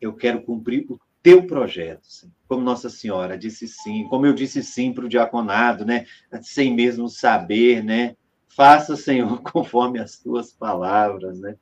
eu 0.00 0.14
quero 0.14 0.42
cumprir 0.42 0.86
o 0.88 0.98
teu 1.26 1.44
projeto. 1.44 2.06
Como 2.46 2.62
Nossa 2.62 2.88
Senhora 2.88 3.36
disse 3.36 3.66
sim, 3.66 4.06
como 4.08 4.24
eu 4.26 4.32
disse 4.32 4.62
sim 4.62 4.92
para 4.92 5.06
o 5.06 5.08
diaconado, 5.08 5.84
né? 5.84 6.06
Sem 6.40 6.72
mesmo 6.72 7.08
saber, 7.08 7.82
né? 7.82 8.14
Faça, 8.46 8.94
Senhor, 8.94 9.42
conforme 9.52 9.98
as 9.98 10.16
tuas 10.18 10.52
palavras, 10.52 11.40
né? 11.40 11.56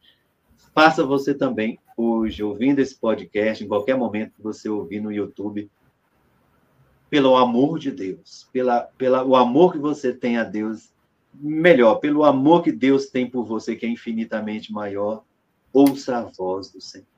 Faça 0.74 1.02
você 1.02 1.32
também 1.32 1.78
hoje, 1.96 2.42
ouvindo 2.42 2.80
esse 2.80 2.94
podcast, 2.94 3.64
em 3.64 3.68
qualquer 3.68 3.96
momento 3.96 4.34
que 4.34 4.42
você 4.42 4.68
ouvir 4.68 5.00
no 5.00 5.10
YouTube, 5.10 5.70
pelo 7.08 7.34
amor 7.34 7.78
de 7.78 7.90
Deus, 7.90 8.46
pela, 8.52 8.82
pela 8.98 9.24
o 9.24 9.34
amor 9.34 9.72
que 9.72 9.78
você 9.78 10.12
tem 10.12 10.36
a 10.36 10.44
Deus 10.44 10.92
melhor, 11.32 11.94
pelo 12.00 12.22
amor 12.22 12.62
que 12.62 12.70
Deus 12.70 13.06
tem 13.06 13.30
por 13.30 13.46
você, 13.46 13.74
que 13.74 13.86
é 13.86 13.88
infinitamente 13.88 14.70
maior, 14.70 15.24
ouça 15.72 16.18
a 16.18 16.22
voz 16.22 16.70
do 16.70 16.82
Senhor. 16.82 17.13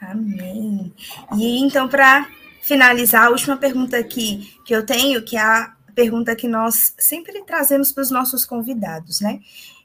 Amém. 0.00 0.92
E 1.36 1.58
então, 1.60 1.88
para 1.88 2.28
finalizar, 2.62 3.26
a 3.26 3.30
última 3.30 3.56
pergunta 3.56 3.96
aqui 3.96 4.56
que 4.64 4.74
eu 4.74 4.84
tenho, 4.84 5.22
que 5.22 5.36
é 5.36 5.40
a 5.40 5.74
pergunta 5.94 6.34
que 6.34 6.48
nós 6.48 6.94
sempre 6.98 7.42
trazemos 7.44 7.92
para 7.92 8.02
os 8.02 8.10
nossos 8.10 8.44
convidados, 8.46 9.20
né? 9.20 9.40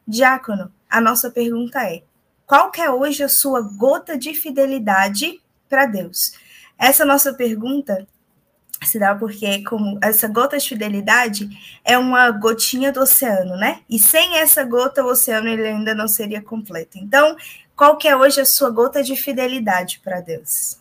Diácono, 0.07 0.71
a 0.89 1.01
nossa 1.01 1.29
pergunta 1.29 1.83
é: 1.83 2.03
qual 2.45 2.71
que 2.71 2.81
é 2.81 2.89
hoje 2.89 3.23
a 3.23 3.29
sua 3.29 3.61
gota 3.61 4.17
de 4.17 4.33
fidelidade 4.33 5.41
para 5.67 5.85
Deus? 5.85 6.33
Essa 6.77 7.05
nossa 7.05 7.33
pergunta 7.33 8.07
se 8.83 8.99
dá 8.99 9.15
porque 9.15 9.63
como 9.63 9.97
essa 10.01 10.27
gota 10.27 10.57
de 10.57 10.67
fidelidade 10.67 11.49
é 11.83 11.97
uma 11.97 12.29
gotinha 12.31 12.91
do 12.91 13.01
oceano, 13.01 13.55
né? 13.57 13.79
E 13.89 13.97
sem 13.97 14.37
essa 14.37 14.63
gota 14.63 15.03
o 15.03 15.07
oceano 15.07 15.47
ele 15.47 15.67
ainda 15.67 15.95
não 15.95 16.07
seria 16.07 16.41
completo. 16.41 16.97
Então, 16.97 17.35
qual 17.75 17.97
que 17.97 18.07
é 18.07 18.15
hoje 18.15 18.41
a 18.41 18.45
sua 18.45 18.69
gota 18.69 19.03
de 19.03 19.15
fidelidade 19.15 19.99
para 20.03 20.21
Deus? 20.21 20.79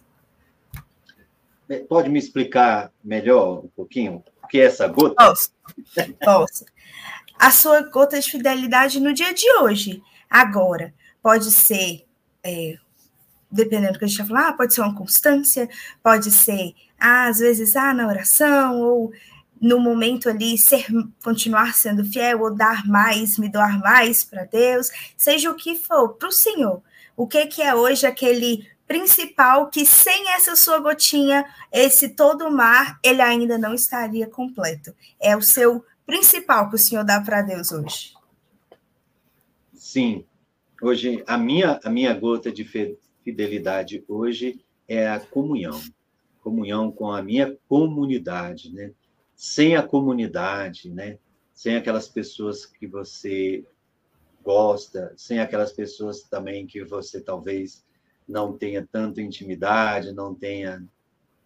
Pode 1.88 2.08
me 2.10 2.18
explicar 2.18 2.92
melhor 3.02 3.64
um 3.64 3.68
pouquinho 3.68 4.22
o 4.42 4.46
que 4.46 4.60
é 4.60 4.64
essa 4.64 4.86
gota? 4.86 5.14
Posso. 5.16 5.50
Posso. 6.22 6.64
A 7.38 7.50
sua 7.50 7.82
gota 7.88 8.20
de 8.20 8.30
fidelidade 8.30 9.00
no 9.00 9.12
dia 9.12 9.34
de 9.34 9.50
hoje, 9.58 10.02
agora, 10.30 10.94
pode 11.22 11.50
ser 11.50 12.04
é, 12.44 12.76
dependendo 13.54 13.92
do 13.92 13.98
que 13.98 14.04
a 14.04 14.08
gente 14.08 14.20
está 14.20 14.26
falando, 14.26 14.52
ah, 14.52 14.52
pode 14.52 14.74
ser 14.74 14.80
uma 14.80 14.94
constância, 14.94 15.68
pode 16.02 16.30
ser, 16.30 16.74
ah, 16.98 17.26
às 17.26 17.38
vezes, 17.38 17.76
ah, 17.76 17.94
na 17.94 18.08
oração, 18.08 18.80
ou 18.80 19.12
no 19.60 19.78
momento 19.78 20.28
ali, 20.28 20.58
ser, 20.58 20.86
continuar 21.22 21.74
sendo 21.74 22.04
fiel, 22.04 22.42
ou 22.42 22.54
dar 22.54 22.86
mais, 22.86 23.38
me 23.38 23.48
doar 23.48 23.78
mais 23.80 24.22
para 24.24 24.44
Deus, 24.44 24.90
seja 25.16 25.50
o 25.50 25.56
que 25.56 25.76
for, 25.76 26.10
para 26.10 26.28
o 26.28 26.32
Senhor. 26.32 26.82
O 27.16 27.26
que, 27.26 27.46
que 27.46 27.62
é 27.62 27.74
hoje 27.74 28.06
aquele 28.06 28.66
principal 28.86 29.70
que 29.70 29.86
sem 29.86 30.30
essa 30.32 30.54
sua 30.56 30.78
gotinha, 30.78 31.44
esse 31.72 32.10
todo 32.10 32.50
mar, 32.50 32.98
ele 33.02 33.22
ainda 33.22 33.56
não 33.56 33.74
estaria 33.74 34.26
completo. 34.26 34.94
É 35.20 35.36
o 35.36 35.42
seu 35.42 35.84
principal 36.04 36.68
que 36.68 36.76
o 36.76 36.78
Senhor 36.78 37.04
dá 37.04 37.20
para 37.20 37.42
Deus 37.42 37.72
hoje. 37.72 38.12
Sim. 39.72 40.24
Hoje, 40.82 41.22
a 41.26 41.38
minha, 41.38 41.80
a 41.82 41.88
minha 41.88 42.12
gota 42.12 42.52
de 42.52 42.64
fidelidade 43.22 44.04
hoje 44.06 44.60
é 44.86 45.08
a 45.08 45.18
comunhão. 45.18 45.80
Comunhão 46.40 46.92
com 46.92 47.10
a 47.10 47.22
minha 47.22 47.56
comunidade, 47.68 48.70
né? 48.72 48.92
Sem 49.34 49.76
a 49.76 49.82
comunidade, 49.82 50.90
né? 50.90 51.18
Sem 51.52 51.76
aquelas 51.76 52.08
pessoas 52.08 52.66
que 52.66 52.86
você 52.86 53.64
gosta, 54.42 55.12
sem 55.16 55.40
aquelas 55.40 55.72
pessoas 55.72 56.22
também 56.22 56.66
que 56.66 56.84
você 56.84 57.20
talvez 57.20 57.84
não 58.28 58.56
tenha 58.56 58.86
tanta 58.90 59.22
intimidade, 59.22 60.12
não 60.12 60.34
tenha 60.34 60.82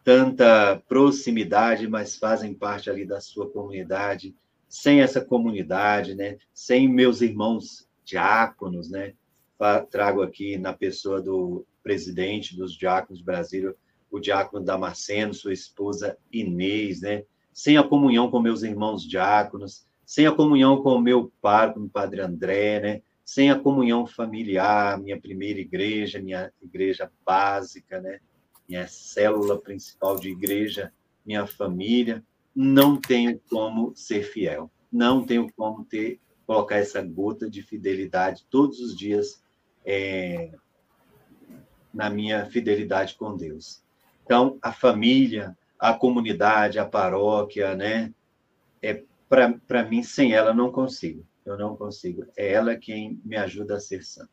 tanta 0.05 0.82
proximidade, 0.89 1.86
mas 1.86 2.16
fazem 2.16 2.55
parte 2.55 2.89
ali 2.89 3.05
da 3.05 3.20
sua 3.20 3.49
comunidade. 3.51 4.34
Sem 4.68 5.01
essa 5.01 5.20
comunidade, 5.20 6.14
né? 6.14 6.39
Sem 6.53 6.89
meus 6.89 7.20
irmãos 7.20 7.89
diáconos, 8.05 8.91
né? 8.91 9.14
trago 9.91 10.22
aqui 10.22 10.57
na 10.57 10.72
pessoa 10.72 11.20
do 11.20 11.66
presidente 11.82 12.57
dos 12.57 12.76
Diáconos 12.76 13.18
de 13.18 13.24
Brasília, 13.24 13.74
o 14.11 14.20
diácono 14.20 14.64
Damasceno, 14.64 15.34
sua 15.34 15.53
esposa 15.53 16.16
Inês, 16.32 17.01
né? 17.01 17.24
Sem 17.59 17.76
a 17.76 17.82
comunhão 17.82 18.30
com 18.30 18.40
meus 18.40 18.62
irmãos 18.62 19.02
diáconos, 19.02 19.84
sem 20.06 20.28
a 20.28 20.32
comunhão 20.32 20.80
com 20.80 20.94
o 20.94 21.00
meu 21.00 21.32
pároco, 21.42 21.80
o 21.80 21.88
padre 21.88 22.20
André, 22.20 22.78
né? 22.78 23.02
Sem 23.24 23.50
a 23.50 23.59
comunhão 23.59 24.06
familiar, 24.06 24.96
minha 25.00 25.20
primeira 25.20 25.59
igreja, 25.59 26.22
minha 26.22 26.52
igreja 26.62 27.11
básica, 27.26 28.00
né? 28.00 28.20
Minha 28.68 28.86
célula 28.86 29.61
principal 29.61 30.14
de 30.20 30.28
igreja, 30.28 30.92
minha 31.26 31.48
família, 31.48 32.24
não 32.54 32.96
tenho 32.96 33.40
como 33.50 33.92
ser 33.96 34.22
fiel. 34.22 34.70
Não 34.90 35.26
tenho 35.26 35.52
como 35.56 35.84
ter 35.84 36.20
colocar 36.46 36.76
essa 36.76 37.02
gota 37.02 37.50
de 37.50 37.61
fidelidade 37.61 38.46
todos 38.48 38.78
os 38.78 38.96
dias 38.96 39.42
é, 39.84 40.52
na 41.92 42.09
minha 42.09 42.46
fidelidade 42.46 43.16
com 43.16 43.36
Deus. 43.36 43.82
Então, 44.24 44.56
a 44.62 44.72
família, 44.72 45.59
a 45.78 45.94
comunidade, 45.94 46.78
a 46.78 46.84
paróquia, 46.84 47.74
né? 47.74 48.12
É 48.82 49.02
para 49.28 49.82
mim 49.84 50.02
sem 50.02 50.32
ela 50.32 50.50
eu 50.50 50.54
não 50.54 50.72
consigo. 50.72 51.24
Eu 51.44 51.56
não 51.56 51.76
consigo. 51.76 52.24
É 52.36 52.52
ela 52.52 52.76
quem 52.76 53.20
me 53.24 53.36
ajuda 53.36 53.76
a 53.76 53.80
ser 53.80 54.02
santo. 54.02 54.30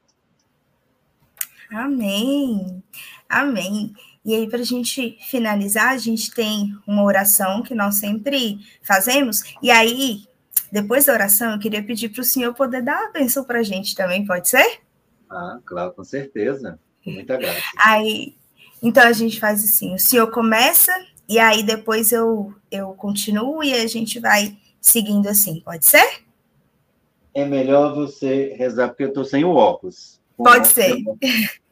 Amém. 1.71 2.83
Amém. 3.27 3.93
E 4.23 4.33
aí, 4.33 4.49
para 4.49 4.59
a 4.59 4.65
gente 4.65 5.17
finalizar, 5.21 5.89
a 5.89 5.97
gente 5.97 6.31
tem 6.31 6.77
uma 6.87 7.03
oração 7.03 7.61
que 7.63 7.75
nós 7.75 7.95
sempre 7.95 8.59
fazemos. 8.81 9.43
E 9.61 9.71
aí, 9.71 10.25
depois 10.71 11.05
da 11.05 11.13
oração, 11.13 11.51
eu 11.51 11.59
queria 11.59 11.83
pedir 11.83 12.09
para 12.09 12.21
o 12.21 12.25
senhor 12.25 12.53
poder 12.53 12.81
dar 12.81 13.05
a 13.05 13.11
bênção 13.11 13.43
para 13.43 13.59
a 13.59 13.63
gente 13.63 13.95
também, 13.95 14.25
pode 14.25 14.49
ser? 14.49 14.81
Ah, 15.29 15.59
claro, 15.65 15.93
com 15.93 16.03
certeza. 16.03 16.79
Com 17.03 17.11
muita 17.11 17.37
graça. 17.37 17.61
Aí, 17.77 18.35
então 18.81 19.03
a 19.03 19.13
gente 19.13 19.39
faz 19.39 19.63
assim: 19.63 19.93
o 19.93 19.99
senhor 19.99 20.31
começa, 20.31 20.91
e 21.27 21.39
aí 21.39 21.63
depois 21.63 22.11
eu, 22.11 22.53
eu 22.71 22.93
continuo 22.93 23.63
e 23.63 23.73
a 23.73 23.87
gente 23.87 24.19
vai 24.19 24.57
seguindo 24.79 25.27
assim, 25.27 25.59
pode 25.61 25.85
ser? 25.85 26.23
É 27.33 27.45
melhor 27.45 27.95
você 27.95 28.53
rezar, 28.57 28.89
porque 28.89 29.03
eu 29.03 29.09
estou 29.09 29.25
sem 29.25 29.43
o 29.43 29.49
óculos. 29.49 30.21
Pode 30.37 30.67
ser. 30.67 30.95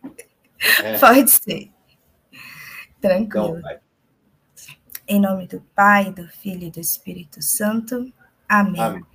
É. 0.82 0.98
Pode 0.98 1.30
ser. 1.30 1.70
Tranquilo. 3.02 3.58
Então, 3.60 3.80
em 5.06 5.20
nome 5.20 5.46
do 5.46 5.60
Pai, 5.76 6.10
do 6.10 6.26
Filho 6.26 6.68
e 6.68 6.72
do 6.72 6.80
Espírito 6.80 7.42
Santo. 7.42 8.14
Amém. 8.48 8.80
Amém. 8.80 9.06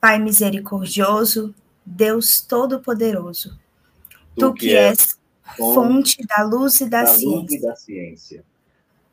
Pai 0.00 0.18
misericordioso, 0.18 1.54
Deus 1.84 2.40
Todo-Poderoso, 2.40 3.58
tu, 4.34 4.48
tu, 4.48 4.54
que 4.54 4.74
és 4.74 5.18
fonte 5.56 6.26
da 6.26 6.42
luz 6.42 6.80
e 6.80 6.88
da, 6.88 7.02
da 7.02 7.76
ciência. 7.76 8.44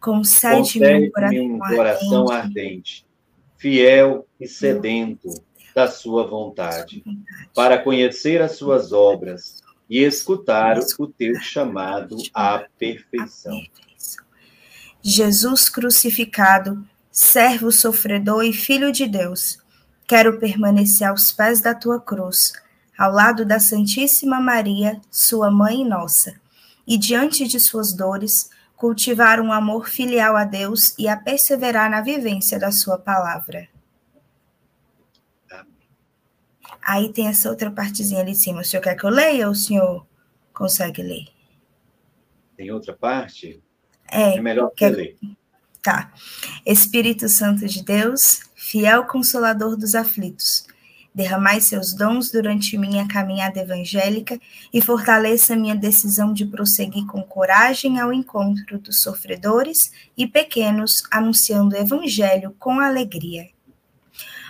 Concede 0.04 0.82
um 1.40 1.60
coração, 1.60 2.30
ardente, 2.30 3.06
fiel 3.58 4.28
e 4.38 4.46
sedento 4.46 5.30
da 5.74 5.88
sua 5.88 6.28
vontade, 6.28 7.02
para 7.56 7.78
conhecer 7.78 8.42
as 8.42 8.58
suas 8.58 8.92
obras 8.92 9.64
e 9.90 10.00
escutar 10.00 10.78
o 11.00 11.08
teu 11.08 11.36
chamado 11.40 12.18
à 12.34 12.66
perfeição. 12.78 13.58
Jesus 15.02 15.70
crucificado, 15.70 16.86
servo 17.10 17.72
sofredor 17.72 18.44
e 18.44 18.52
filho 18.52 18.92
de 18.92 19.08
Deus, 19.08 19.58
quero 20.06 20.38
permanecer 20.38 21.08
aos 21.08 21.32
pés 21.32 21.62
da 21.62 21.74
tua 21.74 22.00
cruz 22.00 22.52
ao 22.98 23.12
lado 23.12 23.46
da 23.46 23.60
Santíssima 23.60 24.40
Maria, 24.40 25.00
sua 25.10 25.50
mãe 25.50 25.82
e 25.82 25.86
nossa, 25.86 26.36
e 26.86 26.98
diante 26.98 27.48
de 27.48 27.60
suas 27.60 27.94
dores, 27.94 28.50
cultivar 28.76 29.40
um 29.40 29.52
amor 29.52 29.88
filial 29.88 30.36
a 30.36 30.44
Deus 30.44 30.94
e 30.98 31.08
a 31.08 31.16
perseverar 31.16 31.90
na 31.90 32.02
vivência 32.02 32.60
da 32.60 32.72
sua 32.72 32.98
palavra. 32.98 33.68
Aí 36.82 37.14
tem 37.14 37.28
essa 37.28 37.50
outra 37.50 37.72
partezinha 37.72 38.20
ali 38.20 38.32
em 38.32 38.36
cima. 38.36 38.62
O 38.62 38.66
senhor 38.66 38.84
quer 38.84 38.96
que 38.96 39.06
eu 39.06 39.10
leia 39.10 39.48
ou 39.48 39.54
o 39.54 39.56
senhor 39.56 40.06
consegue 40.54 41.02
ler? 41.02 41.28
Tem 42.58 42.72
outra 42.72 42.94
parte? 42.94 43.64
É. 44.12 44.38
É 44.38 44.42
melhor 44.42 44.70
que 44.70 44.76
quer... 44.76 44.90
ler. 44.90 45.18
Tá. 45.82 46.14
Espírito 46.66 47.28
Santo 47.28 47.68
de 47.68 47.84
Deus, 47.84 48.42
fiel 48.56 49.06
consolador 49.06 49.76
dos 49.76 49.96
aflitos, 49.96 50.66
derramai 51.14 51.62
seus 51.62 51.94
dons 51.94 52.32
durante 52.32 52.78
minha 52.78 53.08
caminhada 53.08 53.60
evangélica 53.60 54.40
e 54.74 54.82
fortaleça 54.82 55.56
minha 55.56 55.76
decisão 55.76 56.34
de 56.34 56.46
prosseguir 56.46 57.06
com 57.06 57.22
coragem 57.22 58.00
ao 58.00 58.12
encontro 58.12 58.80
dos 58.80 59.02
sofredores 59.02 59.92
e 60.18 60.26
pequenos, 60.26 61.04
anunciando 61.12 61.76
o 61.76 61.80
evangelho 61.80 62.56
com 62.58 62.80
alegria. 62.80 63.48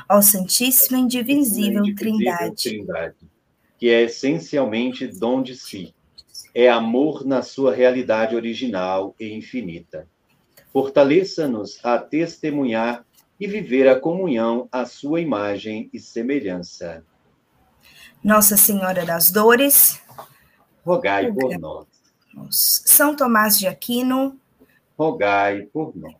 Ó 0.09 0.21
Santíssima 0.21 0.97
Indivisível, 0.97 1.83
Trindade, 1.95 2.69
Trindade, 2.69 3.15
que 3.77 3.89
é 3.89 4.03
essencialmente 4.03 5.07
dom 5.07 5.41
de 5.41 5.55
si, 5.55 5.93
é 6.53 6.69
amor 6.69 7.25
na 7.25 7.41
sua 7.41 7.73
realidade 7.73 8.35
original 8.35 9.15
e 9.19 9.33
infinita. 9.33 10.07
Fortaleça-nos 10.71 11.79
a 11.83 11.97
testemunhar 11.97 13.05
e 13.39 13.47
viver 13.47 13.87
a 13.87 13.99
comunhão 13.99 14.67
à 14.71 14.85
sua 14.85 15.19
imagem 15.19 15.89
e 15.93 15.99
semelhança. 15.99 17.03
Nossa 18.23 18.55
Senhora 18.55 19.05
das 19.05 19.31
Dores, 19.31 20.01
rogai 20.85 21.31
por 21.31 21.57
nós. 21.59 21.87
São 22.49 23.15
Tomás 23.15 23.59
de 23.59 23.67
Aquino, 23.67 24.39
rogai 24.97 25.63
por 25.63 25.95
nós. 25.95 26.15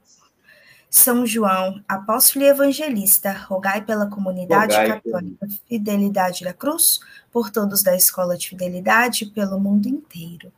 São 0.89 1.25
João, 1.25 1.83
apóstolo 1.87 2.45
e 2.45 2.49
evangelista, 2.49 3.31
rogai 3.31 3.83
pela 3.83 4.05
comunidade 4.05 4.75
rogai 4.75 5.01
católica. 5.01 5.47
Fidelidade 5.67 6.43
da 6.43 6.53
Cruz, 6.53 6.99
por 7.31 7.49
todos 7.49 7.81
da 7.81 7.95
Escola 7.95 8.37
de 8.37 8.49
Fidelidade, 8.49 9.25
pelo 9.25 9.59
mundo 9.59 9.87
inteiro. 9.87 10.53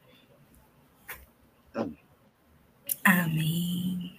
Amém. 1.74 1.97
Amém. 3.03 4.16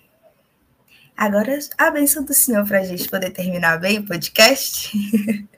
Agora, 1.16 1.58
a 1.78 1.90
bênção 1.90 2.22
do 2.22 2.34
Senhor 2.34 2.66
para 2.66 2.80
a 2.80 2.84
gente 2.84 3.08
poder 3.08 3.30
terminar 3.30 3.80
bem 3.80 4.00
o 4.00 4.06
podcast. 4.06 4.92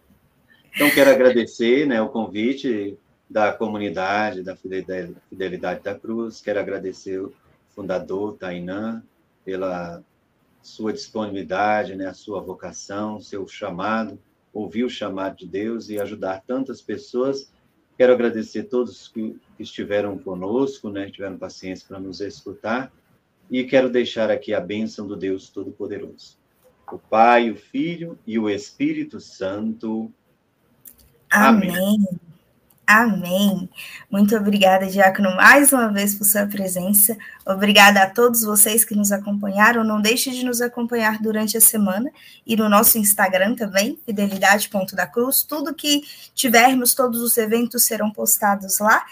Então, 0.75 0.89
quero 0.91 1.11
agradecer 1.11 1.89
né, 1.89 2.01
o 2.01 2.09
convite 2.09 2.97
da 3.29 3.53
comunidade 3.53 4.45
da 4.45 4.55
Fidelidade, 4.55 5.83
da 5.83 5.93
Cruz, 5.93 6.41
quero 6.41 6.61
agradecer 6.61 7.19
o 7.19 7.35
fundador, 7.75 8.37
Tainã, 8.39 9.03
pela 9.45 10.01
sua 10.63 10.93
disponibilidade, 10.93 11.97
né, 11.97 12.07
a 12.07 12.15
sua 12.15 12.41
vocação, 12.41 13.21
seu 13.21 13.49
chamado, 13.49 14.19
ouvir 14.53 14.85
o 14.85 14.91
chamado 14.91 15.39
de 15.39 15.49
Deus 15.49 15.89
e 15.89 15.99
ajudar 15.99 16.45
tantas 16.47 16.81
pessoas. 16.81 17.51
Quero 17.97 18.13
agradecer 18.13 18.61
a 18.61 18.69
todos 18.69 19.09
que 19.09 19.37
estiveram 19.59 20.17
conosco, 20.17 20.91
né, 20.91 21.11
tiveram 21.11 21.37
paciência 21.37 21.89
para 21.89 21.99
nos 21.99 22.21
escutar, 22.21 22.93
e 23.51 23.65
quero 23.65 23.89
deixar 23.89 24.31
aqui 24.31 24.53
a 24.53 24.61
bênção 24.61 25.07
do 25.07 25.17
Deus 25.17 25.49
Todo-Poderoso. 25.49 26.37
O 26.91 26.99
Pai, 26.99 27.51
o 27.51 27.57
Filho 27.57 28.19
e 28.27 28.39
o 28.39 28.49
Espírito 28.49 29.21
Santo. 29.21 30.11
Amém. 31.31 31.99
Amém. 32.89 33.69
Muito 34.11 34.35
obrigada, 34.35 34.87
Diácono, 34.87 35.37
mais 35.37 35.75
uma 35.75 35.93
vez 35.93 36.15
por 36.15 36.25
sua 36.25 36.47
presença. 36.47 37.15
Obrigada 37.45 38.03
a 38.03 38.09
todos 38.09 38.41
vocês 38.41 38.83
que 38.83 38.97
nos 38.97 39.13
acompanharam. 39.13 39.85
Não 39.85 40.01
deixe 40.01 40.31
de 40.31 40.43
nos 40.43 40.63
acompanhar 40.63 41.19
durante 41.21 41.55
a 41.55 41.61
semana 41.61 42.11
e 42.47 42.57
no 42.57 42.67
nosso 42.67 42.97
Instagram 42.97 43.55
também, 43.55 43.99
fidelidade.da 44.07 45.07
cruz. 45.07 45.43
Tudo 45.43 45.75
que 45.75 46.01
tivermos, 46.35 46.95
todos 46.95 47.21
os 47.21 47.37
eventos 47.37 47.85
serão 47.85 48.11
postados 48.11 48.79
lá. 48.79 49.05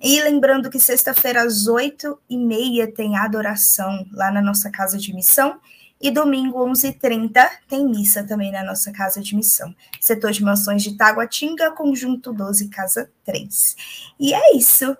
E 0.00 0.20
lembrando 0.22 0.70
que 0.70 0.78
sexta-feira, 0.78 1.42
às 1.42 1.66
oito 1.66 2.18
e 2.30 2.36
meia, 2.36 2.90
tem 2.90 3.16
adoração 3.16 4.06
lá 4.12 4.30
na 4.30 4.40
nossa 4.40 4.70
casa 4.70 4.96
de 4.96 5.12
missão. 5.12 5.60
E 6.00 6.12
domingo, 6.12 6.64
11h30, 6.64 7.48
tem 7.68 7.84
missa 7.84 8.22
também 8.22 8.52
na 8.52 8.62
nossa 8.62 8.92
casa 8.92 9.20
de 9.20 9.34
missão. 9.34 9.74
Setor 10.00 10.30
de 10.30 10.44
mansões 10.44 10.82
de 10.82 10.96
Taguatinga, 10.96 11.72
conjunto 11.72 12.32
12, 12.32 12.68
casa 12.68 13.10
3. 13.24 13.76
E 14.20 14.32
é 14.32 14.56
isso. 14.56 14.96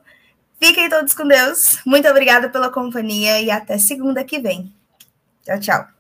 Fiquem 0.60 0.88
todos 0.88 1.14
com 1.14 1.26
Deus. 1.28 1.78
Muito 1.86 2.08
obrigada 2.08 2.48
pela 2.48 2.68
companhia 2.68 3.40
e 3.40 3.48
até 3.48 3.78
segunda 3.78 4.24
que 4.24 4.40
vem. 4.40 4.72
Tchau, 5.44 5.60
tchau. 5.60 5.97